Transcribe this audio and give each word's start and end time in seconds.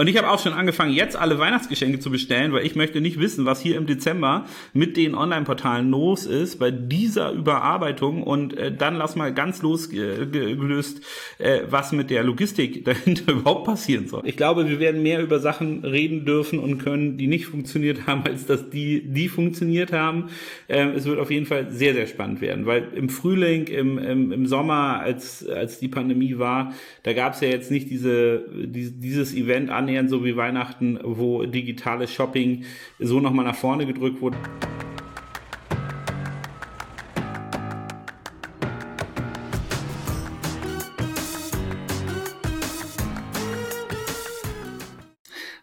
Und 0.00 0.06
ich 0.06 0.16
habe 0.16 0.30
auch 0.30 0.38
schon 0.38 0.54
angefangen, 0.54 0.94
jetzt 0.94 1.14
alle 1.14 1.38
Weihnachtsgeschenke 1.38 1.98
zu 1.98 2.10
bestellen, 2.10 2.54
weil 2.54 2.64
ich 2.64 2.74
möchte 2.74 3.02
nicht 3.02 3.20
wissen, 3.20 3.44
was 3.44 3.60
hier 3.60 3.76
im 3.76 3.84
Dezember 3.84 4.46
mit 4.72 4.96
den 4.96 5.14
Online-Portalen 5.14 5.90
los 5.90 6.24
ist 6.24 6.58
bei 6.58 6.70
dieser 6.70 7.32
Überarbeitung. 7.32 8.22
Und 8.22 8.56
äh, 8.56 8.74
dann 8.74 8.96
lass 8.96 9.14
mal 9.14 9.34
ganz 9.34 9.60
losgelöst, 9.60 11.02
äh, 11.36 11.60
was 11.68 11.92
mit 11.92 12.08
der 12.08 12.22
Logistik 12.22 12.82
dahinter 12.86 13.32
überhaupt 13.32 13.66
passieren 13.66 14.08
soll. 14.08 14.22
Ich 14.24 14.38
glaube, 14.38 14.70
wir 14.70 14.80
werden 14.80 15.02
mehr 15.02 15.22
über 15.22 15.38
Sachen 15.38 15.84
reden 15.84 16.24
dürfen 16.24 16.60
und 16.60 16.78
können, 16.78 17.18
die 17.18 17.26
nicht 17.26 17.44
funktioniert 17.44 17.98
haben, 18.06 18.22
als 18.24 18.46
dass 18.46 18.70
die, 18.70 19.02
die 19.06 19.28
funktioniert 19.28 19.92
haben. 19.92 20.30
Äh, 20.68 20.92
es 20.92 21.04
wird 21.04 21.18
auf 21.18 21.30
jeden 21.30 21.44
Fall 21.44 21.72
sehr, 21.72 21.92
sehr 21.92 22.06
spannend 22.06 22.40
werden, 22.40 22.64
weil 22.64 22.88
im 22.94 23.10
Frühling, 23.10 23.66
im, 23.66 23.98
im, 23.98 24.32
im 24.32 24.46
Sommer, 24.46 25.00
als, 25.00 25.46
als 25.46 25.78
die 25.78 25.88
Pandemie 25.88 26.38
war, 26.38 26.72
da 27.02 27.12
gab 27.12 27.34
es 27.34 27.42
ja 27.42 27.48
jetzt 27.48 27.70
nicht 27.70 27.90
diese, 27.90 28.46
die, 28.64 28.98
dieses 28.98 29.34
Event 29.34 29.68
annähernd 29.90 30.08
so 30.08 30.24
wie 30.24 30.36
Weihnachten, 30.36 31.00
wo 31.02 31.44
digitales 31.44 32.12
Shopping 32.12 32.64
so 33.00 33.18
nochmal 33.18 33.44
nach 33.44 33.56
vorne 33.56 33.86
gedrückt 33.86 34.20
wurde. 34.20 34.36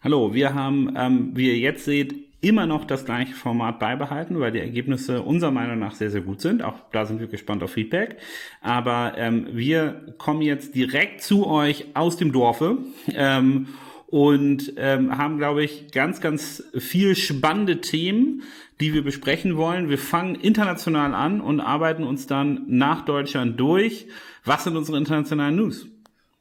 Hallo, 0.03 0.33
wir 0.33 0.53
haben, 0.53 0.93
ähm, 0.97 1.31
wie 1.33 1.47
ihr 1.47 1.57
jetzt 1.57 1.85
seht, 1.85 2.15
immer 2.39 2.65
noch 2.65 2.85
das 2.85 3.03
gleiche 3.03 3.33
Format 3.33 3.79
beibehalten, 3.79 4.39
weil 4.39 4.51
die 4.51 4.59
Ergebnisse 4.59 5.21
unserer 5.21 5.51
Meinung 5.51 5.79
nach 5.79 5.95
sehr, 5.95 6.11
sehr 6.11 6.21
gut 6.21 6.39
sind. 6.39 6.63
Auch 6.63 6.75
da 6.91 7.05
sind 7.05 7.19
wir 7.19 7.27
gespannt 7.27 7.63
auf 7.63 7.71
Feedback. 7.71 8.17
Aber 8.61 9.13
ähm, 9.17 9.47
wir 9.51 10.13
kommen 10.17 10.41
jetzt 10.41 10.75
direkt 10.75 11.21
zu 11.21 11.47
euch 11.47 11.87
aus 11.93 12.15
dem 12.17 12.31
Dorfe. 12.31 12.77
Ähm, 13.13 13.67
und 14.07 14.73
ähm, 14.77 15.17
haben, 15.17 15.37
glaube 15.37 15.63
ich, 15.63 15.91
ganz, 15.91 16.21
ganz 16.21 16.63
viel 16.77 17.15
spannende 17.15 17.81
Themen, 17.81 18.43
die 18.79 18.93
wir 18.93 19.03
besprechen 19.03 19.57
wollen. 19.57 19.89
Wir 19.89 19.97
fangen 19.97 20.35
international 20.35 21.13
an 21.13 21.41
und 21.41 21.59
arbeiten 21.59 22.03
uns 22.03 22.25
dann 22.25 22.63
nach 22.67 23.03
Deutschland 23.05 23.59
durch. 23.59 24.07
Was 24.45 24.63
sind 24.63 24.77
unsere 24.77 24.97
internationalen 24.97 25.57
News? 25.57 25.87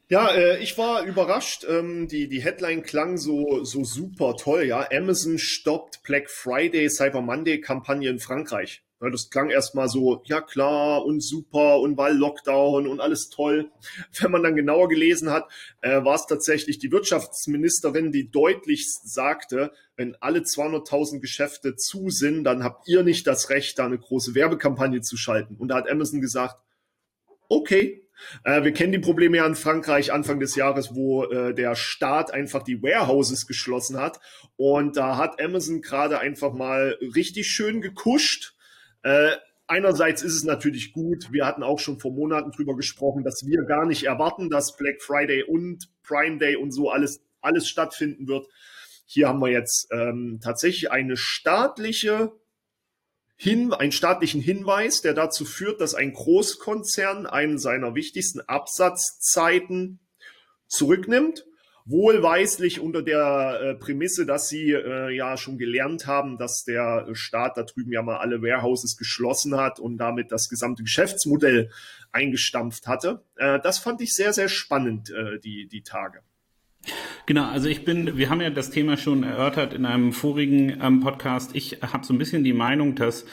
Ja, 0.09 0.29
äh, 0.29 0.63
ich 0.63 0.79
war 0.79 1.05
überrascht. 1.05 1.67
Ähm, 1.69 2.07
die, 2.07 2.29
die 2.29 2.43
Headline 2.43 2.83
klang 2.83 3.19
so, 3.19 3.65
so 3.65 3.83
super 3.83 4.37
toll, 4.37 4.65
ja. 4.65 4.87
Amazon 4.93 5.39
stoppt 5.39 6.05
Black 6.05 6.31
Friday, 6.31 6.89
Cyber 6.89 7.21
Monday 7.21 7.61
Kampagne 7.61 8.09
in 8.09 8.21
Frankreich. 8.21 8.83
Ja, 9.01 9.11
das 9.11 9.29
klang 9.29 9.51
erstmal 9.51 9.89
so, 9.89 10.23
ja 10.25 10.41
klar 10.41 11.05
und 11.05 11.23
super 11.23 11.81
und 11.81 11.99
weil 11.99 12.17
Lockdown 12.17 12.87
und 12.87 13.01
alles 13.01 13.29
toll. 13.29 13.71
Wenn 14.21 14.31
man 14.31 14.43
dann 14.43 14.57
genauer 14.57 14.89
gelesen 14.89 15.31
hat, 15.31 15.45
äh, 15.83 16.03
war 16.03 16.15
es 16.15 16.27
tatsächlich 16.27 16.79
die 16.79 16.91
Wirtschaftsministerin, 16.91 18.11
die 18.11 18.31
deutlich 18.31 18.87
sagte, 18.89 19.71
wenn 19.97 20.15
alle 20.21 20.41
200.000 20.41 21.21
Geschäfte 21.21 21.77
zu 21.77 22.11
sind, 22.11 22.45
dann 22.45 22.65
habt 22.65 22.89
ihr 22.89 23.03
nicht 23.03 23.27
das 23.27 23.51
Recht, 23.51 23.79
da 23.79 23.87
eine 23.87 23.99
große 23.99 24.35
Werbekampagne 24.35 25.01
zu 25.01 25.17
schalten. 25.17 25.57
Und 25.57 25.69
da 25.69 25.77
hat 25.77 25.91
Amazon 25.91 26.21
gesagt, 26.21 26.57
okay, 27.49 28.07
äh, 28.45 28.63
wir 28.63 28.73
kennen 28.73 28.93
die 28.93 28.99
Probleme 28.99 29.39
ja 29.39 29.47
in 29.47 29.55
Frankreich 29.55 30.13
Anfang 30.13 30.41
des 30.41 30.57
Jahres, 30.57 30.95
wo 30.95 31.25
äh, 31.25 31.55
der 31.55 31.75
Staat 31.75 32.33
einfach 32.33 32.63
die 32.63 32.83
Warehouses 32.83 33.47
geschlossen 33.47 33.99
hat. 33.99 34.21
Und 34.57 34.97
da 34.97 35.17
hat 35.17 35.41
Amazon 35.41 35.83
gerade 35.83 36.19
einfach 36.19 36.53
mal 36.53 36.99
richtig 37.15 37.49
schön 37.49 37.81
gekuscht. 37.81 38.56
Äh, 39.07 39.37
einerseits 39.69 40.23
ist 40.23 40.35
es 40.35 40.43
natürlich 40.43 40.93
gut. 40.93 41.31
Wir 41.31 41.47
hatten 41.47 41.63
auch 41.63 41.79
schon 41.79 42.01
vor 42.01 42.11
Monaten 42.11 42.51
drüber 42.51 42.75
gesprochen, 42.75 43.23
dass 43.23 43.45
wir 43.47 43.63
gar 43.63 43.87
nicht 43.87 44.03
erwarten, 44.03 44.51
dass 44.51 44.77
Black 44.77 45.01
Friday 45.01 45.45
und 45.45 45.89
Prime 46.03 46.39
Day 46.39 46.57
und 46.57 46.73
so 46.73 46.91
alles, 46.91 47.23
alles 47.41 47.69
stattfinden 47.69 48.27
wird. 48.27 48.49
Hier 49.05 49.29
haben 49.29 49.39
wir 49.39 49.51
jetzt 49.51 49.87
ähm, 49.93 50.41
tatsächlich 50.43 50.91
eine 50.91 51.17
staatliche 51.17 52.33
hin, 53.37 53.73
einen 53.73 53.93
staatlichen 53.93 54.41
Hinweis, 54.41 55.03
der 55.03 55.15
dazu 55.15 55.45
führt, 55.45 55.81
dass 55.81 55.95
ein 55.95 56.13
Großkonzern 56.13 57.27
einen 57.27 57.59
seiner 57.59 57.95
wichtigsten 57.95 58.41
Absatzzeiten 58.41 60.01
zurücknimmt. 60.67 61.47
Wohlweislich 61.89 62.81
unter 62.81 63.01
der 63.01 63.61
äh, 63.63 63.75
Prämisse, 63.77 64.27
dass 64.27 64.49
sie 64.49 64.73
äh, 64.73 65.15
ja 65.15 65.37
schon 65.37 65.57
gelernt 65.57 66.09
haben, 66.09 66.37
dass 66.37 66.65
der 66.65 67.07
Staat 67.13 67.57
da 67.57 67.63
drüben 67.63 67.93
ja 67.93 68.03
mal 68.03 68.17
alle 68.17 68.43
Warehouses 68.43 68.97
geschlossen 68.97 69.57
hat 69.57 69.79
und 69.79 69.97
damit 69.97 70.33
das 70.33 70.49
gesamte 70.49 70.83
Geschäftsmodell 70.83 71.71
eingestampft 72.11 72.89
hatte. 72.89 73.23
Äh, 73.37 73.61
das 73.63 73.79
fand 73.79 74.01
ich 74.01 74.15
sehr, 74.15 74.33
sehr 74.33 74.49
spannend, 74.49 75.11
äh, 75.11 75.39
die, 75.39 75.69
die 75.69 75.83
Tage. 75.83 76.23
Genau, 77.27 77.49
also 77.49 77.69
ich 77.69 77.85
bin, 77.85 78.17
wir 78.17 78.31
haben 78.31 78.41
ja 78.41 78.51
das 78.51 78.71
Thema 78.71 78.97
schon 78.97 79.23
erörtert 79.23 79.73
in 79.73 79.87
einem 79.87 80.13
vorigen 80.13 80.81
ähm, 80.81 81.01
Podcast. 81.01 81.55
Ich 81.55 81.83
habe 81.83 82.05
so 82.05 82.15
ein 82.15 82.19
bisschen 82.19 82.45
die 82.45 82.53
Meinung, 82.53 82.95
dass 82.95 83.27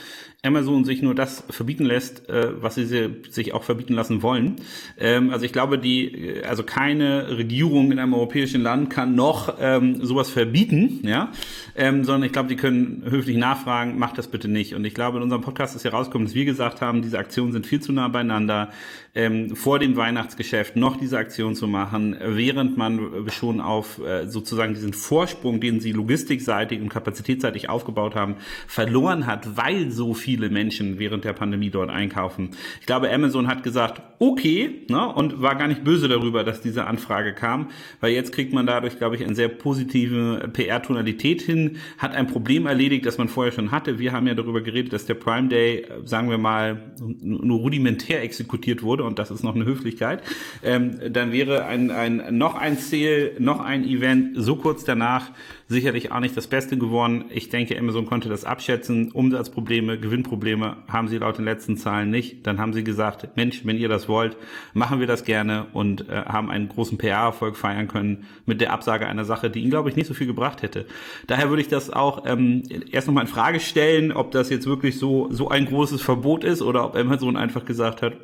Amazon 0.44 0.84
sich 0.84 1.02
nur 1.02 1.14
das 1.14 1.44
verbieten 1.50 1.84
lässt, 1.84 2.28
äh, 2.28 2.62
was 2.62 2.74
sie 2.74 2.84
sich 2.84 3.54
auch 3.54 3.64
verbieten 3.64 3.94
lassen 3.94 4.22
wollen. 4.22 4.56
Ähm, 4.98 5.30
also 5.30 5.44
ich 5.44 5.52
glaube, 5.52 5.78
die, 5.78 6.42
also 6.46 6.62
keine 6.62 7.36
Regierung 7.36 7.92
in 7.92 7.98
einem 7.98 8.14
europäischen 8.14 8.62
Land 8.62 8.90
kann 8.90 9.14
noch 9.14 9.56
ähm, 9.60 10.04
sowas 10.04 10.30
verbieten, 10.30 11.00
ja, 11.02 11.32
ähm, 11.76 12.04
sondern 12.04 12.24
ich 12.24 12.32
glaube, 12.32 12.48
die 12.48 12.56
können 12.56 13.02
höflich 13.08 13.36
nachfragen, 13.36 13.98
macht 13.98 14.18
das 14.18 14.28
bitte 14.28 14.48
nicht. 14.48 14.74
Und 14.74 14.84
ich 14.84 14.94
glaube, 14.94 15.16
in 15.16 15.22
unserem 15.22 15.42
Podcast 15.42 15.74
ist 15.74 15.84
herausgekommen, 15.84 16.26
dass 16.26 16.34
wir 16.34 16.44
gesagt 16.44 16.80
haben, 16.80 17.02
diese 17.02 17.18
Aktionen 17.18 17.52
sind 17.52 17.66
viel 17.66 17.80
zu 17.80 17.92
nah 17.92 18.08
beieinander, 18.08 18.70
ähm, 19.14 19.54
vor 19.54 19.78
dem 19.78 19.96
Weihnachtsgeschäft 19.96 20.76
noch 20.76 20.96
diese 20.96 21.18
Aktion 21.18 21.54
zu 21.54 21.68
machen, 21.68 22.16
während 22.20 22.76
man 22.76 23.28
schon 23.30 23.60
auf 23.60 24.00
äh, 24.04 24.26
sozusagen 24.26 24.74
diesen 24.74 24.92
Vorsprung, 24.92 25.60
den 25.60 25.80
sie 25.80 25.92
logistikseitig 25.92 26.80
und 26.80 26.88
kapazitätsseitig 26.88 27.68
aufgebaut 27.68 28.14
haben, 28.14 28.36
verloren 28.66 29.26
hat, 29.26 29.56
weil 29.56 29.90
so 29.90 30.14
viel 30.14 30.33
viele 30.34 30.50
Menschen 30.50 30.98
während 30.98 31.24
der 31.24 31.32
Pandemie 31.32 31.70
dort 31.70 31.90
einkaufen. 31.90 32.50
Ich 32.80 32.86
glaube, 32.86 33.08
Amazon 33.12 33.46
hat 33.46 33.62
gesagt, 33.62 34.02
okay, 34.18 34.84
ne, 34.90 35.06
und 35.14 35.40
war 35.40 35.54
gar 35.54 35.68
nicht 35.68 35.84
böse 35.84 36.08
darüber, 36.08 36.42
dass 36.42 36.60
diese 36.60 36.86
Anfrage 36.86 37.34
kam, 37.34 37.70
weil 38.00 38.12
jetzt 38.12 38.32
kriegt 38.32 38.52
man 38.52 38.66
dadurch, 38.66 38.98
glaube 38.98 39.14
ich, 39.14 39.24
eine 39.24 39.36
sehr 39.36 39.46
positive 39.46 40.50
PR-Tonalität 40.52 41.40
hin, 41.40 41.76
hat 41.98 42.16
ein 42.16 42.26
Problem 42.26 42.66
erledigt, 42.66 43.06
das 43.06 43.16
man 43.16 43.28
vorher 43.28 43.52
schon 43.52 43.70
hatte. 43.70 44.00
Wir 44.00 44.10
haben 44.10 44.26
ja 44.26 44.34
darüber 44.34 44.60
geredet, 44.60 44.92
dass 44.92 45.06
der 45.06 45.14
Prime 45.14 45.48
Day, 45.48 45.86
sagen 46.04 46.28
wir 46.30 46.38
mal, 46.38 46.82
nur 46.98 47.60
rudimentär 47.60 48.20
exekutiert 48.24 48.82
wurde 48.82 49.04
und 49.04 49.20
das 49.20 49.30
ist 49.30 49.44
noch 49.44 49.54
eine 49.54 49.66
Höflichkeit. 49.66 50.20
Ähm, 50.64 50.98
dann 51.12 51.30
wäre 51.30 51.66
ein, 51.66 51.92
ein, 51.92 52.36
noch 52.36 52.56
ein 52.56 52.76
Sale, 52.76 53.34
noch 53.38 53.60
ein 53.60 53.84
Event 53.84 54.32
so 54.34 54.56
kurz 54.56 54.82
danach 54.82 55.30
sicherlich 55.68 56.12
auch 56.12 56.20
nicht 56.20 56.36
das 56.36 56.46
Beste 56.46 56.76
geworden. 56.76 57.24
Ich 57.30 57.48
denke, 57.48 57.78
Amazon 57.78 58.06
konnte 58.06 58.28
das 58.28 58.44
abschätzen. 58.44 59.10
Umsatzprobleme, 59.12 59.98
Gewinnprobleme 59.98 60.76
haben 60.88 61.08
sie 61.08 61.18
laut 61.18 61.38
den 61.38 61.44
letzten 61.44 61.76
Zahlen 61.76 62.10
nicht. 62.10 62.46
Dann 62.46 62.58
haben 62.58 62.72
sie 62.72 62.84
gesagt, 62.84 63.36
Mensch, 63.36 63.64
wenn 63.64 63.78
ihr 63.78 63.88
das 63.88 64.08
wollt, 64.08 64.36
machen 64.74 65.00
wir 65.00 65.06
das 65.06 65.24
gerne 65.24 65.66
und 65.72 66.08
äh, 66.08 66.24
haben 66.26 66.50
einen 66.50 66.68
großen 66.68 66.98
PR-Erfolg 66.98 67.56
feiern 67.56 67.88
können 67.88 68.26
mit 68.46 68.60
der 68.60 68.72
Absage 68.72 69.06
einer 69.06 69.24
Sache, 69.24 69.50
die 69.50 69.60
ihnen, 69.60 69.70
glaube 69.70 69.88
ich, 69.88 69.96
nicht 69.96 70.06
so 70.06 70.14
viel 70.14 70.26
gebracht 70.26 70.62
hätte. 70.62 70.86
Daher 71.26 71.48
würde 71.48 71.62
ich 71.62 71.68
das 71.68 71.90
auch 71.90 72.24
ähm, 72.26 72.62
erst 72.90 73.06
nochmal 73.06 73.24
in 73.24 73.30
Frage 73.30 73.60
stellen, 73.60 74.12
ob 74.12 74.32
das 74.32 74.50
jetzt 74.50 74.66
wirklich 74.66 74.98
so, 74.98 75.28
so 75.30 75.48
ein 75.48 75.64
großes 75.66 76.02
Verbot 76.02 76.44
ist 76.44 76.62
oder 76.62 76.84
ob 76.84 76.96
Amazon 76.96 77.36
einfach 77.36 77.64
gesagt 77.64 78.02
hat, 78.02 78.14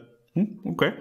okay. 0.64 0.92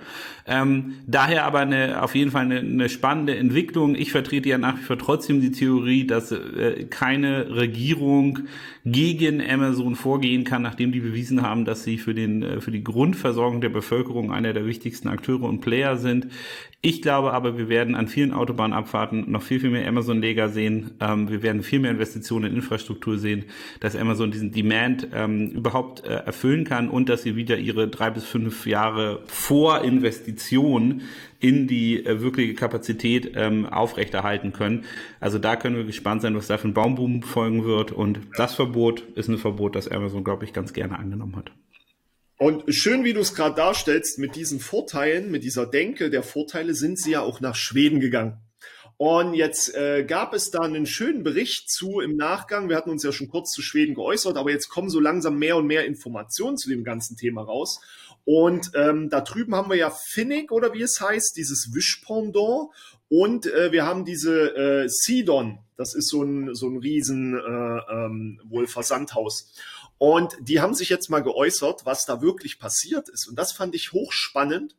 Ähm, 0.47 0.95
daher 1.07 1.45
aber 1.45 1.59
eine, 1.59 2.01
auf 2.01 2.15
jeden 2.15 2.31
Fall 2.31 2.43
eine, 2.43 2.59
eine, 2.59 2.89
spannende 2.89 3.35
Entwicklung. 3.35 3.95
Ich 3.95 4.11
vertrete 4.11 4.49
ja 4.49 4.57
nach 4.57 4.77
wie 4.77 4.83
vor 4.83 4.97
trotzdem 4.97 5.41
die 5.41 5.51
Theorie, 5.51 6.07
dass 6.07 6.31
äh, 6.31 6.85
keine 6.89 7.55
Regierung 7.55 8.39
gegen 8.91 9.41
Amazon 9.41 9.95
vorgehen 9.95 10.43
kann, 10.43 10.61
nachdem 10.61 10.91
die 10.91 10.99
bewiesen 10.99 11.41
haben, 11.41 11.65
dass 11.65 11.83
sie 11.83 11.97
für, 11.97 12.13
den, 12.13 12.43
äh, 12.43 12.61
für 12.61 12.71
die 12.71 12.83
Grundversorgung 12.83 13.61
der 13.61 13.69
Bevölkerung 13.69 14.31
einer 14.31 14.53
der 14.53 14.65
wichtigsten 14.65 15.07
Akteure 15.07 15.43
und 15.43 15.61
Player 15.61 15.97
sind. 15.97 16.27
Ich 16.81 17.01
glaube 17.01 17.33
aber, 17.33 17.57
wir 17.57 17.67
werden 17.67 17.95
an 17.95 18.07
vielen 18.07 18.31
Autobahnabfahrten 18.33 19.29
noch 19.29 19.41
viel, 19.41 19.59
viel 19.59 19.69
mehr 19.69 19.87
Amazon-Leger 19.87 20.47
sehen. 20.47 20.91
Ähm, 21.01 21.29
wir 21.29 21.43
werden 21.43 21.61
viel 21.61 21.79
mehr 21.79 21.91
Investitionen 21.91 22.51
in 22.51 22.55
Infrastruktur 22.55 23.17
sehen, 23.17 23.45
dass 23.81 23.95
Amazon 23.95 24.31
diesen 24.31 24.51
Demand 24.51 25.07
ähm, 25.13 25.49
überhaupt 25.49 26.05
äh, 26.05 26.13
erfüllen 26.13 26.63
kann 26.63 26.89
und 26.89 27.09
dass 27.09 27.23
sie 27.23 27.35
wieder 27.35 27.57
ihre 27.57 27.89
drei 27.89 28.11
bis 28.11 28.23
fünf 28.23 28.65
Jahre 28.65 29.21
Vorinvestition 29.25 31.01
in 31.39 31.67
die 31.67 32.05
äh, 32.05 32.21
wirkliche 32.21 32.53
Kapazität 32.53 33.31
ähm, 33.35 33.65
aufrechterhalten 33.65 34.51
können. 34.51 34.85
Also 35.19 35.39
da 35.39 35.55
können 35.55 35.77
wir 35.77 35.85
gespannt 35.85 36.21
sein, 36.21 36.35
was 36.35 36.47
da 36.47 36.57
für 36.57 36.67
ein 36.67 36.73
Baumboom 36.73 37.23
folgen 37.23 37.63
wird. 37.63 37.91
Und 37.91 38.19
das 38.37 38.55
Verbot 38.55 39.01
ist 39.15 39.29
ein 39.29 39.37
Verbot, 39.37 39.75
das 39.75 39.87
Amazon, 39.87 40.23
glaube 40.23 40.45
ich, 40.45 40.53
ganz 40.53 40.73
gerne 40.73 40.99
angenommen 40.99 41.35
hat. 41.35 41.51
Und 42.37 42.73
schön, 42.73 43.03
wie 43.03 43.13
du 43.13 43.19
es 43.19 43.35
gerade 43.35 43.55
darstellst, 43.55 44.17
mit 44.17 44.35
diesen 44.35 44.59
Vorteilen, 44.59 45.29
mit 45.29 45.43
dieser 45.43 45.65
Denke 45.65 46.09
der 46.09 46.23
Vorteile, 46.23 46.73
sind 46.73 46.97
sie 46.97 47.11
ja 47.11 47.21
auch 47.21 47.41
nach 47.41 47.55
Schweden 47.55 47.99
gegangen. 47.99 48.37
Und 48.95 49.33
jetzt 49.33 49.73
äh, 49.75 50.03
gab 50.03 50.33
es 50.33 50.51
da 50.51 50.59
einen 50.59 50.85
schönen 50.85 51.23
Bericht 51.23 51.69
zu 51.69 52.01
im 52.01 52.17
Nachgang. 52.17 52.67
Wir 52.67 52.75
hatten 52.75 52.89
uns 52.89 53.01
ja 53.01 53.13
schon 53.13 53.29
kurz 53.29 53.51
zu 53.51 53.61
Schweden 53.61 53.95
geäußert, 53.95 54.35
aber 54.35 54.51
jetzt 54.51 54.67
kommen 54.67 54.89
so 54.89 54.99
langsam 54.99 55.39
mehr 55.39 55.55
und 55.55 55.67
mehr 55.67 55.85
Informationen 55.85 56.57
zu 56.57 56.69
dem 56.69 56.83
ganzen 56.83 57.15
Thema 57.15 57.43
raus. 57.43 57.79
Und 58.31 58.73
ähm, 58.75 59.09
da 59.09 59.21
drüben 59.21 59.55
haben 59.55 59.71
wir 59.71 59.77
ja 59.77 59.89
Finnick 59.89 60.51
oder 60.51 60.71
wie 60.71 60.83
es 60.83 61.01
heißt, 61.01 61.35
dieses 61.35 61.73
Wischpendant. 61.73 62.69
Und 63.09 63.47
äh, 63.47 63.71
wir 63.71 63.87
haben 63.87 64.05
diese 64.05 64.55
äh, 64.55 64.87
Sidon, 64.87 65.57
das 65.77 65.95
ist 65.95 66.09
so 66.09 66.21
ein, 66.21 66.53
so 66.53 66.67
ein 66.67 66.77
riesen 66.77 67.33
äh, 67.33 67.41
ähm, 67.91 68.39
wohl 68.43 68.67
Versandhaus. 68.67 69.55
Und 69.97 70.37
die 70.41 70.59
haben 70.59 70.75
sich 70.75 70.89
jetzt 70.89 71.09
mal 71.09 71.23
geäußert, 71.23 71.87
was 71.87 72.05
da 72.05 72.21
wirklich 72.21 72.59
passiert 72.59 73.09
ist. 73.09 73.27
Und 73.27 73.39
das 73.39 73.51
fand 73.51 73.73
ich 73.73 73.93
hochspannend. 73.93 74.75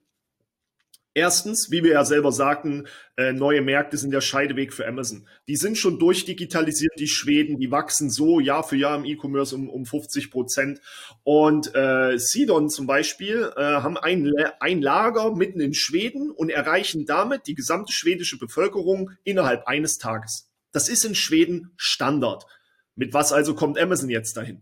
Erstens, 1.13 1.73
wie 1.73 1.83
wir 1.83 1.93
ja 1.93 2.05
selber 2.05 2.31
sagten, 2.31 2.87
äh, 3.17 3.33
neue 3.33 3.63
Märkte 3.63 3.97
sind 3.97 4.13
der 4.13 4.21
Scheideweg 4.21 4.73
für 4.73 4.87
Amazon. 4.87 5.27
Die 5.49 5.57
sind 5.57 5.77
schon 5.77 5.99
durchdigitalisiert, 5.99 6.93
die 7.01 7.09
Schweden, 7.09 7.59
die 7.59 7.73
wachsen 7.73 8.11
so 8.11 8.39
Jahr 8.39 8.63
für 8.63 8.77
Jahr 8.77 8.97
im 8.97 9.05
E-Commerce 9.05 9.57
um, 9.57 9.69
um 9.69 9.85
50 9.85 10.31
Prozent. 10.31 10.81
Und 11.25 11.75
äh, 11.75 12.17
Sidon 12.17 12.71
zum 12.71 12.87
Beispiel 12.87 13.53
äh, 13.57 13.61
haben 13.61 13.97
ein, 13.97 14.33
ein 14.61 14.81
Lager 14.81 15.35
mitten 15.35 15.61
in 15.61 15.75
Schweden 15.75 16.31
und 16.31 16.49
erreichen 16.49 17.07
damit 17.07 17.49
die 17.49 17.57
gesamte 17.57 17.93
schwedische 17.93 18.39
Bevölkerung 18.39 19.11
innerhalb 19.25 19.67
eines 19.67 19.99
Tages. 19.99 20.49
Das 20.71 20.89
ist 20.89 21.05
in 21.05 21.17
Schweden 21.17 21.73
Standard. 21.77 22.47
Mit 22.95 23.15
was 23.15 23.33
also 23.33 23.57
kommt 23.57 23.81
Amazon 23.81 24.11
jetzt 24.11 24.37
dahin? 24.37 24.61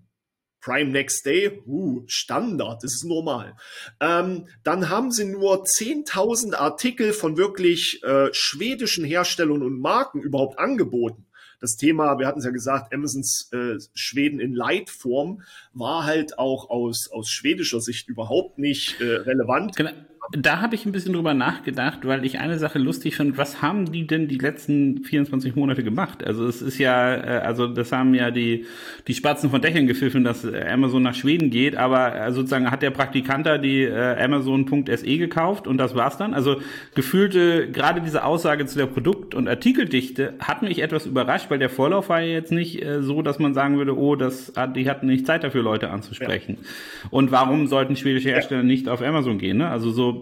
Prime 0.68 0.90
Next 0.90 1.24
Day, 1.24 1.62
uh, 1.66 2.02
Standard, 2.06 2.82
das 2.82 2.92
ist 2.92 3.04
normal. 3.04 3.54
Ähm, 4.00 4.48
dann 4.64 4.90
haben 4.90 5.10
sie 5.10 5.24
nur 5.24 5.64
10.000 5.64 6.54
Artikel 6.54 7.14
von 7.14 7.38
wirklich 7.38 8.02
äh, 8.04 8.28
schwedischen 8.32 9.02
Herstellern 9.06 9.62
und 9.62 9.80
Marken 9.80 10.20
überhaupt 10.20 10.58
angeboten. 10.58 11.24
Das 11.58 11.76
Thema, 11.76 12.18
wir 12.18 12.26
hatten 12.26 12.40
es 12.40 12.44
ja 12.44 12.50
gesagt, 12.50 12.92
Amazons 12.92 13.48
äh, 13.52 13.78
Schweden 13.94 14.40
in 14.40 14.52
Leitform 14.52 15.40
war 15.72 16.04
halt 16.04 16.38
auch 16.38 16.68
aus, 16.68 17.08
aus 17.10 17.30
schwedischer 17.30 17.80
Sicht 17.80 18.08
überhaupt 18.08 18.58
nicht 18.58 19.00
äh, 19.00 19.04
relevant. 19.04 19.74
Genau 19.74 19.92
da 20.32 20.60
habe 20.60 20.74
ich 20.74 20.84
ein 20.84 20.92
bisschen 20.92 21.14
drüber 21.14 21.32
nachgedacht, 21.32 22.00
weil 22.06 22.24
ich 22.26 22.38
eine 22.38 22.58
Sache 22.58 22.78
lustig 22.78 23.16
finde. 23.16 23.38
Was 23.38 23.62
haben 23.62 23.90
die 23.90 24.06
denn 24.06 24.28
die 24.28 24.36
letzten 24.36 25.02
24 25.02 25.56
Monate 25.56 25.82
gemacht? 25.82 26.22
Also 26.22 26.46
es 26.46 26.60
ist 26.60 26.78
ja, 26.78 27.14
äh, 27.14 27.40
also 27.40 27.66
das 27.66 27.92
haben 27.92 28.14
ja 28.14 28.30
die, 28.30 28.66
die 29.06 29.14
Spatzen 29.14 29.48
von 29.48 29.62
Dächern 29.62 29.86
gepfiffen, 29.86 30.24
dass 30.24 30.44
Amazon 30.44 31.02
nach 31.02 31.14
Schweden 31.14 31.48
geht, 31.48 31.76
aber 31.76 32.14
äh, 32.14 32.32
sozusagen 32.32 32.70
hat 32.70 32.82
der 32.82 32.90
Praktikant 32.90 33.46
da 33.46 33.56
die 33.56 33.84
äh, 33.84 34.22
Amazon.se 34.22 35.18
gekauft 35.18 35.66
und 35.66 35.78
das 35.78 35.94
war's 35.94 36.18
dann. 36.18 36.34
Also 36.34 36.60
gefühlte, 36.94 37.70
gerade 37.70 38.02
diese 38.02 38.24
Aussage 38.24 38.66
zu 38.66 38.76
der 38.76 38.86
Produkt- 38.86 39.34
und 39.34 39.48
Artikeldichte 39.48 40.34
hat 40.40 40.62
mich 40.62 40.82
etwas 40.82 41.06
überrascht, 41.06 41.50
weil 41.50 41.58
der 41.58 41.70
Vorlauf 41.70 42.10
war 42.10 42.20
ja 42.20 42.34
jetzt 42.34 42.52
nicht 42.52 42.84
äh, 42.84 43.02
so, 43.02 43.22
dass 43.22 43.38
man 43.38 43.54
sagen 43.54 43.78
würde, 43.78 43.96
oh, 43.96 44.14
das 44.14 44.52
hat, 44.54 44.76
die 44.76 44.90
hatten 44.90 45.06
nicht 45.06 45.26
Zeit 45.26 45.42
dafür, 45.42 45.62
Leute 45.62 45.88
anzusprechen. 45.88 46.58
Ja. 46.60 47.08
Und 47.10 47.30
warum 47.30 47.66
sollten 47.66 47.96
schwedische 47.96 48.28
Hersteller 48.28 48.60
ja. 48.60 48.66
nicht 48.66 48.90
auf 48.90 49.00
Amazon 49.00 49.38
gehen? 49.38 49.56
Ne? 49.56 49.68
Also 49.70 49.90
so 49.90 50.17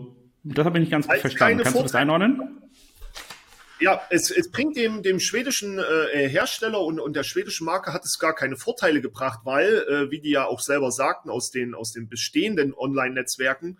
das 0.55 0.65
habe 0.65 0.79
ich 0.79 0.83
nicht 0.83 0.91
ganz 0.91 1.07
verstanden. 1.07 1.63
Kannst 1.63 1.79
du 1.79 1.83
das 1.83 1.95
einordnen? 1.95 2.63
Ja, 3.79 4.01
es, 4.09 4.31
es 4.31 4.51
bringt 4.51 4.77
dem, 4.77 5.03
dem 5.03 5.21
schwedischen 5.21 5.79
äh, 5.79 6.29
Hersteller 6.29 6.81
und, 6.81 6.99
und 6.99 7.15
der 7.15 7.25
schwedischen 7.25 7.67
Marke 7.67 7.93
hat 7.93 8.05
es 8.05 8.19
gar 8.19 8.35
keine 8.35 8.57
Vorteile 8.57 9.03
gebracht, 9.03 9.41
weil, 9.45 9.85
äh, 9.89 10.11
wie 10.11 10.21
die 10.21 10.31
ja 10.31 10.47
auch 10.47 10.61
selber 10.61 10.91
sagten, 10.91 11.29
aus 11.29 11.51
den, 11.51 11.75
aus 11.75 11.93
den 11.93 12.09
bestehenden 12.09 12.73
Online-Netzwerken, 12.73 13.79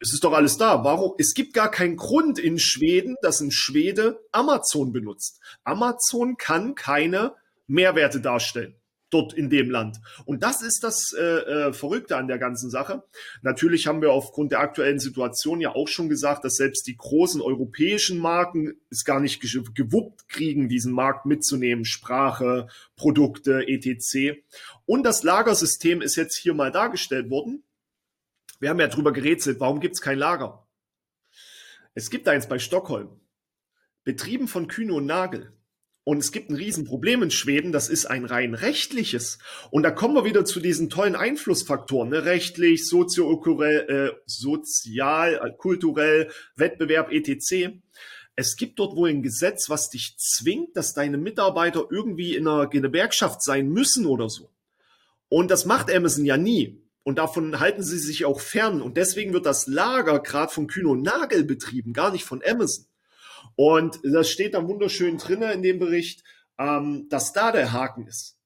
es 0.00 0.12
ist 0.12 0.24
doch 0.24 0.32
alles 0.32 0.56
da. 0.56 0.82
Warum? 0.82 1.14
Es 1.18 1.34
gibt 1.34 1.54
gar 1.54 1.70
keinen 1.70 1.96
Grund 1.96 2.38
in 2.38 2.58
Schweden, 2.58 3.16
dass 3.22 3.40
ein 3.40 3.52
Schwede 3.52 4.20
Amazon 4.32 4.92
benutzt. 4.92 5.40
Amazon 5.62 6.36
kann 6.36 6.74
keine 6.74 7.34
Mehrwerte 7.66 8.20
darstellen 8.20 8.74
dort 9.10 9.32
in 9.32 9.50
dem 9.50 9.70
Land. 9.70 9.98
Und 10.24 10.42
das 10.42 10.62
ist 10.62 10.84
das 10.84 11.12
äh, 11.12 11.22
äh, 11.22 11.72
Verrückte 11.72 12.16
an 12.16 12.28
der 12.28 12.38
ganzen 12.38 12.70
Sache. 12.70 13.02
Natürlich 13.42 13.86
haben 13.86 14.02
wir 14.02 14.12
aufgrund 14.12 14.52
der 14.52 14.60
aktuellen 14.60 14.98
Situation 14.98 15.60
ja 15.60 15.74
auch 15.74 15.88
schon 15.88 16.08
gesagt, 16.08 16.44
dass 16.44 16.56
selbst 16.56 16.86
die 16.86 16.96
großen 16.96 17.40
europäischen 17.40 18.18
Marken 18.18 18.80
es 18.90 19.04
gar 19.04 19.20
nicht 19.20 19.40
gewuppt 19.40 20.28
kriegen, 20.28 20.68
diesen 20.68 20.92
Markt 20.92 21.26
mitzunehmen, 21.26 21.84
Sprache, 21.84 22.68
Produkte, 22.96 23.66
etc. 23.66 24.40
Und 24.86 25.04
das 25.04 25.22
Lagersystem 25.22 26.02
ist 26.02 26.16
jetzt 26.16 26.36
hier 26.36 26.54
mal 26.54 26.70
dargestellt 26.70 27.30
worden. 27.30 27.64
Wir 28.60 28.70
haben 28.70 28.80
ja 28.80 28.88
drüber 28.88 29.12
gerätselt, 29.12 29.60
warum 29.60 29.80
gibt 29.80 29.94
es 29.94 30.00
kein 30.00 30.18
Lager? 30.18 30.66
Es 31.94 32.10
gibt 32.10 32.28
eins 32.28 32.48
bei 32.48 32.58
Stockholm, 32.58 33.08
betrieben 34.04 34.48
von 34.48 34.68
Kühne 34.68 34.94
und 34.94 35.06
Nagel. 35.06 35.52
Und 36.08 36.20
es 36.20 36.32
gibt 36.32 36.48
ein 36.48 36.56
Riesenproblem 36.56 37.24
in 37.24 37.30
Schweden, 37.30 37.70
das 37.70 37.90
ist 37.90 38.06
ein 38.06 38.24
rein 38.24 38.54
rechtliches. 38.54 39.38
Und 39.70 39.82
da 39.82 39.90
kommen 39.90 40.14
wir 40.14 40.24
wieder 40.24 40.46
zu 40.46 40.58
diesen 40.58 40.88
tollen 40.88 41.14
Einflussfaktoren, 41.14 42.08
ne? 42.08 42.24
rechtlich, 42.24 42.88
soziokulturell, 42.88 43.90
äh, 43.90 44.18
sozial, 44.24 45.34
äh, 45.34 45.50
kulturell, 45.58 46.30
Wettbewerb, 46.56 47.12
etc. 47.12 47.74
Es 48.36 48.56
gibt 48.56 48.78
dort 48.78 48.96
wohl 48.96 49.10
ein 49.10 49.22
Gesetz, 49.22 49.68
was 49.68 49.90
dich 49.90 50.16
zwingt, 50.16 50.78
dass 50.78 50.94
deine 50.94 51.18
Mitarbeiter 51.18 51.84
irgendwie 51.90 52.36
in 52.36 52.48
einer 52.48 52.68
Gewerkschaft 52.68 53.42
sein 53.42 53.68
müssen 53.68 54.06
oder 54.06 54.30
so. 54.30 54.48
Und 55.28 55.50
das 55.50 55.66
macht 55.66 55.94
Amazon 55.94 56.24
ja 56.24 56.38
nie. 56.38 56.80
Und 57.02 57.18
davon 57.18 57.60
halten 57.60 57.82
sie 57.82 57.98
sich 57.98 58.24
auch 58.24 58.40
fern. 58.40 58.80
Und 58.80 58.96
deswegen 58.96 59.34
wird 59.34 59.44
das 59.44 59.66
Lager 59.66 60.20
gerade 60.20 60.54
von 60.54 60.68
Kühne 60.68 60.88
und 60.88 61.02
Nagel 61.02 61.44
betrieben, 61.44 61.92
gar 61.92 62.12
nicht 62.12 62.24
von 62.24 62.42
Amazon. 62.42 62.86
Und 63.56 64.00
das 64.02 64.30
steht 64.30 64.54
da 64.54 64.66
wunderschön 64.66 65.18
drinne 65.18 65.52
in 65.52 65.62
dem 65.62 65.78
Bericht, 65.78 66.22
ähm, 66.58 67.06
dass 67.08 67.32
da 67.32 67.52
der 67.52 67.72
Haken 67.72 68.06
ist. 68.06 68.36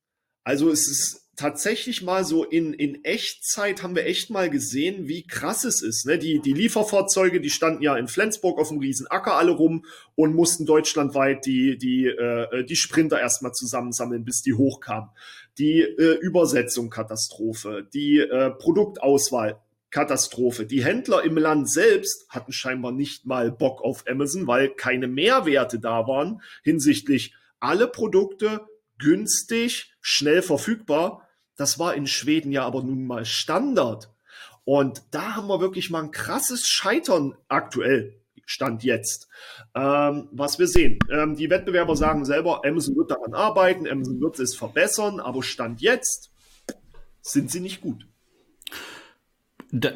Also 0.44 0.70
es 0.70 0.88
ist 0.88 1.22
tatsächlich 1.36 2.02
mal 2.02 2.24
so 2.24 2.44
in, 2.44 2.74
in 2.74 3.04
Echtzeit 3.04 3.82
haben 3.82 3.96
wir 3.96 4.06
echt 4.06 4.30
mal 4.30 4.50
gesehen, 4.50 5.08
wie 5.08 5.26
krass 5.26 5.64
es 5.64 5.82
ist. 5.82 6.06
Ne? 6.06 6.18
Die, 6.18 6.40
die 6.40 6.52
Lieferfahrzeuge, 6.52 7.40
die 7.40 7.50
standen 7.50 7.82
ja 7.82 7.96
in 7.96 8.08
Flensburg 8.08 8.58
auf 8.58 8.68
dem 8.68 8.78
Riesenacker 8.78 9.34
alle 9.34 9.52
rum 9.52 9.84
und 10.14 10.34
mussten 10.34 10.66
deutschlandweit 10.66 11.46
die, 11.46 11.78
die, 11.78 12.06
äh, 12.06 12.64
die 12.64 12.76
Sprinter 12.76 13.18
erstmal 13.18 13.52
zusammensammeln, 13.52 14.24
bis 14.24 14.42
die 14.42 14.54
hochkamen. 14.54 15.10
Die 15.58 15.80
äh, 15.80 16.18
Übersetzung 16.20 16.90
Katastrophe, 16.90 17.88
die 17.92 18.18
äh, 18.18 18.50
Produktauswahl 18.50 19.61
Katastrophe. 19.92 20.66
Die 20.66 20.84
Händler 20.84 21.22
im 21.22 21.36
Land 21.36 21.70
selbst 21.70 22.26
hatten 22.30 22.50
scheinbar 22.50 22.90
nicht 22.90 23.26
mal 23.26 23.52
Bock 23.52 23.82
auf 23.82 24.04
Amazon, 24.08 24.48
weil 24.48 24.70
keine 24.70 25.06
Mehrwerte 25.06 25.78
da 25.78 26.08
waren 26.08 26.42
hinsichtlich 26.64 27.34
alle 27.60 27.86
Produkte 27.86 28.66
günstig, 28.98 29.94
schnell 30.00 30.42
verfügbar. 30.42 31.28
Das 31.56 31.78
war 31.78 31.94
in 31.94 32.06
Schweden 32.06 32.50
ja 32.50 32.64
aber 32.64 32.82
nun 32.82 33.06
mal 33.06 33.24
Standard. 33.24 34.10
Und 34.64 35.02
da 35.10 35.36
haben 35.36 35.48
wir 35.48 35.60
wirklich 35.60 35.90
mal 35.90 36.04
ein 36.04 36.10
krasses 36.10 36.66
Scheitern 36.66 37.36
aktuell. 37.48 38.18
Stand 38.46 38.82
jetzt. 38.84 39.28
Ähm, 39.74 40.28
was 40.32 40.58
wir 40.58 40.68
sehen. 40.68 40.98
Ähm, 41.10 41.36
die 41.36 41.50
Wettbewerber 41.50 41.96
sagen 41.96 42.24
selber, 42.24 42.62
Amazon 42.64 42.96
wird 42.96 43.10
daran 43.10 43.34
arbeiten, 43.34 43.86
Amazon 43.86 44.20
wird 44.20 44.38
es 44.40 44.56
verbessern, 44.56 45.20
aber 45.20 45.42
Stand 45.42 45.80
jetzt 45.80 46.30
sind 47.20 47.50
sie 47.50 47.60
nicht 47.60 47.80
gut 47.82 48.06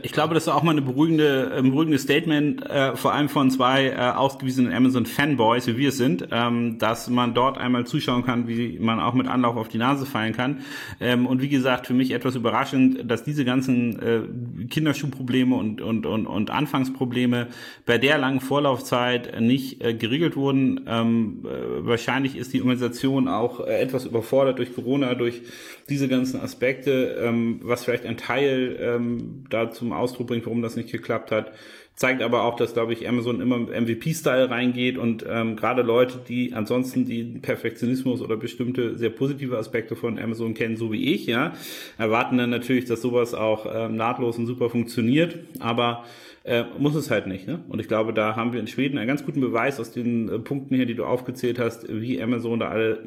ich 0.03 0.13
glaube, 0.13 0.33
das 0.33 0.45
ist 0.45 0.49
auch 0.49 0.63
mal 0.63 0.71
eine 0.71 0.81
beruhigende, 0.81 1.53
ein 1.55 1.71
beruhigendes 1.71 2.03
Statement, 2.03 2.65
äh, 2.65 2.97
vor 2.97 3.13
allem 3.13 3.29
von 3.29 3.51
zwei 3.51 3.89
äh, 3.89 3.97
ausgewiesenen 3.97 4.73
Amazon-Fanboys, 4.73 5.67
wie 5.67 5.77
wir 5.77 5.91
es 5.91 5.99
sind, 5.99 6.29
ähm, 6.33 6.79
dass 6.79 7.11
man 7.11 7.35
dort 7.35 7.59
einmal 7.59 7.87
zuschauen 7.87 8.25
kann, 8.25 8.49
wie 8.49 8.79
man 8.79 9.01
auch 9.01 9.13
mit 9.13 9.29
Anlauf 9.29 9.57
auf 9.57 9.69
die 9.69 9.77
Nase 9.77 10.07
fallen 10.07 10.33
kann. 10.33 10.61
Ähm, 10.99 11.27
und 11.27 11.43
wie 11.43 11.51
gesagt, 11.51 11.89
für 11.89 11.93
mich 11.93 12.13
etwas 12.13 12.37
überraschend, 12.37 13.11
dass 13.11 13.23
diese 13.23 13.45
ganzen 13.45 14.01
äh, 14.01 14.67
Kinderschuhprobleme 14.67 15.55
und, 15.55 15.83
und, 15.83 16.07
und, 16.07 16.27
und 16.27 16.51
Anfangsprobleme 16.51 17.49
bei 17.85 17.99
der 17.99 18.17
langen 18.17 18.41
Vorlaufzeit 18.41 19.39
nicht 19.43 19.85
äh, 19.85 19.93
geregelt 19.93 20.37
wurden. 20.37 20.87
Ähm, 20.87 21.45
äh, 21.45 21.87
wahrscheinlich 21.87 22.37
ist 22.37 22.55
die 22.55 22.63
Organisation 22.63 23.29
auch 23.29 23.61
äh, 23.61 23.79
etwas 23.79 24.07
überfordert 24.07 24.59
durch 24.59 24.75
Corona, 24.75 25.15
durch 25.15 25.43
diese 25.91 26.09
ganzen 26.09 26.41
Aspekte, 26.41 27.19
ähm, 27.23 27.61
was 27.63 27.85
vielleicht 27.85 28.07
ein 28.07 28.17
Teil 28.17 28.77
ähm, 28.81 29.45
da 29.51 29.66
zum 29.71 29.93
Ausdruck 29.93 30.29
bringt, 30.29 30.47
warum 30.47 30.63
das 30.63 30.77
nicht 30.77 30.91
geklappt 30.91 31.31
hat. 31.31 31.53
Zeigt 31.95 32.23
aber 32.23 32.45
auch, 32.45 32.57
dass, 32.57 32.75
glaube 32.75 32.93
ich, 32.93 33.09
Amazon 33.09 33.41
immer 33.41 33.59
MVP-Style 33.59 34.51
reingeht 34.51 34.99
und 34.99 35.25
ähm, 35.27 35.57
gerade 35.57 35.81
Leute, 35.81 36.21
die 36.29 36.53
ansonsten 36.53 37.07
die 37.07 37.25
Perfektionismus 37.41 38.21
oder 38.21 38.37
bestimmte 38.37 38.99
sehr 38.99 39.09
positive 39.09 39.57
Aspekte 39.57 39.97
von 39.97 40.19
Amazon 40.19 40.53
kennen, 40.53 40.77
so 40.77 40.93
wie 40.93 41.15
ich, 41.15 41.27
ja, 41.27 41.55
erwarten 41.97 42.37
dann 42.37 42.51
natürlich, 42.51 42.85
dass 42.85 43.01
sowas 43.01 43.33
auch 43.33 43.67
ähm, 43.73 43.97
nahtlos 43.97 44.37
und 44.37 44.47
super 44.47 44.69
funktioniert. 44.69 45.39
Aber 45.59 46.05
äh, 46.47 46.65
muss 46.79 46.95
es 46.95 47.11
halt 47.11 47.27
nicht. 47.27 47.49
Ne? 47.49 47.65
Und 47.69 47.81
ich 47.81 47.89
glaube, 47.89 48.13
da 48.13 48.37
haben 48.37 48.53
wir 48.53 48.61
in 48.61 48.69
Schweden 48.69 48.99
einen 48.99 49.09
ganz 49.09 49.25
guten 49.25 49.41
Beweis 49.41 49.81
aus 49.81 49.91
den 49.91 50.29
äh, 50.29 50.39
Punkten 50.39 50.77
her, 50.77 50.87
die 50.87 50.95
du 50.95 51.05
aufgezählt 51.05 51.59
hast, 51.59 51.87
wie 51.89 52.23
Amazon 52.23 52.61
da 52.61 52.69
alle 52.69 53.03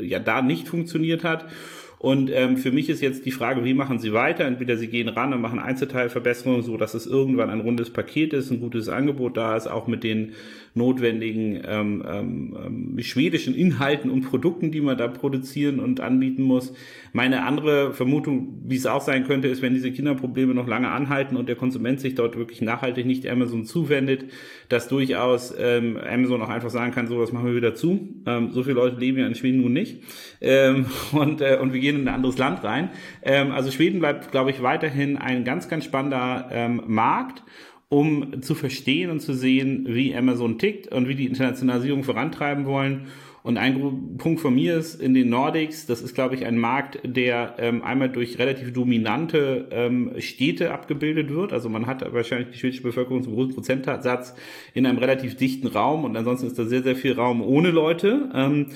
äh, 0.00 0.04
ja 0.04 0.18
da 0.18 0.42
nicht 0.42 0.66
funktioniert 0.66 1.22
hat. 1.22 1.46
Und 1.98 2.30
ähm, 2.30 2.58
für 2.58 2.72
mich 2.72 2.88
ist 2.90 3.00
jetzt 3.00 3.24
die 3.24 3.30
Frage, 3.30 3.64
wie 3.64 3.74
machen 3.74 3.98
Sie 3.98 4.12
weiter? 4.12 4.44
Entweder 4.44 4.76
Sie 4.76 4.88
gehen 4.88 5.08
ran 5.08 5.32
und 5.32 5.40
machen 5.40 5.58
Einzelteilverbesserungen, 5.58 6.62
so 6.62 6.76
dass 6.76 6.94
es 6.94 7.06
irgendwann 7.06 7.50
ein 7.50 7.60
rundes 7.60 7.90
Paket 7.90 8.34
ist, 8.34 8.50
ein 8.50 8.60
gutes 8.60 8.88
Angebot 8.88 9.36
da 9.36 9.56
ist, 9.56 9.66
auch 9.66 9.86
mit 9.86 10.04
den 10.04 10.32
notwendigen 10.76 11.62
ähm, 11.66 12.04
ähm, 12.06 12.56
ähm, 12.64 12.98
schwedischen 13.02 13.54
Inhalten 13.54 14.10
und 14.10 14.22
Produkten, 14.22 14.70
die 14.70 14.80
man 14.80 14.98
da 14.98 15.08
produzieren 15.08 15.80
und 15.80 16.00
anbieten 16.00 16.42
muss. 16.42 16.74
Meine 17.12 17.44
andere 17.44 17.94
Vermutung, 17.94 18.62
wie 18.66 18.76
es 18.76 18.84
auch 18.84 19.00
sein 19.00 19.24
könnte, 19.24 19.48
ist, 19.48 19.62
wenn 19.62 19.72
diese 19.72 19.90
Kinderprobleme 19.90 20.52
noch 20.52 20.66
lange 20.66 20.90
anhalten 20.90 21.36
und 21.36 21.48
der 21.48 21.56
Konsument 21.56 21.98
sich 21.98 22.14
dort 22.14 22.36
wirklich 22.36 22.60
nachhaltig 22.60 23.06
nicht 23.06 23.26
Amazon 23.26 23.64
zuwendet, 23.64 24.26
dass 24.68 24.88
durchaus 24.88 25.54
ähm, 25.58 25.96
Amazon 25.96 26.42
auch 26.42 26.50
einfach 26.50 26.70
sagen 26.70 26.92
kann, 26.92 27.06
so, 27.06 27.18
das 27.20 27.32
machen 27.32 27.46
wir 27.46 27.56
wieder 27.56 27.74
zu. 27.74 28.22
Ähm, 28.26 28.52
so 28.52 28.62
viele 28.62 28.74
Leute 28.74 29.00
leben 29.00 29.18
ja 29.18 29.26
in 29.26 29.34
Schweden 29.34 29.62
nun 29.62 29.72
nicht. 29.72 30.02
Ähm, 30.42 30.86
und, 31.12 31.40
äh, 31.40 31.58
und 31.60 31.72
wir 31.72 31.80
gehen 31.80 31.96
in 31.96 32.08
ein 32.08 32.14
anderes 32.14 32.36
Land 32.36 32.62
rein. 32.64 32.90
Ähm, 33.22 33.50
also 33.50 33.70
Schweden 33.70 33.98
bleibt, 33.98 34.30
glaube 34.30 34.50
ich, 34.50 34.62
weiterhin 34.62 35.16
ein 35.16 35.44
ganz, 35.44 35.70
ganz 35.70 35.86
spannender 35.86 36.50
ähm, 36.52 36.82
Markt 36.86 37.42
um 37.88 38.42
zu 38.42 38.54
verstehen 38.54 39.10
und 39.10 39.20
zu 39.20 39.34
sehen, 39.34 39.86
wie 39.88 40.14
Amazon 40.14 40.58
tickt 40.58 40.92
und 40.92 41.08
wie 41.08 41.14
die 41.14 41.26
Internationalisierung 41.26 42.02
vorantreiben 42.02 42.66
wollen. 42.66 43.06
Und 43.46 43.58
ein 43.58 44.16
Punkt 44.18 44.40
von 44.40 44.52
mir 44.52 44.76
ist 44.76 45.00
in 45.00 45.14
den 45.14 45.28
Nordics, 45.28 45.86
das 45.86 46.02
ist, 46.02 46.16
glaube 46.16 46.34
ich, 46.34 46.44
ein 46.44 46.58
Markt, 46.58 46.98
der 47.04 47.54
ähm, 47.58 47.84
einmal 47.84 48.08
durch 48.08 48.40
relativ 48.40 48.72
dominante 48.72 49.68
ähm, 49.70 50.14
Städte 50.18 50.72
abgebildet 50.72 51.30
wird. 51.30 51.52
Also 51.52 51.68
man 51.68 51.86
hat 51.86 52.12
wahrscheinlich 52.12 52.48
die 52.50 52.58
schwedische 52.58 52.82
Bevölkerung 52.82 53.22
zum 53.22 53.34
großen 53.34 53.54
Prozentsatz 53.54 54.34
in 54.74 54.84
einem 54.84 54.98
relativ 54.98 55.36
dichten 55.36 55.68
Raum 55.68 56.02
und 56.02 56.16
ansonsten 56.16 56.48
ist 56.48 56.58
da 56.58 56.64
sehr, 56.64 56.82
sehr 56.82 56.96
viel 56.96 57.12
Raum 57.12 57.40
ohne 57.40 57.70
Leute. 57.70 58.30
Ähm, 58.34 58.66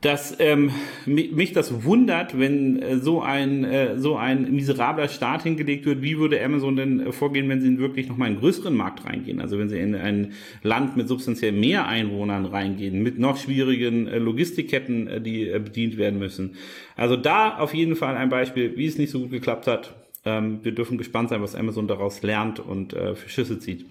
dass 0.00 0.36
ähm, 0.40 0.70
mich 1.04 1.52
das 1.52 1.84
wundert, 1.84 2.38
wenn 2.38 2.80
äh, 2.80 2.98
so 2.98 3.20
ein 3.20 3.64
äh, 3.64 3.98
so 3.98 4.16
ein 4.16 4.50
miserabler 4.54 5.08
Start 5.08 5.42
hingelegt 5.42 5.84
wird. 5.84 6.00
Wie 6.00 6.18
würde 6.18 6.42
Amazon 6.42 6.76
denn 6.76 7.00
äh, 7.00 7.12
vorgehen, 7.12 7.48
wenn 7.48 7.60
sie 7.60 7.68
in 7.68 7.78
wirklich 7.78 8.08
noch 8.08 8.16
mal 8.16 8.26
einen 8.26 8.38
größeren 8.38 8.74
Markt 8.74 9.04
reingehen? 9.04 9.40
Also 9.40 9.58
wenn 9.58 9.68
sie 9.68 9.78
in 9.78 9.94
ein 9.94 10.32
Land 10.62 10.96
mit 10.96 11.06
substanziell 11.06 11.52
mehr 11.52 11.86
Einwohnern 11.86 12.46
reingehen, 12.46 13.02
mit 13.02 13.18
noch 13.18 13.36
schwierigen 13.36 14.06
äh, 14.06 14.18
Logistikketten, 14.18 15.06
äh, 15.06 15.20
die 15.20 15.48
äh, 15.48 15.58
bedient 15.58 15.98
werden 15.98 16.18
müssen. 16.18 16.56
Also 16.96 17.16
da 17.16 17.58
auf 17.58 17.74
jeden 17.74 17.96
Fall 17.96 18.16
ein 18.16 18.30
Beispiel, 18.30 18.76
wie 18.76 18.86
es 18.86 18.96
nicht 18.96 19.10
so 19.10 19.20
gut 19.20 19.30
geklappt 19.30 19.66
hat. 19.66 19.94
Ähm, 20.24 20.60
wir 20.62 20.72
dürfen 20.72 20.96
gespannt 20.96 21.28
sein, 21.28 21.42
was 21.42 21.54
Amazon 21.54 21.88
daraus 21.88 22.22
lernt 22.22 22.58
und 22.58 22.94
äh, 22.94 23.14
für 23.14 23.28
Schüsse 23.28 23.58
zieht. 23.58 23.84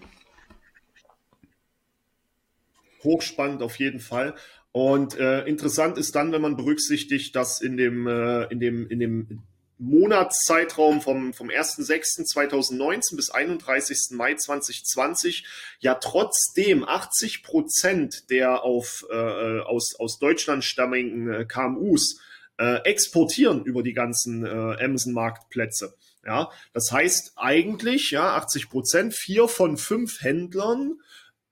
Hochspannend 3.03 3.61
auf 3.61 3.77
jeden 3.77 3.99
Fall. 3.99 4.35
Und 4.71 5.17
äh, 5.17 5.45
interessant 5.45 5.97
ist 5.97 6.15
dann, 6.15 6.31
wenn 6.31 6.41
man 6.41 6.55
berücksichtigt, 6.55 7.35
dass 7.35 7.61
in 7.61 7.75
dem, 7.77 8.07
äh, 8.07 8.43
in 8.45 8.59
dem, 8.59 8.87
in 8.87 8.99
dem 8.99 9.43
Monatszeitraum 9.79 11.01
vom, 11.01 11.33
vom 11.33 11.47
1.6.2019 11.47 13.15
bis 13.15 13.29
31. 13.31 14.09
Mai 14.11 14.35
2020 14.35 15.45
ja 15.79 15.95
trotzdem 15.95 16.83
80 16.83 17.43
Prozent 17.43 18.29
der 18.29 18.63
auf, 18.63 19.05
äh, 19.09 19.15
aus, 19.61 19.95
aus 19.97 20.19
Deutschland 20.19 20.65
stammigen 20.65 21.31
äh, 21.31 21.45
KMUs 21.45 22.19
äh, 22.57 22.81
exportieren 22.83 23.63
über 23.63 23.81
die 23.81 23.93
ganzen 23.93 24.45
äh, 24.45 24.83
Amazon-Marktplätze. 24.83 25.95
Ja, 26.25 26.51
das 26.73 26.91
heißt 26.91 27.33
eigentlich, 27.37 28.11
ja, 28.11 28.35
80 28.35 28.69
Prozent, 28.69 29.15
vier 29.15 29.47
von 29.47 29.77
fünf 29.77 30.21
Händlern 30.21 30.99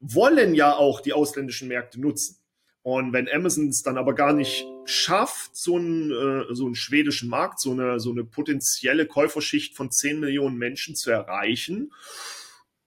wollen 0.01 0.53
ja 0.53 0.75
auch 0.75 0.99
die 0.99 1.13
ausländischen 1.13 1.69
Märkte 1.69 2.01
nutzen. 2.01 2.37
Und 2.87 3.11
wenn 3.11 3.27
Amazon 3.27 3.67
es 3.67 3.83
dann 3.83 3.97
aber 3.97 4.15
gar 4.15 4.31
nicht 4.31 4.65
schafft, 4.85 5.57
so 5.57 5.75
einen, 5.75 6.09
äh, 6.09 6.55
so 6.55 6.67
einen 6.67 6.75
schwedischen 6.75 7.27
Markt, 7.27 7.59
so 7.59 7.71
eine, 7.71 7.99
so 7.99 8.11
eine 8.11 8.23
potenzielle 8.23 9.05
Käuferschicht 9.05 9.75
von 9.75 9.91
10 9.91 10.21
Millionen 10.21 10.57
Menschen 10.57 10.95
zu 10.95 11.11
erreichen, 11.11 11.91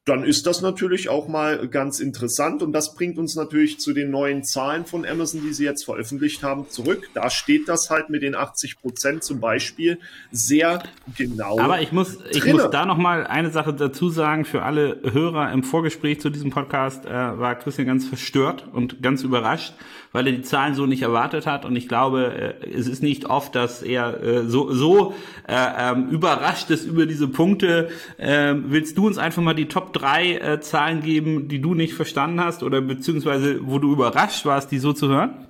dann 0.07 0.25
ist 0.25 0.47
das 0.47 0.62
natürlich 0.62 1.11
auch 1.11 1.28
mal 1.28 1.69
ganz 1.69 2.00
interessant 2.00 2.62
und 2.62 2.73
das 2.73 2.95
bringt 2.95 3.19
uns 3.19 3.37
natürlich 3.37 3.78
zu 3.78 3.92
den 3.92 4.11
neuen 4.11 4.45
Zahlen 4.45 4.87
von 4.87 5.04
Amazon, 5.04 5.42
die 5.42 5.52
sie 5.52 5.64
jetzt 5.64 5.85
veröffentlicht 5.85 6.42
haben, 6.42 6.69
zurück. 6.71 7.11
Da 7.12 7.28
steht 7.28 7.69
das 7.69 7.90
halt 7.90 8.09
mit 8.09 8.23
den 8.23 8.35
80 8.35 8.80
Prozent 8.80 9.23
zum 9.23 9.40
Beispiel 9.40 9.99
sehr 10.33 10.83
genau. 11.16 11.59
Aber 11.59 11.83
ich 11.83 11.92
muss, 11.92 12.19
ich 12.30 12.47
muss 12.47 12.71
da 12.71 12.87
noch 12.87 12.97
mal 12.97 13.26
eine 13.26 13.50
Sache 13.50 13.75
dazu 13.75 14.09
sagen 14.09 14.47
für 14.47 14.62
alle 14.62 15.00
Hörer 15.12 15.52
im 15.52 15.62
Vorgespräch 15.62 16.21
zu 16.21 16.30
diesem 16.30 16.50
Podcast 16.50 17.04
äh, 17.04 17.11
war 17.11 17.54
Christian 17.57 17.87
ganz 17.87 18.07
verstört 18.07 18.66
und 18.73 19.02
ganz 19.02 19.23
überrascht 19.23 19.75
weil 20.12 20.26
er 20.26 20.32
die 20.32 20.42
Zahlen 20.42 20.74
so 20.74 20.86
nicht 20.86 21.02
erwartet 21.02 21.46
hat. 21.46 21.64
Und 21.64 21.76
ich 21.76 21.88
glaube, 21.88 22.56
äh, 22.62 22.70
es 22.70 22.86
ist 22.86 23.02
nicht 23.02 23.26
oft, 23.26 23.54
dass 23.54 23.82
er 23.82 24.22
äh, 24.22 24.44
so, 24.44 24.72
so 24.72 25.14
äh, 25.46 25.54
ähm, 25.78 26.08
überrascht 26.08 26.70
ist 26.70 26.84
über 26.84 27.06
diese 27.06 27.28
Punkte. 27.28 27.90
Ähm, 28.18 28.66
willst 28.68 28.98
du 28.98 29.06
uns 29.06 29.18
einfach 29.18 29.42
mal 29.42 29.54
die 29.54 29.68
Top 29.68 29.92
3 29.92 30.34
äh, 30.34 30.60
Zahlen 30.60 31.02
geben, 31.02 31.48
die 31.48 31.60
du 31.60 31.74
nicht 31.74 31.94
verstanden 31.94 32.40
hast 32.40 32.62
oder 32.62 32.80
beziehungsweise 32.80 33.60
wo 33.62 33.78
du 33.78 33.92
überrascht 33.92 34.44
warst, 34.44 34.70
die 34.72 34.78
so 34.78 34.92
zu 34.92 35.08
hören? 35.08 35.46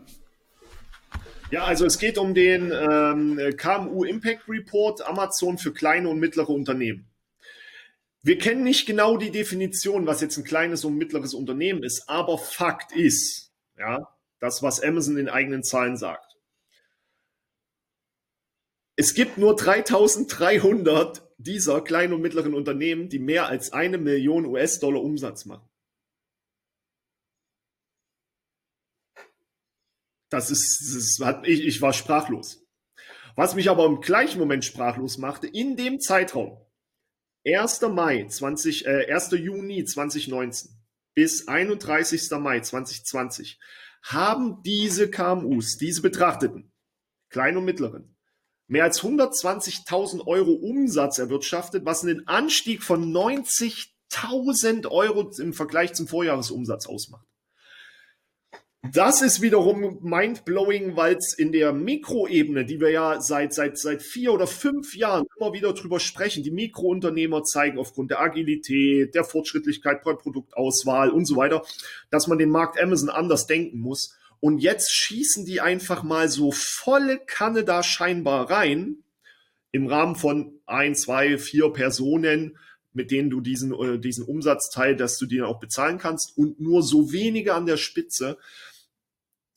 Ja, 1.51 1.65
also 1.65 1.85
es 1.85 1.99
geht 1.99 2.17
um 2.17 2.33
den 2.33 2.71
ähm, 2.71 3.41
KMU 3.57 4.05
Impact 4.05 4.49
Report 4.49 5.05
Amazon 5.05 5.59
für 5.59 5.73
kleine 5.73 6.09
und 6.09 6.21
mittlere 6.21 6.51
Unternehmen. 6.51 7.07
Wir 8.23 8.39
kennen 8.39 8.63
nicht 8.63 8.87
genau 8.87 9.17
die 9.17 9.31
Definition, 9.31 10.07
was 10.07 10.21
jetzt 10.21 10.37
ein 10.37 10.45
kleines 10.45 10.85
und 10.85 10.97
mittleres 10.97 11.33
Unternehmen 11.33 11.83
ist, 11.83 12.09
aber 12.09 12.37
Fakt 12.39 12.93
ist, 12.93 13.51
ja, 13.79 14.07
das, 14.41 14.63
was 14.63 14.83
Amazon 14.83 15.17
in 15.17 15.29
eigenen 15.29 15.63
Zahlen 15.63 15.97
sagt. 15.97 16.37
Es 18.97 19.15
gibt 19.15 19.39
nur 19.39 19.57
3300 19.57 21.27
dieser 21.39 21.81
kleinen 21.81 22.13
und 22.13 22.21
mittleren 22.21 22.55
Unternehmen, 22.55 23.09
die 23.09 23.19
mehr 23.19 23.47
als 23.47 23.73
eine 23.73 23.97
Million 23.97 24.45
US-Dollar 24.45 25.01
Umsatz 25.01 25.47
machen. 25.47 25.67
Das 30.29 30.51
ist, 30.51 30.95
das 30.95 31.27
hat, 31.27 31.47
ich, 31.47 31.65
ich 31.65 31.81
war 31.81 31.93
sprachlos. 31.93 32.63
Was 33.37 33.55
mich 33.55 33.71
aber 33.71 33.87
im 33.87 34.01
gleichen 34.01 34.39
Moment 34.39 34.65
sprachlos 34.65 35.19
machte, 35.19 35.47
in 35.47 35.77
dem 35.77 35.99
Zeitraum, 36.01 36.61
1. 37.47 37.81
Mai 37.83 38.27
20, 38.27 38.87
äh, 38.87 39.11
1. 39.11 39.31
Juni 39.33 39.85
2019 39.85 40.71
bis 41.15 41.49
31. 41.49 42.31
Mai 42.33 42.61
2020 42.61 43.59
haben 44.03 44.63
diese 44.63 45.11
KMUs, 45.11 45.77
diese 45.77 46.03
Betrachteten, 46.03 46.73
kleinen 47.29 47.59
und 47.59 47.65
mittleren, 47.65 48.17
mehr 48.67 48.85
als 48.85 49.03
120.000 49.03 50.27
Euro 50.27 50.53
Umsatz 50.53 51.19
erwirtschaftet, 51.19 51.85
was 51.85 52.03
einen 52.03 52.27
Anstieg 52.29 52.83
von 52.83 53.13
90.000 53.13 54.89
Euro 54.89 55.31
im 55.39 55.53
Vergleich 55.53 55.95
zum 55.95 56.09
Vorjahresumsatz 56.09 56.87
ausmacht. 56.87 57.27
Das 58.83 59.21
ist 59.21 59.43
wiederum 59.43 59.99
mindblowing, 60.01 60.97
weil 60.97 61.17
es 61.17 61.35
in 61.35 61.53
der 61.53 61.73
Mikroebene, 61.75 62.65
die 62.65 62.81
wir 62.81 62.91
ja 62.91 63.21
seit, 63.21 63.53
seit, 63.53 63.77
seit 63.77 64.03
vier 64.03 64.33
oder 64.33 64.47
fünf 64.47 64.97
Jahren 64.97 65.27
immer 65.39 65.53
wieder 65.53 65.75
drüber 65.75 66.01
sprechen, 66.01 66.43
die 66.43 66.51
Mikrounternehmer 66.51 67.45
zeigen 67.45 67.79
aufgrund 67.79 68.11
der 68.11 68.21
Agilität, 68.21 69.15
der 69.15 69.25
Fortschrittlichkeit 69.25 70.03
bei 70.03 70.15
Produktauswahl 70.15 71.11
und 71.11 71.27
so 71.27 71.37
weiter, 71.37 71.63
dass 72.11 72.27
man 72.27 72.39
den 72.39 72.49
Markt 72.49 72.81
Amazon 72.81 73.11
anders 73.11 73.47
denken 73.47 73.81
muss. 73.81 74.17
Und 74.41 74.61
jetzt 74.61 74.91
schießen 74.91 75.45
die 75.45 75.61
einfach 75.61 76.03
mal 76.03 76.31
so 76.31 76.51
volle 76.51 77.19
Kanne 77.19 77.65
da 77.65 77.83
scheinbar 77.83 78.51
rein, 78.51 79.05
im 79.73 79.89
Rahmen 79.89 80.17
von 80.17 80.59
ein, 80.65 80.95
zwei, 80.95 81.37
vier 81.37 81.69
Personen, 81.69 82.57
mit 82.93 83.11
denen 83.11 83.29
du 83.29 83.41
diesen, 83.43 83.73
äh, 83.73 83.99
diesen 83.99 84.25
Umsatzteil, 84.25 84.97
dass 84.97 85.19
du 85.19 85.27
den 85.27 85.43
auch 85.43 85.61
bezahlen 85.61 85.99
kannst 85.99 86.37
und 86.37 86.61
nur 86.61 86.83
so 86.83 87.13
wenige 87.13 87.55
an 87.55 87.67
der 87.67 87.77
Spitze 87.77 88.39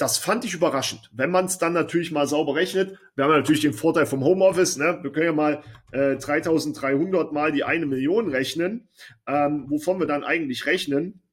das 0.04 0.18
fand 0.18 0.44
ich 0.44 0.54
überraschend. 0.54 1.10
Wenn 1.14 1.32
man 1.32 1.46
es 1.46 1.60
dann 1.60 1.72
natürlich 1.72 2.12
mal 2.12 2.28
sauber 2.28 2.56
rechnet, 2.56 3.00
wir 3.16 3.24
haben 3.24 3.32
natürlich 3.32 3.62
den 3.62 3.72
Vorteil 3.72 4.06
vom 4.06 4.22
Homeoffice, 4.22 4.76
ne? 4.76 5.00
wir 5.02 5.14
können 5.14 5.28
ja 5.28 5.32
mal 5.32 5.64
äh, 5.94 6.18
3300 6.18 7.32
mal 7.32 7.54
die 7.54 7.64
eine 7.64 7.86
Million 7.86 8.30
rechnen, 8.30 8.90
ähm, 9.26 9.68
wovon 9.70 10.02
wir 10.02 10.06
dann 10.06 10.26
eigentlich 10.26 10.66
rechnen. 10.66 11.24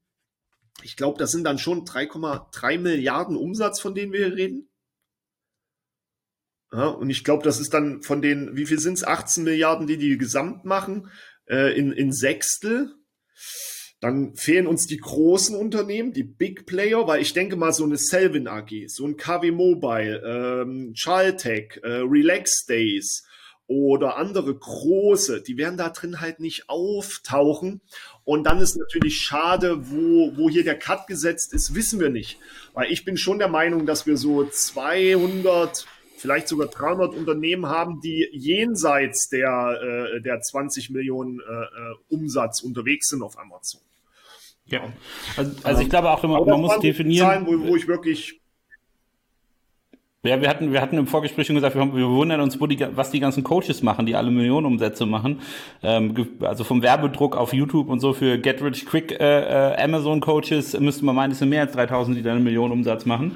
Ich 0.85 0.95
glaube, 0.95 1.19
das 1.19 1.33
sind 1.33 1.43
dann 1.43 1.59
schon 1.59 1.85
3,3 1.85 2.79
Milliarden 2.79 3.37
Umsatz, 3.37 3.81
von 3.81 3.93
denen 3.93 4.13
wir 4.13 4.27
hier 4.27 4.37
reden. 4.37 4.71
Ja, 6.73 6.87
und 6.87 7.11
ich 7.11 7.25
glaube, 7.25 7.43
das 7.43 7.59
ist 7.59 7.75
dann 7.75 8.03
von 8.03 8.23
den, 8.23 8.57
wie 8.57 8.67
viel 8.67 8.79
sind 8.79 8.95
es? 8.95 9.03
18 9.03 9.43
Milliarden, 9.43 9.89
die 9.89 9.99
die 9.99 10.17
gesamt 10.17 10.65
machen, 10.65 11.11
äh, 11.49 11.77
in, 11.77 11.91
in 11.91 12.13
Sechstel. 12.13 12.95
Dann 14.01 14.35
fehlen 14.35 14.67
uns 14.67 14.87
die 14.87 14.97
großen 14.97 15.55
Unternehmen, 15.55 16.13
die 16.13 16.23
Big 16.23 16.65
Player, 16.65 17.07
weil 17.07 17.21
ich 17.21 17.35
denke 17.35 17.57
mal, 17.57 17.73
so 17.73 17.85
eine 17.85 17.99
Selvin 17.99 18.49
AG, 18.49 18.89
so 18.89 19.07
ein 19.07 19.19
KW 19.19 19.51
Mobile, 19.51 20.23
ähm, 20.25 20.95
Chaltech, 20.95 21.81
äh, 21.83 22.03
Relax 22.03 22.65
Days 22.67 23.27
oder 23.71 24.17
andere 24.17 24.53
große, 24.53 25.43
die 25.43 25.57
werden 25.57 25.77
da 25.77 25.91
drin 25.91 26.21
halt 26.21 26.41
nicht 26.41 26.69
auftauchen. 26.69 27.81
Und 28.25 28.45
dann 28.45 28.59
ist 28.59 28.77
natürlich 28.77 29.19
schade, 29.19 29.91
wo, 29.91 30.37
wo 30.37 30.51
hier 30.51 30.65
der 30.65 30.77
Cut 30.77 31.07
gesetzt 31.07 31.53
ist, 31.53 31.75
wissen 31.77 32.01
wir 32.01 32.11
nicht. 32.11 32.39
Weil 32.75 32.91
ich 32.91 33.05
bin 33.05 33.17
schon 33.17 33.39
der 33.39 33.47
Meinung, 33.47 33.87
dass 33.87 34.09
wir 34.09 34.17
so 34.17 34.45
200, 34.45 35.87
vielleicht 36.21 36.49
sogar 36.49 36.69
300 36.69 37.15
Unternehmen 37.15 37.67
haben, 37.67 38.01
die 38.01 38.29
jenseits 38.33 39.29
der, 39.29 40.15
äh, 40.17 40.21
der 40.21 40.41
20 40.41 40.91
Millionen 40.91 41.41
äh, 41.41 41.43
äh, 41.43 41.95
Umsatz 42.09 42.63
unterwegs 42.63 43.09
sind 43.09 43.23
auf 43.23 43.39
Amazon. 43.39 43.81
Ja, 44.67 44.93
also, 45.37 45.53
also 45.65 45.83
ich 45.83 45.89
glaube 45.89 46.11
auch, 46.11 46.23
man, 46.23 46.45
man 46.45 46.61
muss 46.61 46.79
definieren. 46.79 47.27
Zahlen, 47.27 47.47
wo, 47.47 47.69
wo 47.69 47.77
ich 47.77 47.89
wirklich 47.89 48.41
ja, 50.23 50.39
wir 50.39 50.51
hatten, 50.51 50.71
wir 50.71 50.83
hatten 50.83 50.99
im 50.99 51.07
Vorgespräch 51.07 51.47
schon 51.47 51.57
gesagt, 51.57 51.75
wir, 51.75 51.81
haben, 51.81 51.97
wir 51.97 52.07
wundern 52.07 52.43
uns, 52.43 52.59
die, 52.59 52.87
was 52.95 53.11
die 53.11 53.21
ganzen 53.21 53.43
Coaches 53.43 53.83
machen, 53.83 54.05
die 54.05 54.15
alle 54.15 54.31
Millionenumsätze 54.31 55.07
machen. 55.07 55.41
Ähm, 55.83 56.15
also 56.41 56.63
vom 56.63 56.83
Werbedruck 56.83 57.39
auf 57.39 57.55
YouTube 57.55 57.89
und 57.89 58.01
so 58.01 58.13
für 58.13 58.37
Get 58.37 58.63
Rich 58.63 58.85
Quick 58.85 59.19
äh, 59.19 59.73
äh, 59.73 59.83
Amazon 59.83 60.21
Coaches 60.21 60.79
müssten 60.79 61.07
wir 61.07 61.15
meinen, 61.15 61.31
es 61.31 61.39
sind 61.39 61.49
mehr 61.49 61.63
als 61.63 61.73
3000, 61.73 62.19
die 62.19 62.23
da 62.23 62.33
einen 62.33 62.45
Millionenumsatz 62.45 63.07
machen. 63.07 63.33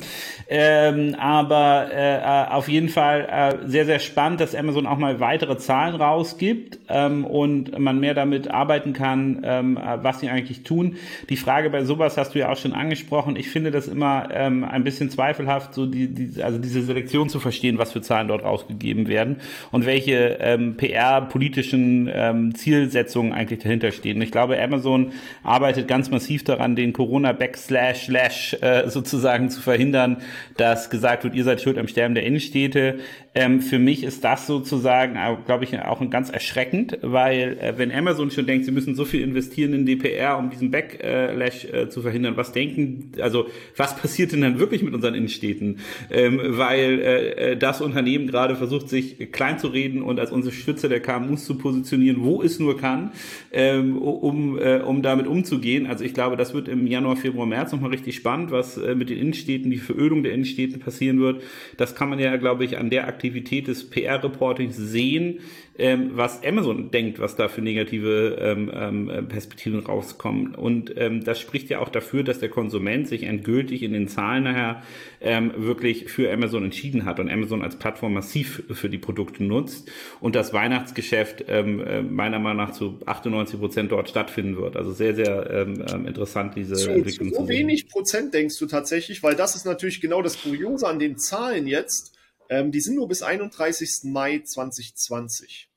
Ähm, 0.47 1.17
aber 1.19 1.87
äh, 1.91 2.19
äh, 2.19 2.53
auf 2.53 2.69
jeden 2.69 2.91
Fall 2.91 3.29
äh, 3.65 3.67
sehr, 3.67 3.87
sehr 3.87 3.99
spannend, 3.99 4.43
dass 4.43 4.55
Amazon 4.55 4.87
auch 4.87 4.99
mal 4.99 5.21
weitere 5.21 5.57
Zahlen 5.57 5.95
rausgibt 5.95 6.81
ähm, 6.91 7.25
und 7.25 7.79
man 7.79 7.99
mehr 7.99 8.13
damit 8.13 8.49
arbeiten 8.49 8.93
kann, 8.93 9.41
ähm, 9.43 9.79
was 10.03 10.21
sie 10.21 10.29
eigentlich 10.29 10.65
tun. 10.65 10.97
Die 11.31 11.39
Frage 11.39 11.71
bei 11.71 11.83
sowas 11.87 12.19
hast 12.19 12.35
du 12.35 12.41
ja 12.41 12.53
auch 12.53 12.59
schon 12.59 12.75
angesprochen. 12.75 13.37
Ich 13.37 13.49
finde 13.49 13.71
das 13.71 13.89
immer 13.89 14.29
ähm, 14.33 14.65
ein 14.65 14.85
bisschen 14.85 15.09
zweifelhaft, 15.09 15.73
so 15.73 15.87
die, 15.87 16.09
die 16.09 16.43
also 16.43 16.59
diese 16.59 16.74
diese 16.75 16.87
Selektion 16.87 17.29
zu 17.29 17.41
verstehen, 17.41 17.79
was 17.79 17.93
für 17.93 18.01
Zahlen 18.01 18.29
dort 18.29 18.45
rausgegeben 18.45 19.09
werden 19.09 19.37
und 19.71 19.87
welche 19.87 20.39
ähm, 20.41 20.77
PR-politischen 20.77 22.11
ähm, 22.13 22.55
Zielsetzungen 22.55 23.33
eigentlich 23.33 23.61
dahinter 23.61 23.93
stehen. 23.93 24.21
Ich 24.21 24.31
glaube, 24.31 24.61
Amazon 24.61 25.13
arbeitet 25.43 25.89
ganz 25.89 26.11
massiv 26.11 26.45
daran, 26.45 26.77
den 26.77 26.93
Corona-Backslash 26.93 28.55
äh, 28.61 28.89
sozusagen 28.89 29.51
zu 29.51 29.61
verhindern, 29.61 30.19
dass 30.57 30.91
gesagt 30.91 31.25
wird, 31.25 31.35
ihr 31.35 31.45
seid 31.45 31.61
schuld 31.61 31.79
am 31.79 31.89
Sterben 31.89 32.15
der 32.15 32.25
Innenstädte. 32.25 32.99
Ähm, 33.37 33.61
für 33.61 33.81
mich 33.81 34.05
ist 34.05 34.23
das 34.23 34.47
sozusagen, 34.47 35.17
äh, 35.17 35.37
glaube 35.45 35.65
ich, 35.65 35.77
auch 35.81 36.09
ganz 36.09 36.31
erschreckend, 36.31 36.99
weil 37.03 37.59
äh, 37.61 37.75
wenn 37.77 37.91
Amazon 37.91 38.31
schon 38.31 38.47
denkt, 38.47 38.65
sie 38.65 38.71
müssen 38.71 38.95
so 38.95 39.05
viel 39.05 39.23
investieren 39.23 39.73
in 39.73 39.87
DPR, 39.87 40.39
um 40.39 40.51
diesen 40.51 40.71
Backlash 40.71 41.65
äh, 41.65 41.89
zu 41.89 42.03
verhindern, 42.03 42.37
was 42.37 42.53
denken, 42.53 43.11
also 43.21 43.49
was 43.77 43.97
passiert 44.01 44.31
denn 44.31 44.43
dann 44.43 44.61
wirklich 44.61 44.85
mit 44.85 44.95
unseren 44.95 45.15
Innenstädten? 45.15 45.81
Ähm, 46.13 46.41
weil 46.45 47.01
äh, 47.01 47.53
äh 47.53 47.57
das 47.57 47.81
Unternehmen 47.81 48.29
gerade 48.29 48.55
versucht, 48.55 48.89
sich 48.89 49.33
klein 49.33 49.59
zu 49.59 49.67
reden 49.67 50.03
und 50.03 50.21
als 50.21 50.31
unsere 50.31 50.55
Stütze 50.55 50.89
der 50.89 51.01
KMUs 51.01 51.45
zu 51.45 51.59
positionieren, 51.59 52.23
wo 52.23 52.41
es 52.41 52.61
nur 52.61 52.79
kann, 52.79 53.11
ähm, 53.53 53.99
um, 53.99 54.59
äh, 54.59 54.77
um 54.79 55.03
damit 55.03 55.27
umzugehen. 55.27 55.89
Also 55.89 56.05
ich 56.05 56.15
glaube, 56.15 56.37
das 56.37 56.55
wird 56.55 56.69
im 56.69 56.87
Januar, 56.87 57.17
Februar, 57.17 57.47
März 57.47 57.73
nochmal 57.73 57.91
richtig 57.91 58.15
spannend, 58.15 58.53
was 58.53 58.77
mit 58.77 59.11
den 59.11 59.19
Innenstädten, 59.19 59.71
die 59.71 59.79
Verödung 59.79 60.23
der 60.23 60.33
Innenstädten 60.33 60.81
passieren 60.81 61.21
wird. 61.21 61.43
Das 61.77 61.95
kann 61.95 62.09
man 62.09 62.19
ja, 62.19 62.37
glaube 62.37 62.65
ich, 62.65 62.79
an 62.79 62.91
der 62.91 63.09
Aktivität 63.09 63.24
Aktivität 63.25 63.69
des 63.69 63.89
PR-Reportings 63.89 64.77
sehen, 64.77 65.41
ähm, 65.77 66.11
was 66.13 66.45
Amazon 66.45 66.91
denkt, 66.91 67.19
was 67.19 67.37
da 67.37 67.49
für 67.49 67.63
negative 67.63 68.37
ähm, 68.39 68.71
ähm, 68.73 69.29
Perspektiven 69.29 69.81
rauskommen. 69.81 70.55
Und 70.55 70.93
ähm, 70.99 71.25
das 71.25 71.41
spricht 71.41 71.71
ja 71.71 71.79
auch 71.79 71.89
dafür, 71.89 72.23
dass 72.23 72.39
der 72.39 72.51
Konsument 72.51 73.09
sich 73.09 73.23
endgültig 73.23 73.83
in 73.83 73.95
den 73.95 74.07
Zahlen 74.07 74.45
nachher 74.45 74.83
ähm, 75.23 75.53
wirklich 75.57 76.11
für 76.11 76.31
Amazon 76.31 76.65
entschieden 76.65 77.07
hat 77.07 77.19
und 77.19 77.31
Amazon 77.31 77.63
als 77.63 77.77
Plattform 77.77 78.13
massiv 78.13 78.63
für 78.71 78.91
die 78.91 78.99
Produkte 78.99 79.43
nutzt 79.43 79.91
und 80.21 80.37
das 80.37 80.53
Weihnachtsgeschäft 80.53 81.47
ähm, 81.49 81.81
äh, 81.81 82.03
meiner 82.03 82.39
Meinung 82.39 82.59
nach 82.59 82.73
zu 82.73 82.99
98 83.07 83.59
Prozent 83.59 83.91
dort 83.91 84.11
stattfinden 84.11 84.59
wird. 84.59 84.77
Also 84.77 84.93
sehr, 84.93 85.15
sehr 85.15 85.51
ähm, 85.51 85.83
ähm 85.93 86.07
interessant, 86.07 86.57
diese 86.57 86.75
zu, 86.75 86.91
Entwicklung 86.91 87.31
zu, 87.31 87.37
so 87.37 87.43
zu 87.43 87.49
wenig 87.49 87.89
Prozent 87.89 88.35
denkst 88.35 88.59
du 88.59 88.67
tatsächlich, 88.67 89.23
weil 89.23 89.35
das 89.35 89.57
ist 89.57 89.65
natürlich 89.65 90.03
genau 90.03 90.21
das 90.21 90.41
Kuriose 90.43 90.87
an 90.87 90.99
den 90.99 91.17
Zahlen 91.17 91.67
jetzt 91.67 92.14
ähm, 92.49 92.73
die 92.73 92.81
sind 92.81 92.97
nur 92.97 93.09
bis 93.09 93.23
31. 93.23 94.05
Mai 94.05 94.41
2020. 94.45 95.71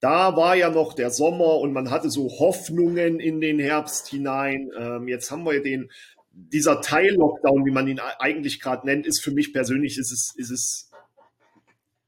Da 0.00 0.36
war 0.36 0.54
ja 0.54 0.70
noch 0.70 0.94
der 0.94 1.10
Sommer 1.10 1.58
und 1.58 1.72
man 1.72 1.90
hatte 1.90 2.08
so 2.08 2.28
Hoffnungen 2.38 3.18
in 3.18 3.40
den 3.40 3.58
Herbst 3.58 4.08
hinein. 4.08 4.70
Ähm, 4.78 5.08
jetzt 5.08 5.30
haben 5.30 5.44
wir 5.44 5.60
den, 5.60 5.90
dieser 6.30 6.80
Teil-Lockdown, 6.80 7.64
wie 7.66 7.72
man 7.72 7.88
ihn 7.88 8.00
eigentlich 8.18 8.60
gerade 8.60 8.86
nennt, 8.86 9.06
ist 9.06 9.22
für 9.22 9.32
mich 9.32 9.52
persönlich, 9.52 9.98
ist 9.98 10.12
es, 10.12 10.34
ist 10.36 10.50
es 10.50 10.87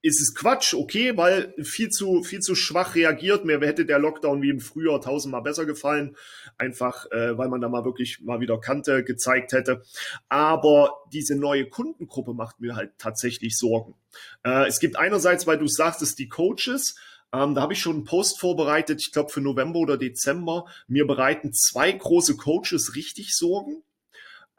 ist 0.02 0.20
es 0.20 0.34
Quatsch, 0.34 0.74
okay, 0.74 1.16
weil 1.16 1.54
viel 1.62 1.90
zu, 1.90 2.22
viel 2.22 2.40
zu 2.40 2.54
schwach 2.54 2.94
reagiert. 2.94 3.44
Mir 3.44 3.60
hätte 3.60 3.84
der 3.84 3.98
Lockdown 3.98 4.40
wie 4.40 4.50
im 4.50 4.60
Frühjahr 4.60 5.00
tausendmal 5.00 5.42
besser 5.42 5.66
gefallen. 5.66 6.16
Einfach, 6.56 7.10
äh, 7.10 7.36
weil 7.36 7.48
man 7.48 7.60
da 7.60 7.68
mal 7.68 7.84
wirklich 7.84 8.20
mal 8.22 8.40
wieder 8.40 8.58
Kante 8.58 9.04
gezeigt 9.04 9.52
hätte. 9.52 9.82
Aber 10.28 10.94
diese 11.12 11.36
neue 11.36 11.68
Kundengruppe 11.68 12.32
macht 12.32 12.60
mir 12.60 12.76
halt 12.76 12.92
tatsächlich 12.98 13.58
Sorgen. 13.58 13.94
Äh, 14.42 14.66
es 14.66 14.80
gibt 14.80 14.96
einerseits, 14.96 15.46
weil 15.46 15.58
du 15.58 15.66
sagst, 15.66 16.00
es 16.00 16.14
die 16.14 16.28
Coaches, 16.28 16.96
ähm, 17.32 17.54
da 17.54 17.60
habe 17.60 17.74
ich 17.74 17.80
schon 17.80 17.96
einen 17.96 18.04
Post 18.04 18.40
vorbereitet, 18.40 19.00
ich 19.00 19.12
glaube 19.12 19.30
für 19.30 19.40
November 19.40 19.80
oder 19.80 19.98
Dezember. 19.98 20.64
Mir 20.88 21.06
bereiten 21.06 21.52
zwei 21.52 21.92
große 21.92 22.36
Coaches 22.36 22.96
richtig 22.96 23.34
Sorgen 23.34 23.82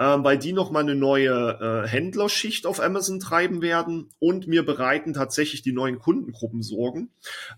ähm, 0.01 0.23
weil 0.23 0.39
die 0.39 0.51
nochmal 0.51 0.81
eine 0.81 0.95
neue 0.95 1.83
äh, 1.85 1.87
Händlerschicht 1.87 2.65
auf 2.65 2.81
Amazon 2.81 3.19
treiben 3.19 3.61
werden 3.61 4.09
und 4.17 4.47
mir 4.47 4.65
bereiten 4.65 5.13
tatsächlich 5.13 5.61
die 5.61 5.73
neuen 5.73 5.99
Kundengruppen 5.99 6.63
Sorgen. 6.63 7.11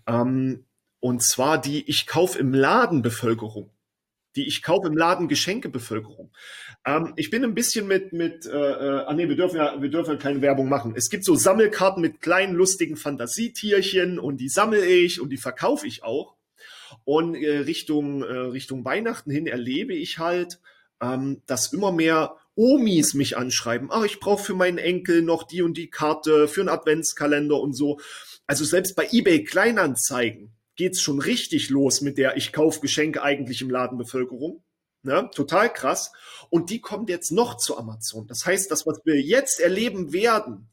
Ähm, 0.06 0.64
und 1.00 1.22
zwar 1.22 1.58
die 1.58 1.88
Ich 1.88 2.06
kauf 2.06 2.38
im 2.38 2.52
Laden 2.52 3.00
Bevölkerung. 3.00 3.70
Die 4.36 4.46
Ich 4.46 4.62
kauf 4.62 4.84
im 4.84 4.94
Laden 4.94 5.26
Geschenkebevölkerung. 5.26 6.32
Ähm, 6.84 7.14
ich 7.16 7.30
bin 7.30 7.44
ein 7.44 7.54
bisschen 7.54 7.86
mit, 7.86 8.12
mit, 8.12 8.44
äh, 8.44 8.50
äh, 8.50 9.04
ah 9.06 9.14
nee, 9.14 9.26
wir 9.26 9.36
dürfen 9.36 9.56
ja, 9.56 9.80
wir 9.80 9.88
dürfen 9.88 10.10
ja 10.10 10.16
keine 10.18 10.42
Werbung 10.42 10.68
machen. 10.68 10.92
Es 10.94 11.08
gibt 11.08 11.24
so 11.24 11.34
Sammelkarten 11.36 12.02
mit 12.02 12.20
kleinen 12.20 12.54
lustigen 12.54 12.96
Fantasietierchen 12.96 14.18
und 14.18 14.36
die 14.36 14.50
sammle 14.50 14.84
ich 14.84 15.18
und 15.18 15.30
die 15.30 15.38
verkaufe 15.38 15.86
ich 15.86 16.04
auch. 16.04 16.34
Und 17.04 17.36
äh, 17.36 17.60
Richtung, 17.60 18.22
äh, 18.22 18.26
Richtung 18.26 18.84
Weihnachten 18.84 19.30
hin 19.30 19.46
erlebe 19.46 19.94
ich 19.94 20.18
halt, 20.18 20.60
ähm, 21.00 21.42
dass 21.46 21.72
immer 21.72 21.92
mehr 21.92 22.36
Omis 22.56 23.14
mich 23.14 23.36
anschreiben. 23.36 23.90
Ah, 23.90 24.04
ich 24.04 24.20
brauche 24.20 24.44
für 24.44 24.54
meinen 24.54 24.78
Enkel 24.78 25.22
noch 25.22 25.42
die 25.42 25.62
und 25.62 25.76
die 25.76 25.90
Karte 25.90 26.46
für 26.48 26.60
einen 26.60 26.68
Adventskalender 26.68 27.60
und 27.60 27.74
so. 27.74 27.98
Also 28.46 28.64
selbst 28.64 28.94
bei 28.94 29.08
eBay 29.10 29.44
Kleinanzeigen 29.44 30.54
geht's 30.76 31.00
schon 31.00 31.20
richtig 31.20 31.70
los 31.70 32.00
mit 32.00 32.18
der 32.18 32.36
ich 32.36 32.52
kauf 32.52 32.80
Geschenke 32.80 33.22
eigentlich 33.22 33.60
im 33.60 33.70
Ladenbevölkerung. 33.70 34.62
Ne? 35.02 35.28
Total 35.34 35.72
krass. 35.72 36.12
Und 36.48 36.70
die 36.70 36.80
kommt 36.80 37.10
jetzt 37.10 37.30
noch 37.30 37.56
zu 37.56 37.76
Amazon. 37.76 38.26
Das 38.26 38.46
heißt, 38.46 38.70
das, 38.70 38.86
was 38.86 39.00
wir 39.04 39.20
jetzt 39.20 39.60
erleben 39.60 40.12
werden, 40.12 40.70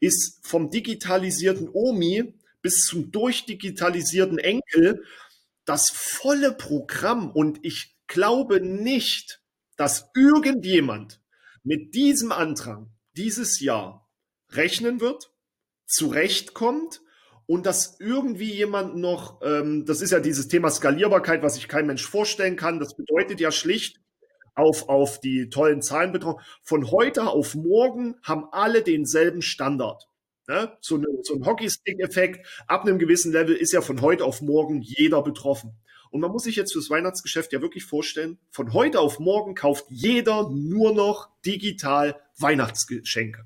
ist 0.00 0.46
vom 0.46 0.70
digitalisierten 0.70 1.68
Omi 1.72 2.34
bis 2.60 2.84
zum 2.86 3.10
durchdigitalisierten 3.12 4.38
Enkel 4.38 5.04
das 5.64 5.90
volle 5.90 6.52
Programm. 6.52 7.30
Und 7.30 7.60
ich 7.62 7.96
glaube 8.06 8.60
nicht, 8.60 9.40
dass 9.78 10.10
irgendjemand 10.14 11.22
mit 11.62 11.94
diesem 11.94 12.32
Antrag 12.32 12.86
dieses 13.16 13.60
Jahr 13.60 14.10
rechnen 14.50 15.00
wird, 15.00 15.32
zurechtkommt 15.86 17.00
und 17.46 17.64
dass 17.64 17.98
irgendwie 17.98 18.52
jemand 18.52 18.96
noch, 18.96 19.40
ähm, 19.42 19.86
das 19.86 20.02
ist 20.02 20.10
ja 20.10 20.20
dieses 20.20 20.48
Thema 20.48 20.70
Skalierbarkeit, 20.70 21.42
was 21.42 21.54
sich 21.54 21.68
kein 21.68 21.86
Mensch 21.86 22.06
vorstellen 22.06 22.56
kann. 22.56 22.78
Das 22.78 22.94
bedeutet 22.94 23.40
ja 23.40 23.50
schlicht, 23.50 24.00
auf, 24.54 24.88
auf 24.88 25.20
die 25.20 25.48
tollen 25.48 25.80
Zahlen 25.80 26.12
betroffen. 26.12 26.42
Von 26.62 26.90
heute 26.90 27.28
auf 27.28 27.54
morgen 27.54 28.16
haben 28.22 28.46
alle 28.50 28.82
denselben 28.82 29.40
Standard. 29.40 30.08
Ne? 30.48 30.76
So, 30.80 30.96
eine, 30.96 31.06
so 31.22 31.34
ein 31.36 31.46
Hockeystick-Effekt. 31.46 32.46
Ab 32.66 32.82
einem 32.82 32.98
gewissen 32.98 33.32
Level 33.32 33.54
ist 33.54 33.72
ja 33.72 33.80
von 33.80 34.00
heute 34.00 34.24
auf 34.24 34.42
morgen 34.42 34.82
jeder 34.82 35.22
betroffen. 35.22 35.78
Und 36.10 36.20
man 36.20 36.30
muss 36.30 36.44
sich 36.44 36.56
jetzt 36.56 36.72
fürs 36.72 36.90
Weihnachtsgeschäft 36.90 37.52
ja 37.52 37.60
wirklich 37.60 37.84
vorstellen, 37.84 38.38
von 38.50 38.72
heute 38.72 39.00
auf 39.00 39.18
morgen 39.18 39.54
kauft 39.54 39.86
jeder 39.88 40.48
nur 40.50 40.94
noch 40.94 41.28
digital 41.44 42.20
Weihnachtsgeschenke. 42.38 43.44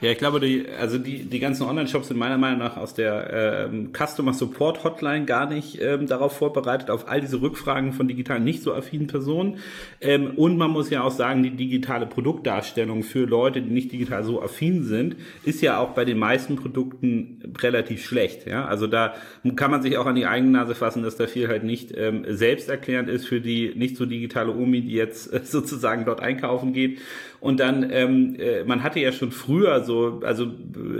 Ja, 0.00 0.10
ich 0.10 0.16
glaube, 0.16 0.40
die, 0.40 0.66
also 0.80 0.96
die, 0.96 1.24
die 1.24 1.40
ganzen 1.40 1.64
Online-Shops 1.64 2.08
sind 2.08 2.16
meiner 2.16 2.38
Meinung 2.38 2.58
nach 2.58 2.78
aus 2.78 2.94
der 2.94 3.68
ähm, 3.70 3.90
Customer 3.92 4.32
Support 4.32 4.82
Hotline 4.82 5.26
gar 5.26 5.46
nicht 5.46 5.78
ähm, 5.78 6.06
darauf 6.06 6.32
vorbereitet, 6.32 6.88
auf 6.88 7.06
all 7.06 7.20
diese 7.20 7.42
Rückfragen 7.42 7.92
von 7.92 8.08
digital 8.08 8.40
nicht 8.40 8.62
so 8.62 8.72
affinen 8.72 9.08
Personen. 9.08 9.58
Ähm, 10.00 10.32
und 10.36 10.56
man 10.56 10.70
muss 10.70 10.88
ja 10.88 11.02
auch 11.02 11.10
sagen, 11.10 11.42
die 11.42 11.50
digitale 11.50 12.06
Produktdarstellung 12.06 13.02
für 13.02 13.26
Leute, 13.26 13.60
die 13.60 13.68
nicht 13.68 13.92
digital 13.92 14.24
so 14.24 14.40
affin 14.40 14.84
sind, 14.84 15.16
ist 15.44 15.60
ja 15.60 15.78
auch 15.78 15.90
bei 15.90 16.06
den 16.06 16.18
meisten 16.18 16.56
Produkten 16.56 17.54
relativ 17.58 18.02
schlecht. 18.02 18.46
Ja? 18.46 18.64
Also 18.64 18.86
da 18.86 19.14
kann 19.54 19.70
man 19.70 19.82
sich 19.82 19.98
auch 19.98 20.06
an 20.06 20.14
die 20.14 20.24
eigene 20.24 20.52
Nase 20.52 20.74
fassen, 20.74 21.02
dass 21.02 21.16
da 21.16 21.26
viel 21.26 21.48
halt 21.48 21.62
nicht 21.62 21.92
ähm, 21.94 22.24
selbsterklärend 22.26 23.10
ist 23.10 23.26
für 23.26 23.42
die 23.42 23.74
nicht 23.76 23.98
so 23.98 24.06
digitale 24.06 24.54
Omi, 24.54 24.80
die 24.80 24.92
jetzt 24.92 25.30
äh, 25.30 25.40
sozusagen 25.44 26.06
dort 26.06 26.20
einkaufen 26.20 26.72
geht. 26.72 27.00
Und 27.40 27.58
dann, 27.58 27.90
ähm, 27.90 28.36
äh, 28.38 28.64
man 28.64 28.82
hatte 28.82 29.00
ja 29.00 29.12
schon 29.12 29.32
früher 29.32 29.82
so, 29.82 30.20
also 30.24 30.46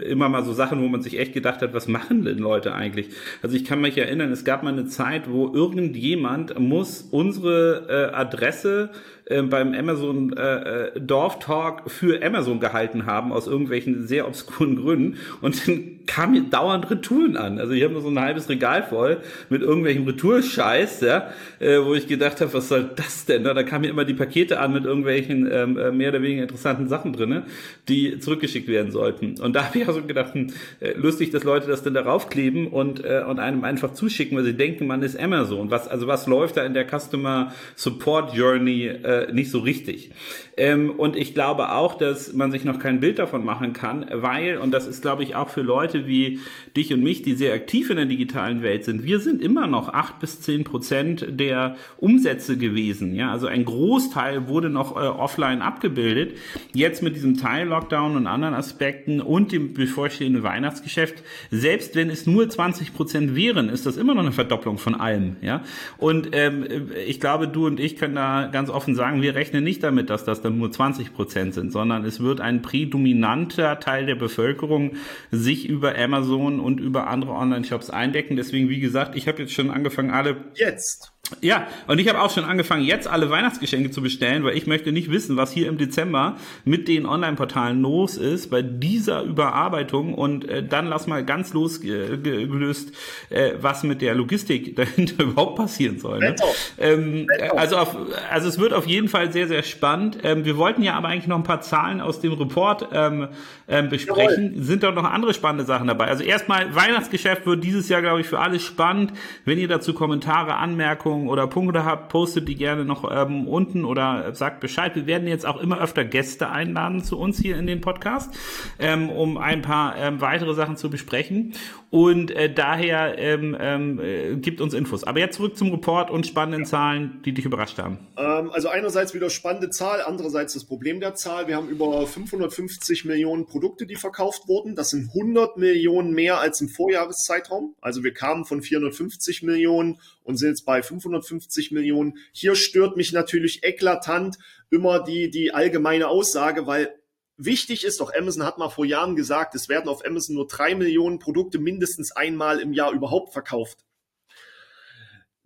immer 0.07 0.29
mal 0.31 0.45
so 0.45 0.55
Sachen, 0.55 0.83
wo 0.83 0.89
man 0.89 1.03
sich 1.03 1.19
echt 1.19 1.35
gedacht 1.35 1.61
hat, 1.61 1.75
was 1.75 1.87
machen 1.87 2.25
denn 2.25 2.39
Leute 2.39 2.75
eigentlich? 2.75 3.11
Also 3.43 3.57
ich 3.57 3.65
kann 3.65 3.81
mich 3.81 3.99
erinnern, 3.99 4.33
es 4.33 4.45
gab 4.45 4.63
mal 4.63 4.73
eine 4.73 4.87
Zeit, 4.87 5.31
wo 5.31 5.53
irgendjemand 5.53 6.59
muss 6.59 7.03
unsere 7.11 7.87
äh, 7.89 8.15
Adresse 8.15 8.91
äh, 9.31 9.43
beim 9.43 9.75
Amazon 9.75 10.37
äh, 10.37 10.87
äh 10.87 11.01
Dorf 11.01 11.39
Talk 11.39 11.91
für 11.91 12.23
Amazon 12.25 12.61
gehalten 12.61 13.07
haben, 13.07 13.33
aus 13.33 13.47
irgendwelchen 13.47 14.07
sehr 14.07 14.27
obskuren 14.27 14.77
Gründen. 14.77 15.19
Und 15.41 15.67
dann 15.67 16.01
kam 16.07 16.33
mir 16.33 16.43
dauernd 16.43 16.91
Retouren 16.91 17.37
an. 17.37 17.59
Also 17.59 17.73
ich 17.73 17.83
habe 17.85 17.93
nur 17.93 18.03
so 18.03 18.09
ein 18.09 18.19
halbes 18.19 18.49
Regal 18.49 18.83
voll 18.83 19.19
mit 19.49 19.63
irgendwelchem 19.63 20.05
Retourscheiß, 20.07 21.03
ja, 21.03 21.31
äh, 21.61 21.79
wo 21.85 21.95
ich 21.95 22.09
gedacht 22.09 22.41
habe, 22.41 22.53
was 22.53 22.69
soll 22.69 22.91
das 22.97 23.27
denn? 23.27 23.45
Da 23.45 23.63
kamen 23.63 23.83
mir 23.83 23.91
immer 23.91 24.05
die 24.05 24.15
Pakete 24.15 24.59
an 24.59 24.73
mit 24.73 24.85
irgendwelchen 24.85 25.49
ähm, 25.51 25.79
äh, 25.79 25.93
mehr 25.93 26.11
oder 26.11 26.23
weniger 26.23 26.43
interessanten 26.43 26.89
Sachen 26.89 27.13
drinne, 27.13 27.45
die 27.89 28.19
zurückgeschickt 28.19 28.69
werden 28.69 28.91
sollten. 28.91 29.41
Und 29.41 29.55
da 29.55 29.67
habe 29.67 29.79
ich 29.79 29.87
also 29.87 30.03
gedacht, 30.03 30.35
hm, 30.35 30.49
äh, 30.81 30.93
lustig, 30.95 31.31
dass 31.31 31.45
Leute 31.45 31.69
das 31.69 31.83
denn 31.83 31.95
darauf 31.95 32.29
kleben 32.29 32.67
und, 32.67 33.05
äh, 33.05 33.23
und 33.27 33.39
einem 33.39 33.63
einfach 33.65 33.93
zuschicken, 33.93 34.37
weil 34.37 34.45
sie 34.45 34.55
denken, 34.55 34.87
man 34.87 35.03
ist 35.03 35.19
Amazon. 35.19 35.71
Was, 35.71 35.87
also 35.87 36.07
was 36.07 36.27
läuft 36.27 36.57
da 36.57 36.65
in 36.65 36.75
der 36.75 36.87
Customer 36.87 37.53
Support 37.77 38.35
Journey 38.35 38.87
äh, 38.87 39.20
nicht 39.33 39.51
so 39.51 39.61
richtig? 39.61 40.11
Ähm, 40.57 40.91
und 40.91 41.17
ich 41.17 41.35
glaube 41.35 41.73
auch, 41.73 41.97
dass 41.97 42.33
man 42.33 42.51
sich 42.51 42.65
noch 42.65 42.79
kein 42.79 43.01
Bild 43.01 43.19
davon 43.19 43.45
machen 43.45 43.73
kann, 43.73 44.07
weil, 44.13 44.59
und 44.59 44.73
das 44.73 44.87
ist, 44.87 45.03
glaube 45.03 45.23
ich, 45.23 45.35
auch 45.35 45.49
für 45.49 45.63
Leute 45.63 46.07
wie 46.07 46.41
dich 46.77 46.93
und 46.93 47.03
mich, 47.03 47.23
die 47.23 47.35
sehr 47.35 47.55
aktiv 47.55 47.91
in 47.91 47.97
der 47.97 48.07
digitalen 48.07 48.63
Welt 48.63 48.85
sind, 48.85 49.05
wir 49.05 49.21
sind 49.21 49.43
immer 49.43 49.67
noch 49.67 49.89
acht 49.89 50.21
bis 50.21 50.41
zehn 50.41 50.65
Prozent 50.65 51.27
der 51.31 51.77
Umsätze 51.99 52.57
gewesen. 52.57 53.15
Ja, 53.15 53.31
also 53.33 53.47
ein 53.47 53.65
Großteil 53.65 54.49
wurde 54.49 54.71
noch 54.71 54.97
äh, 54.97 55.01
offline 55.01 55.63
abgebildet. 55.63 56.37
Jetzt 56.73 57.03
mit 57.03 57.17
diesem 57.17 57.37
Teil-Lockdown 57.37 58.17
und 58.17 58.27
anderen 58.27 58.55
Aspekten 58.55 59.21
und 59.21 59.53
dem 59.53 59.75
bevorstehenden 59.75 60.43
Weihnachtsgeschäft, 60.43 61.23
selbst 61.51 61.95
wenn 61.97 62.11
es 62.11 62.27
nur 62.27 62.49
20 62.49 62.95
Prozent 62.95 63.35
wären, 63.35 63.69
ist 63.69 63.87
das 63.87 63.97
immer 63.97 64.15
noch 64.15 64.23
eine 64.23 64.33
Verdopplung 64.33 64.79
von 64.79 64.95
allem. 64.95 65.37
Ja, 65.41 65.63
und 65.99 66.29
ähm, 66.33 66.67
ich 67.07 67.21
glaube, 67.21 67.49
du 67.49 67.67
und 67.67 67.81
ich 67.81 67.97
können 67.97 68.15
da 68.15 68.49
ganz 68.53 68.71
offen 68.71 68.95
sagen, 68.95 69.10
wir 69.19 69.35
rechnen 69.35 69.65
nicht 69.65 69.83
damit, 69.83 70.11
dass 70.11 70.25
das 70.25 70.41
dann 70.43 70.59
nur 70.59 70.71
20 70.71 71.13
Prozent 71.13 71.55
sind, 71.55 71.73
sondern 71.73 72.05
es 72.05 72.21
wird 72.21 72.41
ein 72.41 72.63
prädominanter 72.63 73.81
Teil 73.81 74.07
der 74.07 74.15
Bevölkerung 74.15 74.93
sich 75.31 75.69
über 75.69 75.99
Amazon 75.99 76.61
und 76.61 76.81
über 76.81 77.09
andere 77.09 77.33
Online-Shops 77.33 77.91
eindecken. 77.91 78.37
Deswegen, 78.37 78.69
wie 78.69 78.81
gesagt, 78.81 79.17
ich 79.17 79.29
habe 79.29 79.43
jetzt 79.43 79.53
schon 79.53 79.71
angefangen, 79.71 80.11
alle. 80.11 80.37
Jetzt. 80.55 81.13
Ja, 81.41 81.67
und 81.87 81.99
ich 81.99 82.09
habe 82.09 82.21
auch 82.21 82.31
schon 82.31 82.45
angefangen, 82.45 82.85
jetzt 82.85 83.09
alle 83.09 83.31
Weihnachtsgeschenke 83.31 83.91
zu 83.91 84.03
bestellen, 84.03 84.45
weil 84.45 84.57
ich 84.57 84.67
möchte 84.67 84.93
nicht 84.93 85.11
wissen, 85.11 85.37
was 85.37 85.53
hier 85.53 85.69
im 85.69 85.79
Dezember 85.79 86.37
mit 86.65 86.89
den 86.89 87.07
Online-Portalen 87.07 87.81
los 87.81 88.17
ist 88.17 88.51
bei 88.51 88.63
dieser 88.63 89.23
Überarbeitung. 89.23 90.15
Und 90.15 90.49
äh, 90.49 90.63
dann 90.63 90.87
lass 90.87 91.07
mal 91.07 91.25
ganz 91.25 91.53
losgelöst, 91.53 92.93
äh, 93.31 93.53
was 93.61 93.83
mit 93.85 94.03
der 94.03 94.15
Logistik 94.15 94.77
dahinter 94.81 95.25
überhaupt 95.25 95.57
passieren 95.57 95.99
soll. 95.99 96.19
Ne? 96.19 96.37
Ähm, 96.79 97.27
also, 97.57 97.77
auf, 97.77 97.97
also 98.31 98.49
es 98.49 98.59
wird 98.59 98.73
auf 98.73 98.87
jeden 98.87 99.09
Fall 99.09 99.33
sehr, 99.33 99.47
sehr 99.47 99.63
spannend. 99.63 100.19
Ähm, 100.23 100.45
wir 100.45 100.57
wollten 100.57 100.83
ja 100.83 100.95
aber 100.95 101.09
eigentlich 101.09 101.29
noch 101.29 101.37
ein 101.37 101.45
paar 101.45 101.61
Zahlen 101.61 102.01
aus 102.01 102.21
dem 102.21 102.33
Report 102.33 102.89
ähm, 102.93 103.29
ähm, 103.69 103.89
besprechen. 103.89 104.53
Jawohl. 104.53 104.65
Sind 104.65 104.83
doch 104.83 104.95
noch 104.95 105.05
andere 105.05 105.33
spannende 105.35 105.65
Sachen 105.65 105.87
dabei. 105.87 106.07
Also 106.07 106.25
erstmal, 106.25 106.75
Weihnachtsgeschäft 106.75 107.47
wird 107.47 107.65
dieses 107.65 107.89
Jahr, 107.89 108.03
glaube 108.03 108.21
ich, 108.21 108.27
für 108.27 108.41
alle 108.41 108.61
spannend. 108.61 109.13
Wenn 109.45 109.59
ihr 109.59 109.69
dazu 109.69 109.95
Kommentare, 109.95 110.57
Anmerkungen 110.57 111.20
oder 111.29 111.47
Punkte 111.47 111.85
habt, 111.85 112.09
postet 112.09 112.49
die 112.49 112.55
gerne 112.55 112.85
noch 112.85 113.11
ähm, 113.11 113.47
unten 113.47 113.85
oder 113.85 114.35
sagt 114.35 114.61
Bescheid. 114.61 114.95
Wir 114.95 115.07
werden 115.07 115.29
jetzt 115.29 115.47
auch 115.47 115.61
immer 115.61 115.81
öfter 115.81 116.05
Gäste 116.05 116.51
einladen 116.51 117.05
zu 117.05 117.19
uns 117.19 117.39
hier 117.39 117.57
in 117.57 117.67
den 117.67 117.81
Podcast, 117.81 118.33
ähm, 118.79 119.11
um 119.11 119.39
ein 119.39 119.63
paar 119.63 119.97
ähm, 119.97 120.21
weitere 120.21 120.55
Sachen 120.55 120.77
zu 120.77 120.91
besprechen. 120.91 121.55
Und 121.91 122.31
äh, 122.31 122.53
daher 122.53 123.19
ähm, 123.19 123.57
ähm, 123.59 124.01
äh, 124.01 124.37
gibt 124.37 124.61
uns 124.61 124.75
Infos. 124.75 125.03
Aber 125.03 125.19
jetzt 125.19 125.37
zurück 125.37 125.57
zum 125.57 125.73
Report 125.73 126.11
und 126.11 126.25
spannenden 126.25 126.65
Zahlen, 126.65 127.21
die 127.25 127.33
dich 127.33 127.45
überrascht 127.45 127.79
haben. 127.79 127.99
Ähm, 128.17 128.51
also 128.53 128.69
einerseits 128.69 129.13
wieder 129.13 129.29
spannende 129.29 129.71
Zahl, 129.71 130.01
andererseits 130.07 130.55
das 130.55 130.65
Problem 130.65 131.01
der 131.01 131.17
Zahl. 131.17 131.49
Wir 131.49 131.57
haben 131.57 131.69
über 131.69 132.07
550 132.07 133.05
Millionen 133.07 133.47
Produkte, 133.47 133.87
die 133.87 133.97
verkauft 133.97 134.47
wurden. 134.47 134.77
Das 134.77 134.91
sind 134.91 135.09
100 135.09 135.57
Millionen 135.57 136.13
mehr 136.13 136.39
als 136.39 136.61
im 136.61 136.69
Vorjahreszeitraum. 136.69 137.75
Also 137.81 138.05
wir 138.05 138.15
kamen 138.15 138.45
von 138.45 138.63
450 138.63 139.43
Millionen 139.43 139.99
und 140.31 140.39
sind 140.39 140.49
jetzt 140.49 140.65
bei 140.65 140.83
550 140.83 141.71
Millionen. 141.73 142.17
Hier 142.33 142.55
stört 142.55 142.97
mich 142.97 143.13
natürlich 143.13 143.63
eklatant 143.63 144.39
immer 144.71 145.03
die, 145.03 145.31
die 145.31 145.53
allgemeine 145.53 146.09
Aussage, 146.09 146.67
weil 146.67 146.95
Wichtig 147.43 147.85
ist 147.85 148.01
doch, 148.01 148.13
Amazon 148.13 148.45
hat 148.45 148.59
mal 148.59 148.69
vor 148.69 148.85
Jahren 148.85 149.17
gesagt, 149.17 149.55
es 149.55 149.71
werden 149.71 149.89
auf 149.89 150.05
Amazon 150.05 150.35
nur 150.35 150.47
drei 150.47 150.75
Millionen 150.75 151.19
Produkte 151.19 151.59
mindestens 151.59 152.13
einmal 152.13 152.61
im 152.61 152.75
Jahr 152.75 152.93
überhaupt 152.93 153.33
verkauft. 153.33 153.79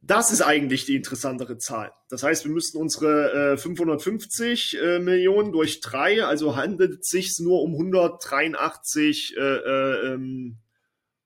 Das 0.03 0.33
ist 0.33 0.43
eigentlich 0.43 0.87
die 0.87 0.97
interessantere 0.97 1.57
Zahl. 1.57 1.93
Das 2.11 2.25
heißt, 2.25 2.45
wir 2.47 2.53
müssten 2.53 2.79
unsere 2.79 3.53
äh, 3.53 3.57
550 3.57 4.77
äh, 4.77 4.99
Millionen 4.99 5.53
durch 5.53 5.81
drei, 5.81 6.25
also 6.25 6.57
handelt 6.57 7.03
es 7.03 7.11
sich 7.11 7.39
nur 7.39 7.63
um 7.63 7.75
183, 7.75 9.37
äh, 9.37 9.41
äh, 9.41 10.15
ähm, 10.15 10.59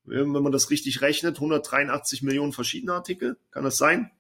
wenn 0.09 0.31
man 0.31 0.53
das 0.53 0.71
richtig 0.71 1.01
rechnet, 1.03 1.37
183 1.37 2.23
Millionen 2.23 2.53
verschiedene 2.53 2.93
Artikel. 2.93 3.37
Kann 3.51 3.65
das 3.65 3.79
sein? 3.79 4.11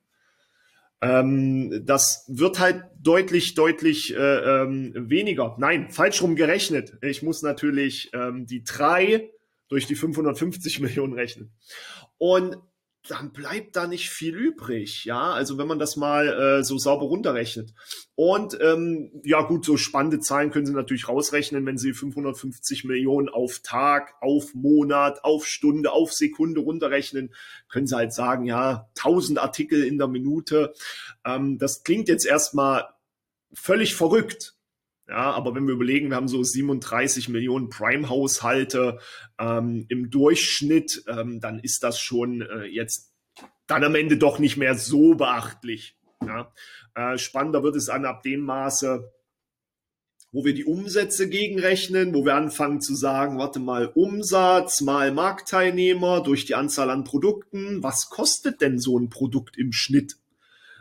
Ähm, 1.01 1.85
das 1.85 2.25
wird 2.29 2.59
halt 2.59 2.85
deutlich, 3.01 3.55
deutlich 3.55 4.15
äh, 4.15 4.17
ähm, 4.19 4.93
weniger. 4.95 5.55
Nein, 5.59 5.91
falsch 5.91 6.23
rum 6.23 6.35
gerechnet. 6.35 6.99
Ich 7.03 7.23
muss 7.23 7.43
natürlich 7.43 8.11
ähm, 8.15 8.47
die 8.47 8.65
drei 8.65 9.31
durch 9.69 9.87
die 9.87 9.95
550 9.95 10.81
Millionen 10.81 11.13
rechnen. 11.13 11.53
Und 12.17 12.57
dann 13.09 13.33
bleibt 13.33 13.77
da 13.77 13.87
nicht 13.87 14.11
viel 14.11 14.37
übrig, 14.37 15.05
ja. 15.05 15.33
Also 15.33 15.59
wenn 15.59 15.67
man 15.67 15.79
das 15.79 15.97
mal 15.97 16.29
äh, 16.29 16.65
so 16.65 16.79
sauber 16.79 17.07
runterrechnet. 17.07 17.73
Und 18.15 18.59
ähm, 18.61 19.11
ja 19.25 19.43
gut, 19.43 19.65
so 19.65 19.77
spannende 19.77 20.21
Zahlen 20.21 20.51
können 20.51 20.67
Sie 20.67 20.73
natürlich 20.73 21.09
rausrechnen, 21.09 21.65
wenn 21.67 21.79
Sie 21.79 21.93
550 21.93 22.85
Millionen 22.85 23.29
auf 23.29 23.61
Tag, 23.61 24.15
auf 24.21 24.55
Monat, 24.55 25.25
auf 25.25 25.47
Stunde, 25.47 25.93
auf 25.93 26.13
Sekunde 26.13 26.61
runterrechnen, 26.61 27.33
können 27.69 27.87
Sie 27.87 27.97
halt 27.97 28.13
sagen, 28.13 28.45
ja, 28.45 28.89
1000 28.99 29.39
Artikel 29.39 29.85
in 29.85 29.99
der 29.99 30.09
Minute. 30.09 30.75
Ähm, 31.25 31.59
das 31.59 31.85
klingt 31.85 32.09
jetzt 32.09 32.27
erstmal 32.27 32.89
völlig 33.53 33.95
verrückt. 33.95 34.58
Ja, 35.09 35.31
aber 35.33 35.55
wenn 35.55 35.67
wir 35.67 35.75
überlegen, 35.75 36.11
wir 36.11 36.17
haben 36.17 36.29
so 36.29 36.43
37 36.43 37.31
Millionen 37.31 37.71
Prime-Haushalte 37.71 38.99
ähm, 39.39 39.87
im 39.89 40.11
Durchschnitt, 40.11 41.03
ähm, 41.09 41.41
dann 41.41 41.61
ist 41.61 41.83
das 41.83 41.99
schon 41.99 42.43
äh, 42.43 42.65
jetzt 42.65 43.15
dann 43.67 43.85
am 43.85 43.95
Ende 43.95 44.19
doch 44.19 44.39
nicht 44.39 44.59
mehr 44.59 44.75
so 44.75 45.15
beachtlich. 45.15 45.97
Ja. 46.27 46.53
Äh, 46.95 47.17
spannender 47.17 47.63
wird 47.63 47.77
es 47.77 47.89
an 47.89 48.05
ab 48.05 48.23
dem 48.23 48.41
Maße, 48.41 49.11
wo 50.31 50.45
wir 50.45 50.53
die 50.53 50.67
Umsätze 50.67 51.29
gegenrechnen, 51.29 52.13
wo 52.13 52.27
wir 52.27 52.35
anfangen 52.35 52.83
zu 52.83 52.95
sagen, 52.95 53.39
warte 53.39 53.61
mal, 53.61 53.87
Umsatz 53.87 54.83
mal 54.83 55.11
Marktteilnehmer 55.11 56.23
durch 56.23 56.45
die 56.45 56.55
Anzahl 56.55 56.91
an 56.91 57.05
Produkten. 57.05 57.83
Was 57.83 58.11
kostet 58.11 58.61
denn 58.61 58.79
so 58.79 58.99
ein 58.99 59.09
Produkt 59.09 59.57
im 59.57 59.73
Schnitt? 59.73 60.17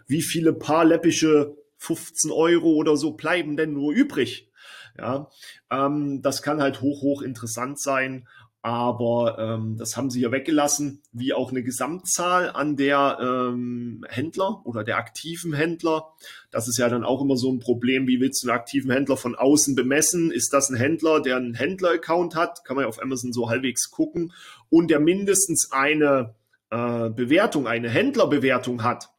Wie 0.05 0.21
viele 0.21 0.51
paar 0.51 0.83
läppische 0.83 1.55
15 1.77 2.31
Euro 2.31 2.73
oder 2.73 2.97
so 2.97 3.11
bleiben 3.11 3.57
denn 3.57 3.73
nur 3.73 3.93
übrig. 3.93 4.51
Ja, 4.97 5.29
ähm, 5.69 6.21
das 6.21 6.41
kann 6.41 6.61
halt 6.61 6.81
hoch, 6.81 7.01
hoch 7.01 7.21
interessant 7.21 7.79
sein. 7.79 8.27
Aber 8.67 9.37
ähm, 9.39 9.77
das 9.77 9.95
haben 9.95 10.09
sie 10.09 10.19
hier 10.19 10.33
weggelassen, 10.33 11.01
wie 11.13 11.31
auch 11.31 11.51
eine 11.51 11.63
Gesamtzahl 11.63 12.49
an 12.49 12.75
der 12.75 13.17
ähm, 13.21 14.03
Händler 14.09 14.61
oder 14.65 14.83
der 14.83 14.97
aktiven 14.97 15.53
Händler. 15.53 16.11
Das 16.51 16.67
ist 16.67 16.77
ja 16.77 16.89
dann 16.89 17.05
auch 17.05 17.21
immer 17.21 17.37
so 17.37 17.49
ein 17.49 17.59
Problem, 17.59 18.07
wie 18.07 18.19
willst 18.19 18.43
du 18.43 18.49
einen 18.49 18.59
aktiven 18.59 18.91
Händler 18.91 19.15
von 19.15 19.35
außen 19.35 19.73
bemessen? 19.75 20.31
Ist 20.31 20.51
das 20.51 20.69
ein 20.69 20.75
Händler, 20.75 21.21
der 21.21 21.37
einen 21.37 21.53
Händler-Account 21.53 22.35
hat? 22.35 22.65
Kann 22.65 22.75
man 22.75 22.83
ja 22.83 22.89
auf 22.89 23.01
Amazon 23.01 23.31
so 23.31 23.49
halbwegs 23.49 23.89
gucken. 23.89 24.33
Und 24.69 24.89
der 24.89 24.99
mindestens 24.99 25.71
eine 25.71 26.35
äh, 26.69 27.09
Bewertung, 27.09 27.67
eine 27.67 27.89
Händlerbewertung 27.89 28.83
hat. 28.83 29.11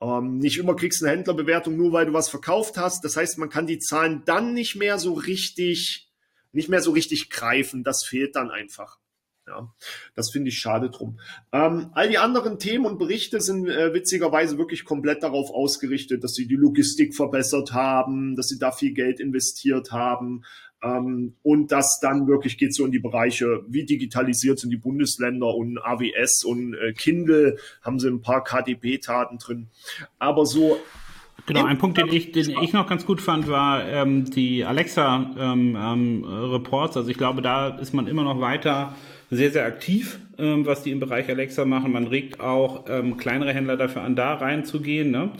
Ähm, 0.00 0.38
nicht 0.38 0.58
immer 0.58 0.74
kriegst 0.76 1.00
du 1.00 1.06
eine 1.06 1.16
Händlerbewertung 1.16 1.76
nur, 1.76 1.92
weil 1.92 2.06
du 2.06 2.12
was 2.12 2.28
verkauft 2.28 2.78
hast. 2.78 3.04
Das 3.04 3.16
heißt, 3.16 3.38
man 3.38 3.50
kann 3.50 3.66
die 3.66 3.78
Zahlen 3.78 4.22
dann 4.24 4.54
nicht 4.54 4.76
mehr 4.76 4.98
so 4.98 5.12
richtig, 5.12 6.10
nicht 6.52 6.68
mehr 6.68 6.80
so 6.80 6.92
richtig 6.92 7.30
greifen. 7.30 7.84
Das 7.84 8.04
fehlt 8.04 8.36
dann 8.36 8.50
einfach. 8.50 8.98
Ja, 9.46 9.74
das 10.14 10.30
finde 10.30 10.50
ich 10.50 10.58
schade 10.58 10.90
drum. 10.90 11.18
Ähm, 11.52 11.90
all 11.94 12.08
die 12.08 12.18
anderen 12.18 12.60
Themen 12.60 12.86
und 12.86 12.98
Berichte 12.98 13.40
sind 13.40 13.66
äh, 13.68 13.92
witzigerweise 13.92 14.58
wirklich 14.58 14.84
komplett 14.84 15.24
darauf 15.24 15.50
ausgerichtet, 15.50 16.22
dass 16.22 16.34
sie 16.34 16.46
die 16.46 16.56
Logistik 16.56 17.16
verbessert 17.16 17.72
haben, 17.72 18.36
dass 18.36 18.48
sie 18.48 18.60
da 18.60 18.70
viel 18.70 18.92
Geld 18.92 19.18
investiert 19.18 19.90
haben, 19.90 20.44
ähm, 20.82 21.34
und 21.42 21.72
das 21.72 21.98
dann 22.00 22.26
wirklich 22.26 22.56
geht 22.58 22.74
so 22.74 22.84
in 22.84 22.92
die 22.92 22.98
Bereiche, 22.98 23.62
wie 23.68 23.84
digitalisiert 23.84 24.58
sind 24.58 24.70
die 24.70 24.76
Bundesländer 24.76 25.54
und 25.54 25.78
AWS 25.78 26.44
und 26.44 26.74
äh, 26.74 26.92
Kindle 26.92 27.56
haben 27.82 27.98
sie 27.98 28.08
ein 28.08 28.22
paar 28.22 28.42
KDB-Taten 28.44 29.38
drin. 29.38 29.68
Aber 30.18 30.46
so 30.46 30.78
Genau, 31.46 31.64
ein 31.64 31.78
Punkt, 31.78 31.98
den 31.98 32.08
ich, 32.12 32.32
den 32.32 32.50
ich 32.62 32.72
noch 32.72 32.86
ganz 32.86 33.06
gut 33.06 33.20
fand, 33.20 33.48
war 33.48 33.84
ähm, 33.88 34.30
die 34.30 34.64
Alexa 34.64 35.30
ähm, 35.38 35.76
ähm, 35.76 36.24
Reports. 36.24 36.96
Also 36.96 37.08
ich 37.08 37.16
glaube, 37.16 37.42
da 37.42 37.68
ist 37.78 37.92
man 37.94 38.06
immer 38.06 38.22
noch 38.22 38.40
weiter 38.40 38.94
sehr, 39.30 39.50
sehr 39.50 39.64
aktiv, 39.64 40.20
ähm, 40.38 40.66
was 40.66 40.82
die 40.82 40.90
im 40.90 41.00
Bereich 41.00 41.28
Alexa 41.28 41.64
machen. 41.64 41.92
Man 41.92 42.06
regt 42.06 42.40
auch 42.40 42.84
ähm, 42.88 43.16
kleinere 43.16 43.52
Händler 43.52 43.76
dafür 43.76 44.02
an, 44.02 44.16
da 44.16 44.34
reinzugehen. 44.34 45.10
Ne? 45.10 45.32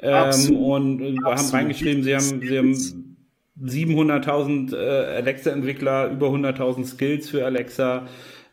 Ähm, 0.00 0.56
und 0.56 1.00
wir 1.00 1.24
haben 1.24 1.48
reingeschrieben, 1.48 2.02
sie 2.02 2.14
haben, 2.14 2.40
sie 2.40 2.58
haben 2.58 3.13
700.000 3.60 4.74
äh, 4.74 5.16
Alexa-Entwickler, 5.16 6.10
über 6.10 6.28
100.000 6.28 6.86
Skills 6.86 7.30
für 7.30 7.44
Alexa. 7.44 8.06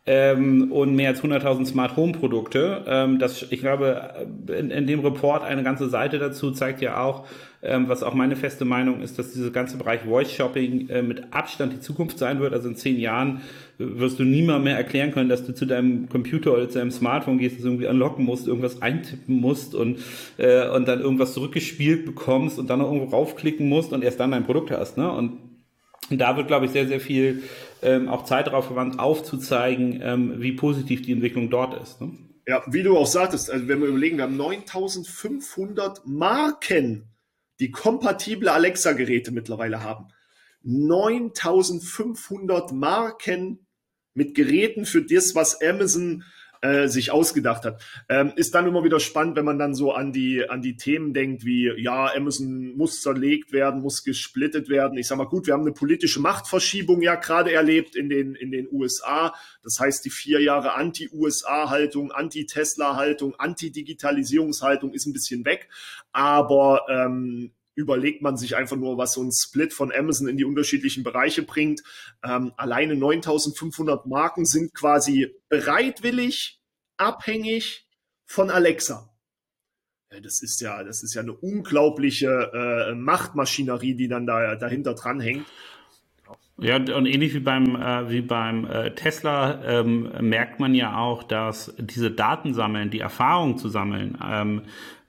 Ähm, 0.07 0.71
und 0.71 0.95
mehr 0.95 1.09
als 1.09 1.21
100.000 1.21 1.65
Smart 1.65 1.95
Home 1.95 2.13
Produkte. 2.13 2.83
Ähm, 2.87 3.19
das, 3.19 3.45
ich 3.51 3.59
glaube, 3.59 4.27
in, 4.47 4.71
in, 4.71 4.87
dem 4.87 5.01
Report 5.01 5.43
eine 5.43 5.61
ganze 5.61 5.89
Seite 5.89 6.17
dazu 6.17 6.51
zeigt 6.51 6.81
ja 6.81 7.03
auch, 7.03 7.27
ähm, 7.61 7.87
was 7.87 8.01
auch 8.01 8.15
meine 8.15 8.35
feste 8.35 8.65
Meinung 8.65 9.01
ist, 9.01 9.19
dass 9.19 9.33
dieser 9.33 9.51
ganze 9.51 9.77
Bereich 9.77 10.01
Voice 10.01 10.31
Shopping 10.31 10.89
äh, 10.89 11.03
mit 11.03 11.31
Abstand 11.31 11.73
die 11.73 11.79
Zukunft 11.79 12.17
sein 12.17 12.39
wird. 12.39 12.53
Also 12.53 12.67
in 12.67 12.75
zehn 12.75 12.99
Jahren 12.99 13.41
wirst 13.77 14.17
du 14.17 14.23
niemand 14.23 14.63
mehr 14.63 14.75
erklären 14.75 15.11
können, 15.11 15.29
dass 15.29 15.45
du 15.45 15.53
zu 15.53 15.67
deinem 15.67 16.09
Computer 16.09 16.53
oder 16.53 16.67
zu 16.67 16.79
deinem 16.79 16.91
Smartphone 16.91 17.37
gehst, 17.37 17.57
das 17.59 17.65
irgendwie 17.65 17.85
unlocken 17.85 18.25
musst, 18.25 18.47
irgendwas 18.47 18.81
eintippen 18.81 19.35
musst 19.35 19.75
und, 19.75 19.99
äh, 20.37 20.67
und 20.69 20.87
dann 20.87 20.99
irgendwas 20.99 21.35
zurückgespielt 21.35 22.05
bekommst 22.05 22.57
und 22.57 22.71
dann 22.71 22.79
noch 22.79 22.91
irgendwo 22.91 23.15
raufklicken 23.15 23.69
musst 23.69 23.93
und 23.93 24.03
erst 24.03 24.19
dann 24.19 24.31
dein 24.31 24.45
Produkt 24.45 24.71
hast. 24.71 24.97
Ne? 24.97 25.11
Und 25.11 25.33
da 26.09 26.35
wird, 26.35 26.47
glaube 26.47 26.65
ich, 26.65 26.71
sehr, 26.71 26.87
sehr 26.87 26.99
viel 26.99 27.43
ähm, 27.81 28.07
auch 28.07 28.25
Zeit 28.25 28.47
darauf 28.47 28.65
verwandt, 28.65 28.99
aufzuzeigen, 28.99 29.99
ähm, 30.01 30.41
wie 30.41 30.53
positiv 30.53 31.01
die 31.01 31.11
Entwicklung 31.11 31.49
dort 31.49 31.81
ist. 31.81 32.01
Ne? 32.01 32.11
Ja, 32.47 32.63
wie 32.67 32.83
du 32.83 32.97
auch 32.97 33.07
sagtest, 33.07 33.49
also 33.49 33.67
wenn 33.67 33.81
wir 33.81 33.87
überlegen, 33.87 34.17
wir 34.17 34.23
haben 34.23 34.37
9500 34.37 36.05
Marken, 36.05 37.09
die 37.59 37.71
kompatible 37.71 38.51
Alexa-Geräte 38.51 39.31
mittlerweile 39.31 39.83
haben. 39.83 40.07
9500 40.63 42.71
Marken 42.71 43.65
mit 44.13 44.35
Geräten 44.35 44.85
für 44.85 45.03
das, 45.03 45.35
was 45.35 45.61
Amazon 45.61 46.23
äh, 46.61 46.87
sich 46.87 47.11
ausgedacht 47.11 47.65
hat. 47.65 47.81
Ähm, 48.07 48.33
ist 48.35 48.53
dann 48.53 48.67
immer 48.67 48.83
wieder 48.83 48.99
spannend, 48.99 49.35
wenn 49.35 49.45
man 49.45 49.57
dann 49.57 49.73
so 49.73 49.93
an 49.93 50.11
die, 50.11 50.47
an 50.47 50.61
die 50.61 50.77
Themen 50.77 51.13
denkt, 51.13 51.43
wie, 51.43 51.71
ja, 51.81 52.11
Amazon 52.15 52.75
muss 52.77 53.01
zerlegt 53.01 53.51
werden, 53.51 53.81
muss 53.81 54.03
gesplittet 54.03 54.69
werden. 54.69 54.97
Ich 54.97 55.07
sag 55.07 55.17
mal, 55.17 55.25
gut, 55.25 55.47
wir 55.47 55.53
haben 55.53 55.61
eine 55.61 55.71
politische 55.71 56.19
Machtverschiebung 56.19 57.01
ja 57.01 57.15
gerade 57.15 57.51
erlebt 57.51 57.95
in 57.95 58.09
den, 58.09 58.35
in 58.35 58.51
den 58.51 58.67
USA. 58.71 59.33
Das 59.63 59.79
heißt, 59.79 60.05
die 60.05 60.09
vier 60.11 60.41
Jahre 60.41 60.73
Anti-USA-Haltung, 60.73 62.11
Anti-Tesla-Haltung, 62.11 63.35
Anti-Digitalisierungshaltung 63.35 64.93
ist 64.93 65.07
ein 65.07 65.13
bisschen 65.13 65.45
weg. 65.45 65.67
Aber 66.11 66.85
ähm, 66.89 67.51
überlegt 67.75 68.21
man 68.21 68.37
sich 68.37 68.55
einfach 68.55 68.77
nur, 68.77 68.97
was 68.97 69.13
so 69.13 69.23
ein 69.23 69.31
Split 69.31 69.73
von 69.73 69.91
Amazon 69.91 70.27
in 70.27 70.37
die 70.37 70.45
unterschiedlichen 70.45 71.03
Bereiche 71.03 71.43
bringt. 71.43 71.81
Ähm, 72.23 72.53
alleine 72.57 72.95
9500 72.95 74.05
Marken 74.05 74.45
sind 74.45 74.73
quasi 74.73 75.33
bereitwillig 75.49 76.59
abhängig 76.97 77.87
von 78.25 78.49
Alexa. 78.49 79.09
Das 80.09 80.41
ist 80.41 80.59
ja, 80.59 80.83
das 80.83 81.03
ist 81.03 81.13
ja 81.13 81.21
eine 81.21 81.33
unglaubliche 81.33 82.51
äh, 82.53 82.95
Machtmaschinerie, 82.95 83.95
die 83.95 84.09
dann 84.09 84.25
da 84.25 84.55
dahinter 84.55 84.93
dranhängt. 84.93 85.45
Ja, 86.57 86.75
und 86.75 87.07
ähnlich 87.07 87.33
wie 87.33 87.39
beim, 87.39 87.75
äh, 87.75 88.09
wie 88.11 88.21
beim 88.21 88.65
äh, 88.65 88.93
Tesla 88.93 89.63
ähm, 89.63 90.11
merkt 90.21 90.59
man 90.59 90.75
ja 90.75 90.97
auch, 90.97 91.23
dass 91.23 91.73
diese 91.79 92.11
Daten 92.11 92.53
sammeln, 92.53 92.91
die 92.91 92.99
Erfahrung 92.99 93.57
zu 93.57 93.67
sammeln, 93.67 94.17
ähm, 94.23 94.61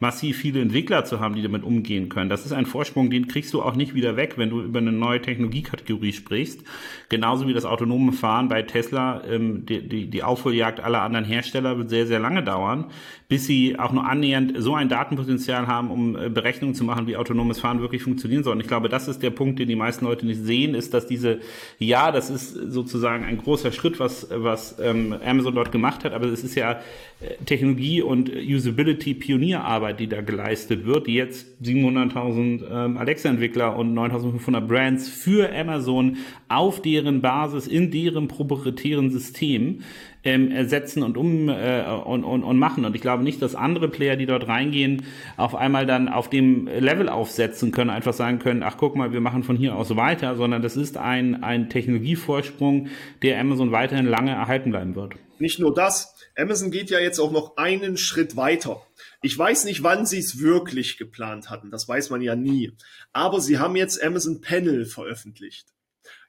massiv 0.02 0.36
viele 0.36 0.60
Entwickler 0.60 1.04
zu 1.04 1.20
haben, 1.20 1.36
die 1.36 1.42
damit 1.42 1.62
umgehen 1.62 2.08
können. 2.08 2.28
Das 2.28 2.44
ist 2.44 2.50
ein 2.50 2.66
Vorsprung, 2.66 3.08
den 3.08 3.28
kriegst 3.28 3.54
du 3.54 3.62
auch 3.62 3.76
nicht 3.76 3.94
wieder 3.94 4.16
weg, 4.16 4.34
wenn 4.36 4.50
du 4.50 4.60
über 4.60 4.80
eine 4.80 4.90
neue 4.90 5.22
Technologiekategorie 5.22 6.12
sprichst. 6.12 6.64
Genauso 7.08 7.46
wie 7.46 7.52
das 7.52 7.64
autonome 7.64 8.10
Fahren 8.10 8.48
bei 8.48 8.62
Tesla, 8.62 9.22
ähm, 9.30 9.64
die, 9.64 9.88
die, 9.88 10.08
die 10.08 10.22
Aufholjagd 10.24 10.80
aller 10.80 11.02
anderen 11.02 11.24
Hersteller 11.24 11.78
wird 11.78 11.88
sehr, 11.88 12.08
sehr 12.08 12.18
lange 12.18 12.42
dauern, 12.42 12.86
bis 13.28 13.46
sie 13.46 13.78
auch 13.78 13.92
nur 13.92 14.04
annähernd 14.04 14.54
so 14.58 14.74
ein 14.74 14.88
Datenpotenzial 14.88 15.68
haben, 15.68 15.92
um 15.92 16.16
äh, 16.16 16.28
Berechnungen 16.28 16.74
zu 16.74 16.82
machen, 16.82 17.06
wie 17.06 17.16
autonomes 17.16 17.60
Fahren 17.60 17.80
wirklich 17.80 18.02
funktionieren 18.02 18.42
soll. 18.42 18.54
Und 18.54 18.60
ich 18.60 18.66
glaube, 18.66 18.88
das 18.88 19.06
ist 19.06 19.22
der 19.22 19.30
Punkt, 19.30 19.60
den 19.60 19.68
die 19.68 19.76
meisten 19.76 20.04
Leute 20.04 20.26
nicht 20.26 20.42
sehen, 20.42 20.74
ist, 20.74 20.92
dass 20.94 21.06
diese, 21.06 21.38
ja, 21.78 22.10
das 22.10 22.28
ist 22.28 22.54
sozusagen 22.54 23.24
ein 23.24 23.38
großer 23.38 23.70
Schritt, 23.70 24.00
was, 24.00 24.26
was 24.34 24.80
ähm, 24.80 25.14
Amazon 25.24 25.54
dort 25.54 25.70
gemacht 25.70 26.02
hat, 26.02 26.12
aber 26.12 26.26
es 26.26 26.42
ist 26.42 26.56
ja 26.56 26.80
äh, 27.20 27.36
Technologie 27.46 28.02
und 28.02 28.28
Usability 28.34 29.14
Pionierarbeit 29.14 29.91
Arbeit, 29.92 30.00
die 30.00 30.08
da 30.08 30.20
geleistet 30.20 30.86
wird, 30.86 31.06
die 31.06 31.14
jetzt 31.14 31.46
700.000 31.62 32.64
ähm, 32.70 32.96
Alexa-Entwickler 32.96 33.76
und 33.76 33.94
9.500 33.94 34.60
Brands 34.60 35.08
für 35.08 35.54
Amazon 35.54 36.16
auf 36.48 36.80
deren 36.80 37.20
Basis, 37.20 37.66
in 37.66 37.90
deren 37.90 38.28
proprietären 38.28 39.10
System 39.10 39.80
ähm, 40.24 40.50
ersetzen 40.50 41.02
und 41.02 41.16
um 41.16 41.48
äh, 41.48 41.82
und, 42.04 42.24
und, 42.24 42.42
und 42.42 42.58
machen. 42.58 42.84
Und 42.84 42.94
ich 42.94 43.02
glaube 43.02 43.22
nicht, 43.22 43.42
dass 43.42 43.54
andere 43.54 43.88
Player, 43.88 44.16
die 44.16 44.26
dort 44.26 44.48
reingehen, 44.48 45.02
auf 45.36 45.54
einmal 45.54 45.86
dann 45.86 46.08
auf 46.08 46.30
dem 46.30 46.66
Level 46.66 47.08
aufsetzen 47.08 47.72
können, 47.72 47.90
einfach 47.90 48.14
sagen 48.14 48.38
können, 48.38 48.62
ach 48.62 48.76
guck 48.78 48.96
mal, 48.96 49.12
wir 49.12 49.20
machen 49.20 49.42
von 49.42 49.56
hier 49.56 49.76
aus 49.76 49.94
weiter, 49.96 50.36
sondern 50.36 50.62
das 50.62 50.76
ist 50.76 50.96
ein, 50.96 51.42
ein 51.42 51.68
Technologievorsprung, 51.68 52.88
der 53.22 53.38
Amazon 53.40 53.72
weiterhin 53.72 54.06
lange 54.06 54.30
erhalten 54.30 54.70
bleiben 54.70 54.94
wird. 54.94 55.14
Nicht 55.38 55.58
nur 55.58 55.74
das, 55.74 56.14
Amazon 56.36 56.70
geht 56.70 56.88
ja 56.90 56.98
jetzt 56.98 57.18
auch 57.18 57.32
noch 57.32 57.56
einen 57.56 57.96
Schritt 57.96 58.36
weiter. 58.36 58.80
Ich 59.24 59.38
weiß 59.38 59.64
nicht, 59.64 59.84
wann 59.84 60.04
sie 60.04 60.18
es 60.18 60.40
wirklich 60.40 60.98
geplant 60.98 61.48
hatten. 61.48 61.70
Das 61.70 61.86
weiß 61.86 62.10
man 62.10 62.22
ja 62.22 62.34
nie. 62.34 62.72
Aber 63.12 63.40
sie 63.40 63.58
haben 63.58 63.76
jetzt 63.76 64.02
Amazon 64.02 64.40
Panel 64.40 64.84
veröffentlicht. 64.84 65.68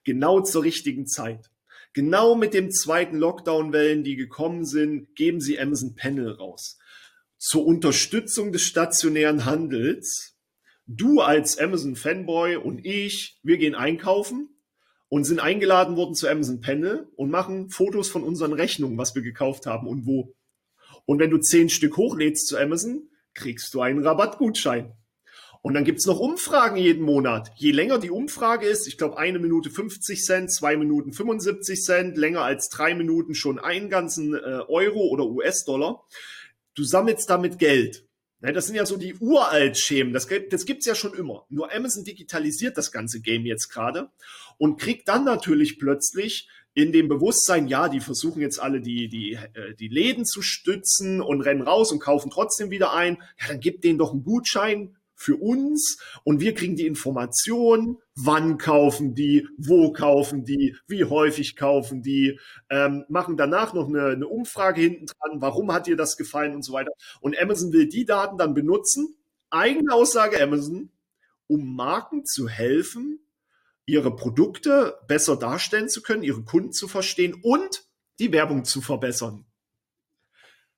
Genau 0.03 0.41
zur 0.41 0.63
richtigen 0.63 1.07
Zeit. 1.07 1.49
Genau 1.93 2.35
mit 2.35 2.53
dem 2.53 2.71
zweiten 2.71 3.17
Lockdown-Wellen, 3.17 4.03
die 4.03 4.15
gekommen 4.15 4.63
sind, 4.63 5.15
geben 5.15 5.41
sie 5.41 5.59
Amazon 5.59 5.95
Panel 5.95 6.31
raus. 6.31 6.77
Zur 7.39 7.65
Unterstützung 7.65 8.51
des 8.51 8.61
stationären 8.61 9.45
Handels. 9.45 10.37
Du 10.85 11.21
als 11.21 11.57
Amazon 11.57 11.95
Fanboy 11.95 12.57
und 12.57 12.85
ich, 12.85 13.39
wir 13.41 13.57
gehen 13.57 13.73
einkaufen 13.73 14.49
und 15.09 15.23
sind 15.23 15.39
eingeladen 15.39 15.95
worden 15.95 16.13
zu 16.13 16.27
Amazon 16.27 16.61
Panel 16.61 17.07
und 17.15 17.31
machen 17.31 17.69
Fotos 17.69 18.09
von 18.09 18.23
unseren 18.23 18.53
Rechnungen, 18.53 18.97
was 18.99 19.15
wir 19.15 19.23
gekauft 19.23 19.65
haben 19.65 19.87
und 19.87 20.05
wo. 20.05 20.35
Und 21.05 21.19
wenn 21.19 21.29
du 21.29 21.37
zehn 21.37 21.69
Stück 21.69 21.97
hochlädst 21.97 22.47
zu 22.47 22.57
Amazon, 22.57 23.09
kriegst 23.33 23.73
du 23.73 23.81
einen 23.81 24.05
Rabattgutschein. 24.05 24.93
Und 25.61 25.75
dann 25.75 25.85
gibt's 25.85 26.05
noch 26.05 26.19
Umfragen 26.19 26.75
jeden 26.75 27.03
Monat. 27.03 27.49
Je 27.55 27.71
länger 27.71 27.97
die 27.97 28.11
Umfrage 28.11 28.67
ist, 28.67 28.85
ich 28.85 28.97
glaube 28.97 29.17
eine 29.17 29.39
Minute 29.39 29.69
50 29.69 30.21
Cent, 30.21 30.51
zwei 30.51 30.75
Minuten 30.75 31.13
75 31.13 31.81
Cent, 31.81 32.17
länger 32.17 32.41
als 32.41 32.67
drei 32.67 32.93
Minuten 32.95 33.33
schon 33.33 33.59
einen 33.59 33.89
ganzen 33.89 34.33
äh, 34.33 34.59
Euro 34.67 35.07
oder 35.07 35.25
US-Dollar. 35.25 36.03
Du 36.75 36.83
sammelst 36.83 37.29
damit 37.29 37.59
Geld. 37.59 38.05
Ja, 38.41 38.51
das 38.51 38.65
sind 38.65 38.75
ja 38.75 38.85
so 38.85 38.97
die 38.97 39.15
uralt 39.15 39.77
Schemen. 39.77 40.11
Das, 40.11 40.27
das 40.49 40.65
gibt's 40.65 40.85
ja 40.85 40.95
schon 40.95 41.13
immer. 41.13 41.45
Nur 41.47 41.73
Amazon 41.73 42.03
digitalisiert 42.03 42.77
das 42.77 42.91
ganze 42.91 43.21
Game 43.21 43.45
jetzt 43.45 43.69
gerade 43.69 44.09
und 44.57 44.81
kriegt 44.81 45.07
dann 45.07 45.23
natürlich 45.23 45.79
plötzlich 45.79 46.49
in 46.73 46.91
dem 46.91 47.07
Bewusstsein, 47.07 47.67
ja, 47.67 47.87
die 47.87 47.99
versuchen 47.99 48.41
jetzt 48.41 48.61
alle 48.61 48.81
die, 48.81 49.07
die, 49.07 49.33
äh, 49.33 49.75
die 49.75 49.87
Läden 49.87 50.25
zu 50.25 50.41
stützen 50.41 51.21
und 51.21 51.41
rennen 51.41 51.61
raus 51.61 51.91
und 51.91 51.99
kaufen 51.99 52.31
trotzdem 52.31 52.71
wieder 52.71 52.93
ein, 52.93 53.17
ja, 53.39 53.49
dann 53.49 53.59
gibt 53.59 53.83
denen 53.83 53.99
doch 53.99 54.11
einen 54.11 54.23
Gutschein 54.23 54.95
für 55.15 55.37
uns 55.37 55.99
und 56.23 56.41
wir 56.41 56.53
kriegen 56.53 56.75
die 56.75 56.87
Information, 56.87 57.99
wann 58.15 58.57
kaufen 58.57 59.13
die, 59.15 59.47
wo 59.57 59.93
kaufen 59.93 60.43
die, 60.43 60.75
wie 60.87 61.05
häufig 61.05 61.55
kaufen 61.55 62.01
die, 62.01 62.39
ähm, 62.69 63.05
machen 63.07 63.37
danach 63.37 63.73
noch 63.73 63.87
eine, 63.87 64.07
eine 64.07 64.27
Umfrage 64.27 64.81
hinten 64.81 65.05
dran, 65.05 65.41
warum 65.41 65.71
hat 65.71 65.87
dir 65.87 65.95
das 65.95 66.17
gefallen 66.17 66.55
und 66.55 66.63
so 66.63 66.73
weiter. 66.73 66.91
Und 67.21 67.39
Amazon 67.39 67.71
will 67.71 67.87
die 67.87 68.05
Daten 68.05 68.37
dann 68.37 68.53
benutzen, 68.53 69.15
eigene 69.49 69.93
Aussage 69.93 70.41
Amazon, 70.41 70.89
um 71.47 71.75
Marken 71.75 72.25
zu 72.25 72.49
helfen, 72.49 73.19
ihre 73.85 74.15
Produkte 74.15 74.97
besser 75.07 75.35
darstellen 75.35 75.89
zu 75.89 76.01
können, 76.01 76.23
ihre 76.23 76.43
Kunden 76.43 76.71
zu 76.71 76.87
verstehen 76.87 77.35
und 77.41 77.85
die 78.19 78.31
Werbung 78.31 78.65
zu 78.65 78.81
verbessern. 78.81 79.45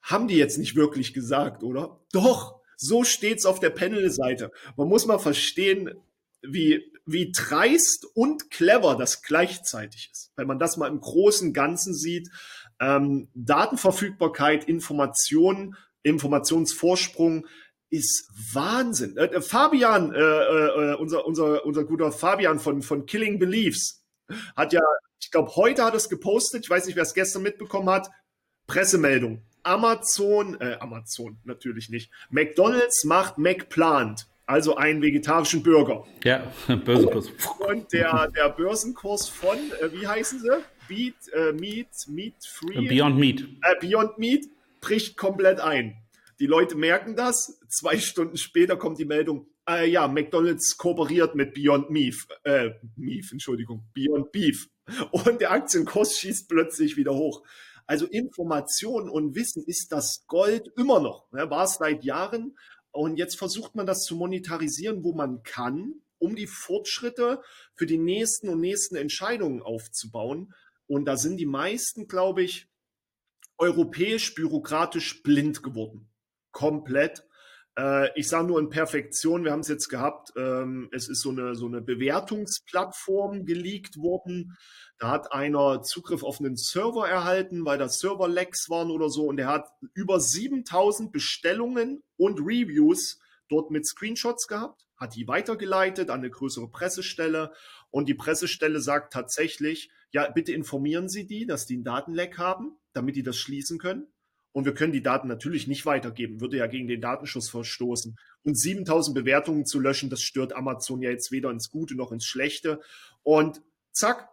Haben 0.01 0.27
die 0.27 0.37
jetzt 0.37 0.57
nicht 0.57 0.75
wirklich 0.75 1.13
gesagt, 1.13 1.63
oder? 1.63 1.99
Doch, 2.11 2.61
so 2.77 3.03
steht's 3.03 3.45
auf 3.45 3.59
der 3.59 3.69
Panel-Seite. 3.69 4.51
Man 4.75 4.87
muss 4.87 5.05
mal 5.05 5.19
verstehen, 5.19 5.91
wie, 6.41 6.91
wie 7.05 7.31
dreist 7.31 8.05
und 8.13 8.49
clever 8.51 8.95
das 8.95 9.21
gleichzeitig 9.23 10.09
ist. 10.11 10.31
Wenn 10.35 10.47
man 10.47 10.59
das 10.59 10.77
mal 10.77 10.89
im 10.89 10.99
großen 10.99 11.53
Ganzen 11.53 11.93
sieht, 11.93 12.29
ähm, 12.79 13.29
Datenverfügbarkeit, 13.33 14.65
Information, 14.65 15.75
Informationsvorsprung, 16.03 17.47
ist 17.95 18.29
Wahnsinn. 18.53 19.17
Äh, 19.17 19.41
Fabian, 19.41 20.13
äh, 20.13 20.19
äh, 20.19 20.95
unser, 20.95 21.25
unser, 21.25 21.65
unser 21.65 21.83
guter 21.85 22.11
Fabian 22.11 22.59
von, 22.59 22.81
von 22.81 23.05
Killing 23.05 23.39
Beliefs, 23.39 24.03
hat 24.55 24.73
ja, 24.73 24.81
ich 25.19 25.31
glaube, 25.31 25.55
heute 25.55 25.83
hat 25.83 25.95
es 25.95 26.09
gepostet, 26.09 26.63
ich 26.65 26.69
weiß 26.69 26.85
nicht, 26.85 26.95
wer 26.95 27.03
es 27.03 27.13
gestern 27.13 27.43
mitbekommen 27.43 27.89
hat, 27.89 28.09
Pressemeldung. 28.67 29.43
Amazon, 29.63 30.59
äh, 30.61 30.77
Amazon 30.79 31.37
natürlich 31.43 31.89
nicht. 31.89 32.11
McDonald's 32.29 33.03
macht 33.03 33.37
McPlant, 33.37 34.27
also 34.45 34.75
einen 34.75 35.01
vegetarischen 35.01 35.63
Burger. 35.63 36.05
Ja, 36.23 36.51
Börsenkurs. 36.85 37.31
Und 37.67 37.91
der, 37.93 38.29
der 38.29 38.49
Börsenkurs 38.49 39.27
von, 39.27 39.57
äh, 39.81 39.91
wie 39.91 40.07
heißen 40.07 40.39
sie? 40.39 40.63
Beat, 40.87 41.15
äh, 41.33 41.51
Meat, 41.53 41.87
Meat 42.07 42.35
Free. 42.47 42.87
Beyond 42.87 43.17
Meat. 43.17 43.41
Äh, 43.63 43.75
Beyond 43.79 44.19
Meat 44.19 44.45
bricht 44.81 45.17
komplett 45.17 45.59
ein. 45.59 45.97
Die 46.39 46.47
Leute 46.47 46.75
merken 46.75 47.15
das. 47.15 47.59
Zwei 47.69 47.97
Stunden 47.97 48.37
später 48.37 48.75
kommt 48.75 48.99
die 48.99 49.05
Meldung, 49.05 49.47
äh, 49.67 49.89
ja, 49.89 50.07
McDonald's 50.07 50.77
kooperiert 50.77 51.35
mit 51.35 51.53
Beyond 51.53 51.89
Meat, 51.89 52.15
äh, 52.43 52.71
Meat, 52.95 53.31
Entschuldigung, 53.31 53.85
Beyond 53.93 54.31
Beef. 54.31 54.69
Und 55.11 55.41
der 55.41 55.51
Aktienkurs 55.51 56.17
schießt 56.17 56.49
plötzlich 56.49 56.97
wieder 56.97 57.13
hoch. 57.13 57.43
Also 57.87 58.05
Information 58.05 59.09
und 59.09 59.35
Wissen 59.35 59.63
ist 59.63 59.91
das 59.91 60.25
Gold 60.27 60.71
immer 60.75 60.99
noch. 60.99 61.31
Ne? 61.31 61.49
War 61.49 61.65
es 61.65 61.75
seit 61.75 62.03
Jahren. 62.03 62.57
Und 62.91 63.17
jetzt 63.17 63.37
versucht 63.37 63.75
man 63.75 63.85
das 63.85 64.03
zu 64.03 64.15
monetarisieren, 64.15 65.03
wo 65.03 65.13
man 65.13 65.43
kann, 65.43 66.01
um 66.17 66.35
die 66.35 66.47
Fortschritte 66.47 67.41
für 67.75 67.85
die 67.85 67.97
nächsten 67.97 68.49
und 68.49 68.59
nächsten 68.59 68.95
Entscheidungen 68.95 69.61
aufzubauen. 69.61 70.53
Und 70.87 71.05
da 71.05 71.17
sind 71.17 71.37
die 71.37 71.45
meisten, 71.45 72.07
glaube 72.07 72.43
ich, 72.43 72.67
europäisch 73.57 74.33
bürokratisch 74.33 75.23
blind 75.23 75.63
geworden. 75.63 76.09
Komplett. 76.55 77.27
Äh, 77.77 78.17
ich 78.17 78.29
sage 78.29 78.47
nur 78.47 78.61
in 78.61 78.69
Perfektion, 78.69 79.43
wir 79.43 79.51
haben 79.51 79.59
es 79.59 79.67
jetzt 79.67 79.89
gehabt, 79.89 80.31
ähm, 80.37 80.87
es 80.93 81.09
ist 81.09 81.19
so 81.19 81.31
eine, 81.31 81.53
so 81.53 81.65
eine 81.65 81.81
Bewertungsplattform 81.81 83.45
geleakt 83.45 83.97
worden. 83.97 84.57
Da 84.97 85.09
hat 85.09 85.33
einer 85.33 85.81
Zugriff 85.81 86.23
auf 86.23 86.39
einen 86.39 86.55
Server 86.55 87.09
erhalten, 87.09 87.65
weil 87.65 87.77
da 87.77 87.89
Server-Lecks 87.89 88.69
waren 88.69 88.89
oder 88.89 89.09
so. 89.09 89.25
Und 89.25 89.35
der 89.35 89.47
hat 89.47 89.67
über 89.93 90.21
7000 90.21 91.11
Bestellungen 91.11 92.01
und 92.15 92.39
Reviews 92.39 93.19
dort 93.49 93.69
mit 93.69 93.85
Screenshots 93.85 94.47
gehabt, 94.47 94.87
hat 94.95 95.13
die 95.13 95.27
weitergeleitet 95.27 96.09
an 96.09 96.19
eine 96.19 96.29
größere 96.29 96.69
Pressestelle. 96.69 97.51
Und 97.89 98.07
die 98.07 98.13
Pressestelle 98.13 98.79
sagt 98.79 99.11
tatsächlich, 99.11 99.91
ja, 100.11 100.31
bitte 100.31 100.53
informieren 100.53 101.09
Sie 101.09 101.27
die, 101.27 101.45
dass 101.45 101.65
die 101.65 101.73
einen 101.73 101.83
Datenleck 101.83 102.37
haben, 102.37 102.77
damit 102.93 103.17
die 103.17 103.23
das 103.23 103.35
schließen 103.35 103.77
können. 103.77 104.07
Und 104.55 104.63
wir 104.63 104.73
können 104.73 104.93
die 104.93 105.03
Daten 105.03 105.27
natürlich 105.27 105.67
nicht 105.67 105.85
weitergeben, 105.85 106.39
würde 106.39 106.55
ja 106.55 106.67
gegen 106.67 106.87
den 106.87 107.01
Datenschutz 107.01 107.49
verstoßen. 107.49 108.15
Und 108.43 108.57
7000 108.57 109.13
Bewertungen 109.13 109.65
zu 109.65 109.81
löschen, 109.81 110.09
das 110.09 110.21
stört 110.21 110.53
Amazon 110.53 111.01
ja 111.01 111.09
jetzt 111.09 111.33
weder 111.33 111.51
ins 111.51 111.69
Gute 111.69 111.93
noch 111.93 112.13
ins 112.13 112.23
Schlechte. 112.25 112.79
Und 113.21 113.61
zack, 113.91 114.29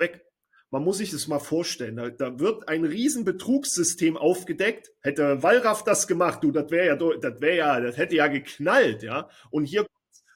weg. 0.00 0.24
Man 0.70 0.82
muss 0.82 0.98
sich 0.98 1.12
das 1.12 1.28
mal 1.28 1.38
vorstellen. 1.38 2.16
Da, 2.18 2.40
wird 2.40 2.66
ein 2.66 2.84
riesen 2.84 3.24
Betrugssystem 3.24 4.16
aufgedeckt. 4.16 4.90
Hätte 5.02 5.40
Wallraff 5.40 5.84
das 5.84 6.08
gemacht, 6.08 6.42
du, 6.42 6.50
das 6.50 6.72
wäre 6.72 6.86
ja, 6.86 6.96
das 6.96 7.40
wäre 7.40 7.56
ja, 7.56 7.80
das 7.80 7.96
hätte 7.96 8.16
ja 8.16 8.26
geknallt, 8.26 9.04
ja. 9.04 9.30
Und 9.50 9.66
hier 9.66 9.86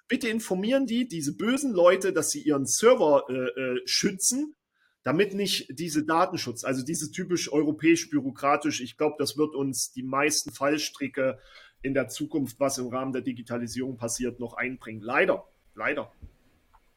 bitte 0.06 0.28
informieren 0.28 0.86
die, 0.86 1.08
diese 1.08 1.36
bösen 1.36 1.72
Leute, 1.72 2.12
dass 2.12 2.30
sie 2.30 2.42
ihren 2.42 2.66
Server 2.66 3.24
äh, 3.28 3.32
äh, 3.32 3.80
schützen 3.84 4.54
damit 5.02 5.34
nicht 5.34 5.66
diese 5.78 6.04
Datenschutz, 6.04 6.64
also 6.64 6.84
dieses 6.84 7.10
typisch 7.10 7.52
europäisch-bürokratisch, 7.52 8.80
ich 8.80 8.96
glaube, 8.96 9.16
das 9.18 9.36
wird 9.36 9.54
uns 9.54 9.92
die 9.92 10.02
meisten 10.02 10.52
Fallstricke 10.52 11.38
in 11.82 11.94
der 11.94 12.08
Zukunft, 12.08 12.60
was 12.60 12.78
im 12.78 12.88
Rahmen 12.88 13.12
der 13.12 13.22
Digitalisierung 13.22 13.96
passiert, 13.96 14.38
noch 14.38 14.54
einbringen. 14.54 15.00
Leider, 15.00 15.48
leider. 15.74 16.12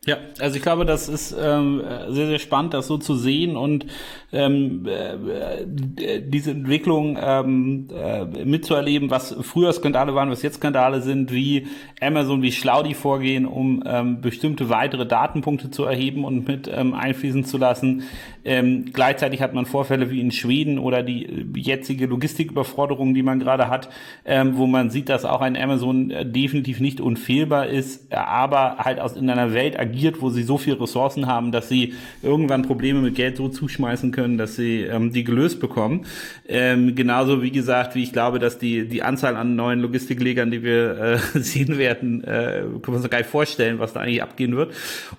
Ja, 0.05 0.17
also 0.39 0.55
ich 0.55 0.61
glaube, 0.61 0.85
das 0.85 1.09
ist 1.09 1.35
ähm, 1.39 1.81
sehr, 2.09 2.27
sehr 2.27 2.37
spannend, 2.37 2.75
das 2.75 2.85
so 2.85 2.99
zu 2.99 3.15
sehen 3.15 3.57
und 3.57 3.87
ähm, 4.31 4.85
äh, 4.85 6.21
diese 6.21 6.51
Entwicklung 6.51 7.17
ähm, 7.19 7.87
äh, 7.91 8.45
mitzuerleben, 8.45 9.09
was 9.09 9.35
früher 9.41 9.73
Skandale 9.73 10.13
waren, 10.13 10.29
was 10.29 10.43
jetzt 10.43 10.57
Skandale 10.57 11.01
sind, 11.01 11.31
wie 11.31 11.65
Amazon, 11.99 12.43
wie 12.43 12.51
schlau 12.51 12.83
die 12.83 12.93
vorgehen, 12.93 13.47
um 13.47 13.83
ähm, 13.83 14.21
bestimmte 14.21 14.69
weitere 14.69 15.07
Datenpunkte 15.07 15.71
zu 15.71 15.85
erheben 15.85 16.23
und 16.23 16.47
mit 16.47 16.69
ähm, 16.71 16.93
einfließen 16.93 17.43
zu 17.43 17.57
lassen. 17.57 18.03
Ähm, 18.45 18.85
gleichzeitig 18.93 19.41
hat 19.41 19.53
man 19.53 19.65
Vorfälle 19.65 20.11
wie 20.11 20.21
in 20.21 20.31
Schweden 20.31 20.77
oder 20.77 21.01
die 21.01 21.45
jetzige 21.55 22.05
Logistiküberforderung, 22.05 23.13
die 23.13 23.23
man 23.23 23.39
gerade 23.39 23.69
hat, 23.69 23.89
ähm, 24.23 24.55
wo 24.57 24.67
man 24.67 24.91
sieht, 24.91 25.09
dass 25.09 25.25
auch 25.25 25.41
ein 25.41 25.57
Amazon 25.57 26.11
äh, 26.11 26.25
definitiv 26.25 26.79
nicht 26.79 27.01
unfehlbar 27.01 27.67
ist, 27.67 28.13
aber 28.13 28.77
halt 28.77 28.99
aus 28.99 29.15
in 29.15 29.29
einer 29.29 29.53
Welt 29.53 29.79
agiert, 29.79 30.21
wo 30.21 30.29
sie 30.29 30.43
so 30.43 30.57
viele 30.59 30.79
Ressourcen 30.79 31.25
haben, 31.25 31.51
dass 31.51 31.69
sie 31.69 31.93
irgendwann 32.21 32.61
Probleme 32.61 33.01
mit 33.01 33.15
Geld 33.15 33.37
so 33.37 33.49
zuschmeißen 33.49 34.11
können, 34.11 34.37
dass 34.37 34.55
sie 34.55 34.81
ähm, 34.81 35.11
die 35.11 35.23
gelöst 35.23 35.59
bekommen. 35.59 36.05
Ähm, 36.47 36.95
genauso 36.95 37.41
wie 37.41 37.51
gesagt, 37.51 37.95
wie 37.95 38.03
ich 38.03 38.13
glaube, 38.13 38.37
dass 38.37 38.59
die, 38.59 38.87
die 38.87 39.01
Anzahl 39.01 39.35
an 39.35 39.55
neuen 39.55 39.79
Logistiklegern, 39.79 40.51
die 40.51 40.61
wir 40.61 41.19
äh, 41.35 41.39
sehen 41.39 41.79
werden, 41.79 42.23
äh, 42.23 42.61
können 42.61 42.81
wir 42.87 42.93
uns 42.95 43.09
gar 43.09 43.17
nicht 43.17 43.29
vorstellen, 43.29 43.79
was 43.79 43.93
da 43.93 44.01
eigentlich 44.01 44.21
abgehen 44.21 44.55
wird. 44.55 44.73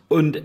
Und 0.08 0.42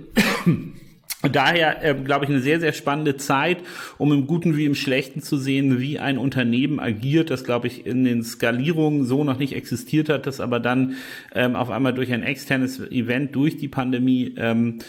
Daher, 1.30 1.84
äh, 1.84 1.94
glaube 1.94 2.26
ich, 2.26 2.32
eine 2.32 2.40
sehr, 2.40 2.60
sehr 2.60 2.74
spannende 2.74 3.16
Zeit, 3.18 3.60
um 3.98 4.12
im 4.12 4.26
Guten 4.26 4.58
wie 4.58 4.66
im 4.66 4.74
Schlechten 4.74 5.22
zu 5.22 5.38
sehen, 5.38 5.80
wie 5.80 6.00
ein 6.00 6.18
Unternehmen 6.18 6.80
agiert, 6.80 7.30
das, 7.30 7.44
glaube 7.44 7.68
ich, 7.68 7.86
in 7.86 8.04
den 8.04 8.24
Skalierungen 8.24 9.06
so 9.06 9.24
noch 9.24 9.38
nicht 9.38 9.54
existiert 9.54 10.10
hat, 10.10 10.26
das 10.26 10.40
aber 10.40 10.60
dann 10.60 10.96
ähm, 11.36 11.56
auf 11.56 11.70
einmal 11.70 11.94
durch 11.94 12.12
ein 12.12 12.24
externes 12.24 12.80
Event, 12.80 13.36
durch 13.36 13.58
die 13.58 13.68
Pandemie 13.68 14.34
ähm, 14.38 14.80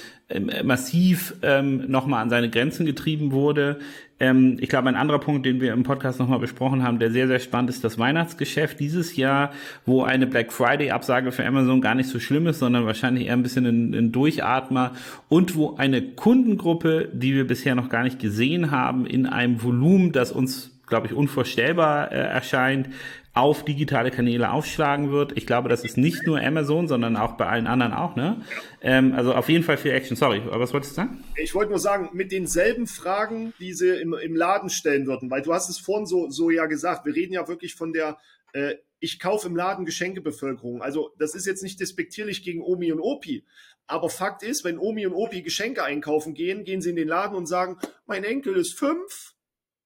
massiv 0.64 1.34
ähm, 1.42 1.90
nochmal 1.90 2.22
an 2.22 2.30
seine 2.30 2.50
Grenzen 2.50 2.86
getrieben 2.86 3.32
wurde. 3.32 3.78
Ähm, 4.20 4.56
ich 4.60 4.68
glaube, 4.68 4.88
ein 4.88 4.94
anderer 4.94 5.18
Punkt, 5.18 5.44
den 5.44 5.60
wir 5.60 5.72
im 5.72 5.82
Podcast 5.82 6.20
nochmal 6.20 6.38
besprochen 6.38 6.82
haben, 6.82 6.98
der 6.98 7.10
sehr, 7.10 7.26
sehr 7.26 7.40
spannend 7.40 7.70
ist, 7.70 7.82
das 7.82 7.98
Weihnachtsgeschäft 7.98 8.78
dieses 8.78 9.16
Jahr, 9.16 9.52
wo 9.84 10.04
eine 10.04 10.26
Black 10.26 10.52
Friday-Absage 10.52 11.32
für 11.32 11.44
Amazon 11.44 11.80
gar 11.80 11.94
nicht 11.94 12.08
so 12.08 12.20
schlimm 12.20 12.46
ist, 12.46 12.60
sondern 12.60 12.86
wahrscheinlich 12.86 13.26
eher 13.26 13.32
ein 13.32 13.42
bisschen 13.42 13.66
ein, 13.66 13.94
ein 13.94 14.12
Durchatmer 14.12 14.92
und 15.28 15.56
wo 15.56 15.74
eine 15.76 16.02
Kundengruppe, 16.02 17.08
die 17.12 17.34
wir 17.34 17.46
bisher 17.46 17.74
noch 17.74 17.88
gar 17.88 18.04
nicht 18.04 18.20
gesehen 18.20 18.70
haben, 18.70 19.06
in 19.06 19.26
einem 19.26 19.62
Volumen, 19.62 20.12
das 20.12 20.30
uns 20.30 20.72
glaube 20.92 21.06
ich, 21.06 21.14
unvorstellbar 21.14 22.12
äh, 22.12 22.16
erscheint, 22.16 22.90
auf 23.34 23.64
digitale 23.64 24.10
Kanäle 24.10 24.50
aufschlagen 24.50 25.10
wird. 25.10 25.36
Ich 25.36 25.46
glaube, 25.46 25.68
das 25.68 25.84
ist 25.84 25.96
nicht 25.96 26.26
nur 26.26 26.40
Amazon, 26.40 26.86
sondern 26.86 27.16
auch 27.16 27.32
bei 27.32 27.46
allen 27.46 27.66
anderen 27.66 27.94
auch. 27.94 28.14
Ne? 28.14 28.42
Ähm, 28.82 29.14
also 29.14 29.34
auf 29.34 29.48
jeden 29.48 29.64
Fall 29.64 29.78
viel 29.78 29.92
Action. 29.92 30.16
Sorry, 30.16 30.42
aber 30.44 30.60
was 30.60 30.72
wolltest 30.74 30.92
du 30.92 30.96
sagen? 30.96 31.24
Ich 31.36 31.54
wollte 31.54 31.70
nur 31.70 31.78
sagen, 31.78 32.10
mit 32.12 32.30
denselben 32.30 32.86
Fragen, 32.86 33.54
die 33.58 33.72
sie 33.72 33.88
im, 33.88 34.12
im 34.12 34.36
Laden 34.36 34.68
stellen 34.68 35.06
würden, 35.06 35.30
weil 35.30 35.40
du 35.40 35.54
hast 35.54 35.70
es 35.70 35.78
vorhin 35.78 36.06
so, 36.06 36.28
so 36.28 36.50
ja 36.50 36.66
gesagt, 36.66 37.06
wir 37.06 37.14
reden 37.14 37.32
ja 37.32 37.48
wirklich 37.48 37.74
von 37.74 37.92
der 37.92 38.18
äh, 38.52 38.74
ich 39.02 39.18
kaufe 39.18 39.48
im 39.48 39.56
Laden 39.56 39.84
Geschenkebevölkerung. 39.84 40.80
Also 40.80 41.12
das 41.18 41.34
ist 41.34 41.44
jetzt 41.44 41.64
nicht 41.64 41.80
despektierlich 41.80 42.44
gegen 42.44 42.62
Omi 42.62 42.92
und 42.92 43.00
Opi. 43.00 43.44
Aber 43.88 44.08
Fakt 44.08 44.44
ist, 44.44 44.62
wenn 44.62 44.78
Omi 44.78 45.06
und 45.06 45.14
Opi 45.14 45.42
Geschenke 45.42 45.82
einkaufen 45.82 46.34
gehen, 46.34 46.62
gehen 46.62 46.80
sie 46.80 46.90
in 46.90 46.96
den 46.96 47.08
Laden 47.08 47.36
und 47.36 47.46
sagen, 47.46 47.78
mein 48.06 48.22
Enkel 48.22 48.56
ist 48.56 48.78
fünf 48.78 49.34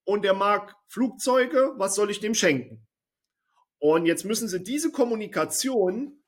und 0.05 0.23
der 0.23 0.35
mag 0.35 0.77
Flugzeuge, 0.89 1.73
was 1.77 1.95
soll 1.95 2.11
ich 2.11 2.21
dem 2.21 2.35
schenken? 2.35 2.86
Und 3.95 4.07
jetzt 4.07 4.25
müssen 4.25 4.49
sie 4.49 4.63
diese 4.63 4.91
Kommunikation 4.91 6.21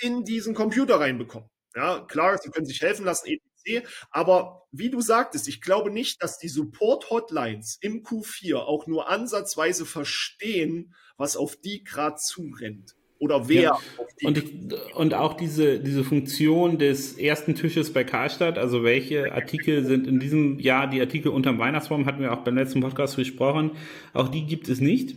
in 0.00 0.24
diesen 0.24 0.54
Computer 0.54 0.98
reinbekommen. 0.98 1.50
Ja, 1.76 2.00
klar, 2.00 2.38
sie 2.38 2.48
können 2.48 2.64
sich 2.64 2.80
helfen 2.80 3.04
lassen, 3.04 3.28
etc. 3.28 3.86
Aber 4.10 4.66
wie 4.72 4.88
du 4.88 5.02
sagtest, 5.02 5.46
ich 5.46 5.60
glaube 5.60 5.90
nicht, 5.90 6.22
dass 6.22 6.38
die 6.38 6.48
Support-Hotlines 6.48 7.76
im 7.82 8.02
Q4 8.02 8.56
auch 8.56 8.86
nur 8.86 9.10
ansatzweise 9.10 9.84
verstehen, 9.84 10.94
was 11.18 11.36
auf 11.36 11.56
die 11.56 11.84
gerade 11.84 12.16
zurennt 12.16 12.94
oder 13.18 13.48
wer. 13.48 13.62
Ja. 13.62 13.78
Und, 14.22 14.38
ich, 14.38 14.94
und 14.94 15.12
auch 15.12 15.34
diese, 15.34 15.80
diese 15.80 16.02
Funktion 16.02 16.78
des 16.78 17.18
ersten 17.18 17.56
Tisches 17.56 17.92
bei 17.92 18.04
Karstadt, 18.04 18.56
also 18.56 18.84
welche 18.84 19.32
Artikel 19.32 19.84
sind 19.84 20.06
in 20.06 20.18
diesem 20.18 20.58
Jahr 20.60 20.88
die 20.88 21.00
Artikel 21.00 21.28
unterm 21.28 21.58
Weihnachtsbaum, 21.58 22.06
hatten 22.06 22.22
wir 22.22 22.32
auch 22.32 22.44
beim 22.44 22.56
letzten 22.56 22.80
Podcast 22.80 23.16
gesprochen, 23.16 23.72
auch 24.14 24.28
die 24.28 24.46
gibt 24.46 24.68
es 24.68 24.80
nicht 24.80 25.16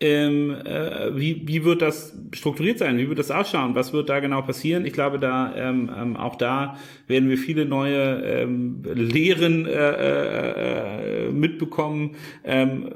ähm, 0.00 0.54
äh, 0.64 1.16
wie, 1.16 1.42
wie 1.48 1.64
wird 1.64 1.82
das 1.82 2.16
strukturiert 2.32 2.78
sein? 2.78 2.98
Wie 2.98 3.08
wird 3.08 3.18
das 3.18 3.32
ausschauen? 3.32 3.74
Was 3.74 3.92
wird 3.92 4.08
da 4.08 4.20
genau 4.20 4.42
passieren? 4.42 4.86
Ich 4.86 4.92
glaube, 4.92 5.18
da 5.18 5.52
ähm, 5.56 5.90
ähm, 5.96 6.16
auch 6.16 6.36
da 6.36 6.76
werden 7.08 7.28
wir 7.28 7.36
viele 7.36 7.64
neue 7.64 8.22
ähm, 8.22 8.82
Lehren 8.84 9.66
äh, 9.66 9.70
äh, 9.70 11.26
äh 11.26 11.32
mitbekommen. 11.32 12.14
Ähm, 12.44 12.88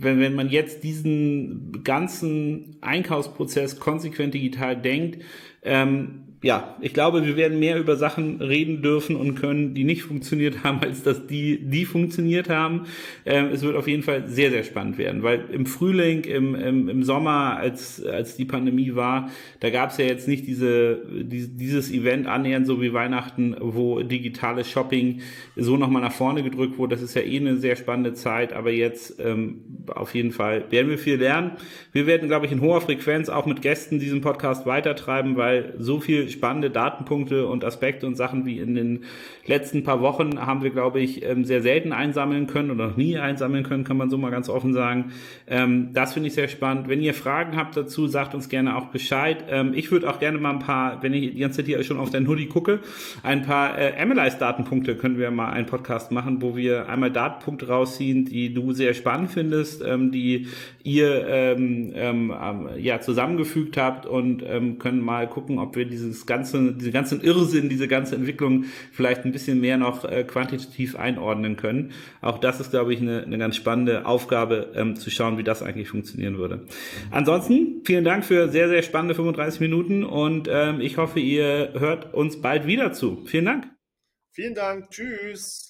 wenn, 0.00 0.20
wenn 0.20 0.34
man 0.34 0.50
jetzt 0.50 0.84
diesen 0.84 1.82
ganzen 1.82 2.76
Einkaufsprozess 2.82 3.80
konsequent 3.80 4.34
digital 4.34 4.76
denkt, 4.76 5.22
ähm, 5.62 6.27
ja, 6.40 6.76
ich 6.80 6.94
glaube, 6.94 7.26
wir 7.26 7.36
werden 7.36 7.58
mehr 7.58 7.80
über 7.80 7.96
Sachen 7.96 8.40
reden 8.40 8.80
dürfen 8.80 9.16
und 9.16 9.34
können, 9.34 9.74
die 9.74 9.82
nicht 9.82 10.02
funktioniert 10.04 10.62
haben, 10.64 10.80
als 10.80 11.02
dass 11.02 11.26
die, 11.26 11.58
die 11.58 11.84
funktioniert 11.84 12.48
haben. 12.48 12.86
Ähm, 13.26 13.46
es 13.52 13.62
wird 13.62 13.74
auf 13.76 13.88
jeden 13.88 14.04
Fall 14.04 14.28
sehr, 14.28 14.50
sehr 14.50 14.62
spannend 14.62 14.98
werden, 14.98 15.24
weil 15.24 15.46
im 15.52 15.66
Frühling, 15.66 16.22
im, 16.22 16.54
im, 16.54 16.88
im 16.88 17.02
Sommer, 17.02 17.56
als, 17.56 18.04
als 18.04 18.36
die 18.36 18.44
Pandemie 18.44 18.94
war, 18.94 19.30
da 19.58 19.70
gab 19.70 19.90
es 19.90 19.98
ja 19.98 20.04
jetzt 20.04 20.28
nicht 20.28 20.46
diese, 20.46 21.02
die, 21.10 21.48
dieses 21.48 21.90
Event 21.90 22.28
annähernd 22.28 22.66
so 22.66 22.80
wie 22.80 22.92
Weihnachten, 22.92 23.56
wo 23.58 24.02
digitales 24.02 24.70
Shopping 24.70 25.20
so 25.56 25.76
nochmal 25.76 26.02
nach 26.02 26.12
vorne 26.12 26.44
gedrückt 26.44 26.78
wurde. 26.78 26.94
Das 26.94 27.02
ist 27.02 27.14
ja 27.14 27.22
eh 27.22 27.38
eine 27.38 27.56
sehr 27.56 27.74
spannende 27.74 28.14
Zeit, 28.14 28.52
aber 28.52 28.70
jetzt 28.70 29.18
ähm, 29.18 29.62
auf 29.88 30.14
jeden 30.14 30.30
Fall 30.30 30.70
werden 30.70 30.88
wir 30.88 30.98
viel 30.98 31.16
lernen. 31.16 31.52
Wir 31.92 32.06
werden, 32.06 32.28
glaube 32.28 32.46
ich, 32.46 32.52
in 32.52 32.60
hoher 32.60 32.80
Frequenz 32.80 33.28
auch 33.28 33.46
mit 33.46 33.60
Gästen 33.60 33.98
diesen 33.98 34.20
Podcast 34.20 34.66
weitertreiben, 34.66 35.36
weil 35.36 35.74
so 35.78 35.98
viel 35.98 36.27
spannende 36.28 36.70
Datenpunkte 36.70 37.46
und 37.46 37.64
Aspekte 37.64 38.06
und 38.06 38.16
Sachen 38.16 38.46
wie 38.46 38.58
in 38.58 38.74
den 38.74 39.04
letzten 39.46 39.82
paar 39.82 40.00
Wochen 40.00 40.38
haben 40.44 40.62
wir, 40.62 40.70
glaube 40.70 41.00
ich, 41.00 41.24
ähm, 41.24 41.44
sehr 41.44 41.62
selten 41.62 41.92
einsammeln 41.92 42.46
können 42.46 42.70
oder 42.70 42.88
noch 42.88 42.96
nie 42.96 43.18
einsammeln 43.18 43.64
können, 43.64 43.84
kann 43.84 43.96
man 43.96 44.10
so 44.10 44.18
mal 44.18 44.30
ganz 44.30 44.48
offen 44.48 44.72
sagen. 44.74 45.12
Ähm, 45.46 45.90
das 45.92 46.14
finde 46.14 46.28
ich 46.28 46.34
sehr 46.34 46.48
spannend. 46.48 46.88
Wenn 46.88 47.02
ihr 47.02 47.14
Fragen 47.14 47.56
habt 47.56 47.76
dazu, 47.76 48.06
sagt 48.06 48.34
uns 48.34 48.48
gerne 48.48 48.76
auch 48.76 48.86
Bescheid. 48.86 49.44
Ähm, 49.50 49.72
ich 49.74 49.90
würde 49.90 50.08
auch 50.08 50.18
gerne 50.18 50.38
mal 50.38 50.50
ein 50.50 50.58
paar, 50.58 51.02
wenn 51.02 51.14
ich 51.14 51.32
die 51.32 51.40
ganze 51.40 51.58
Zeit 51.58 51.66
hier 51.66 51.82
schon 51.82 51.98
auf 51.98 52.10
dein 52.10 52.28
Hoodie 52.28 52.46
gucke, 52.46 52.80
ein 53.22 53.42
paar 53.42 53.78
äh, 53.78 54.04
MLIs-Datenpunkte 54.04 54.96
können 54.96 55.18
wir 55.18 55.30
mal 55.30 55.50
einen 55.50 55.66
Podcast 55.66 56.12
machen, 56.12 56.42
wo 56.42 56.56
wir 56.56 56.88
einmal 56.88 57.10
Datenpunkte 57.10 57.68
rausziehen, 57.68 58.24
die 58.24 58.52
du 58.52 58.72
sehr 58.72 58.94
spannend 58.94 59.30
findest, 59.30 59.82
die 59.82 60.46
ihr 60.82 61.56
ja 62.78 63.00
zusammengefügt 63.00 63.76
habt 63.76 64.06
und 64.06 64.44
können 64.78 65.00
mal 65.00 65.28
gucken, 65.28 65.58
ob 65.58 65.76
wir 65.76 65.86
dieses 66.18 66.26
ganze, 66.26 66.72
diese 66.72 66.90
ganzen 66.90 67.20
Irrsinn, 67.22 67.68
diese 67.68 67.88
ganze 67.88 68.16
Entwicklung 68.16 68.64
vielleicht 68.92 69.24
ein 69.24 69.32
bisschen 69.32 69.60
mehr 69.60 69.76
noch 69.76 70.04
äh, 70.04 70.24
quantitativ 70.24 70.96
einordnen 70.96 71.56
können. 71.56 71.92
Auch 72.20 72.38
das 72.38 72.60
ist, 72.60 72.70
glaube 72.70 72.92
ich, 72.92 73.00
eine, 73.00 73.22
eine 73.22 73.38
ganz 73.38 73.56
spannende 73.56 74.06
Aufgabe, 74.06 74.72
ähm, 74.74 74.96
zu 74.96 75.10
schauen, 75.10 75.38
wie 75.38 75.44
das 75.44 75.62
eigentlich 75.62 75.88
funktionieren 75.88 76.38
würde. 76.38 76.66
Ansonsten 77.10 77.82
vielen 77.84 78.04
Dank 78.04 78.24
für 78.24 78.48
sehr, 78.48 78.68
sehr 78.68 78.82
spannende 78.82 79.14
35 79.14 79.60
Minuten 79.60 80.04
und 80.04 80.48
ähm, 80.50 80.80
ich 80.80 80.96
hoffe, 80.96 81.20
ihr 81.20 81.72
hört 81.78 82.14
uns 82.14 82.40
bald 82.40 82.66
wieder 82.66 82.92
zu. 82.92 83.24
Vielen 83.26 83.44
Dank. 83.44 83.66
Vielen 84.32 84.54
Dank. 84.54 84.90
Tschüss. 84.90 85.67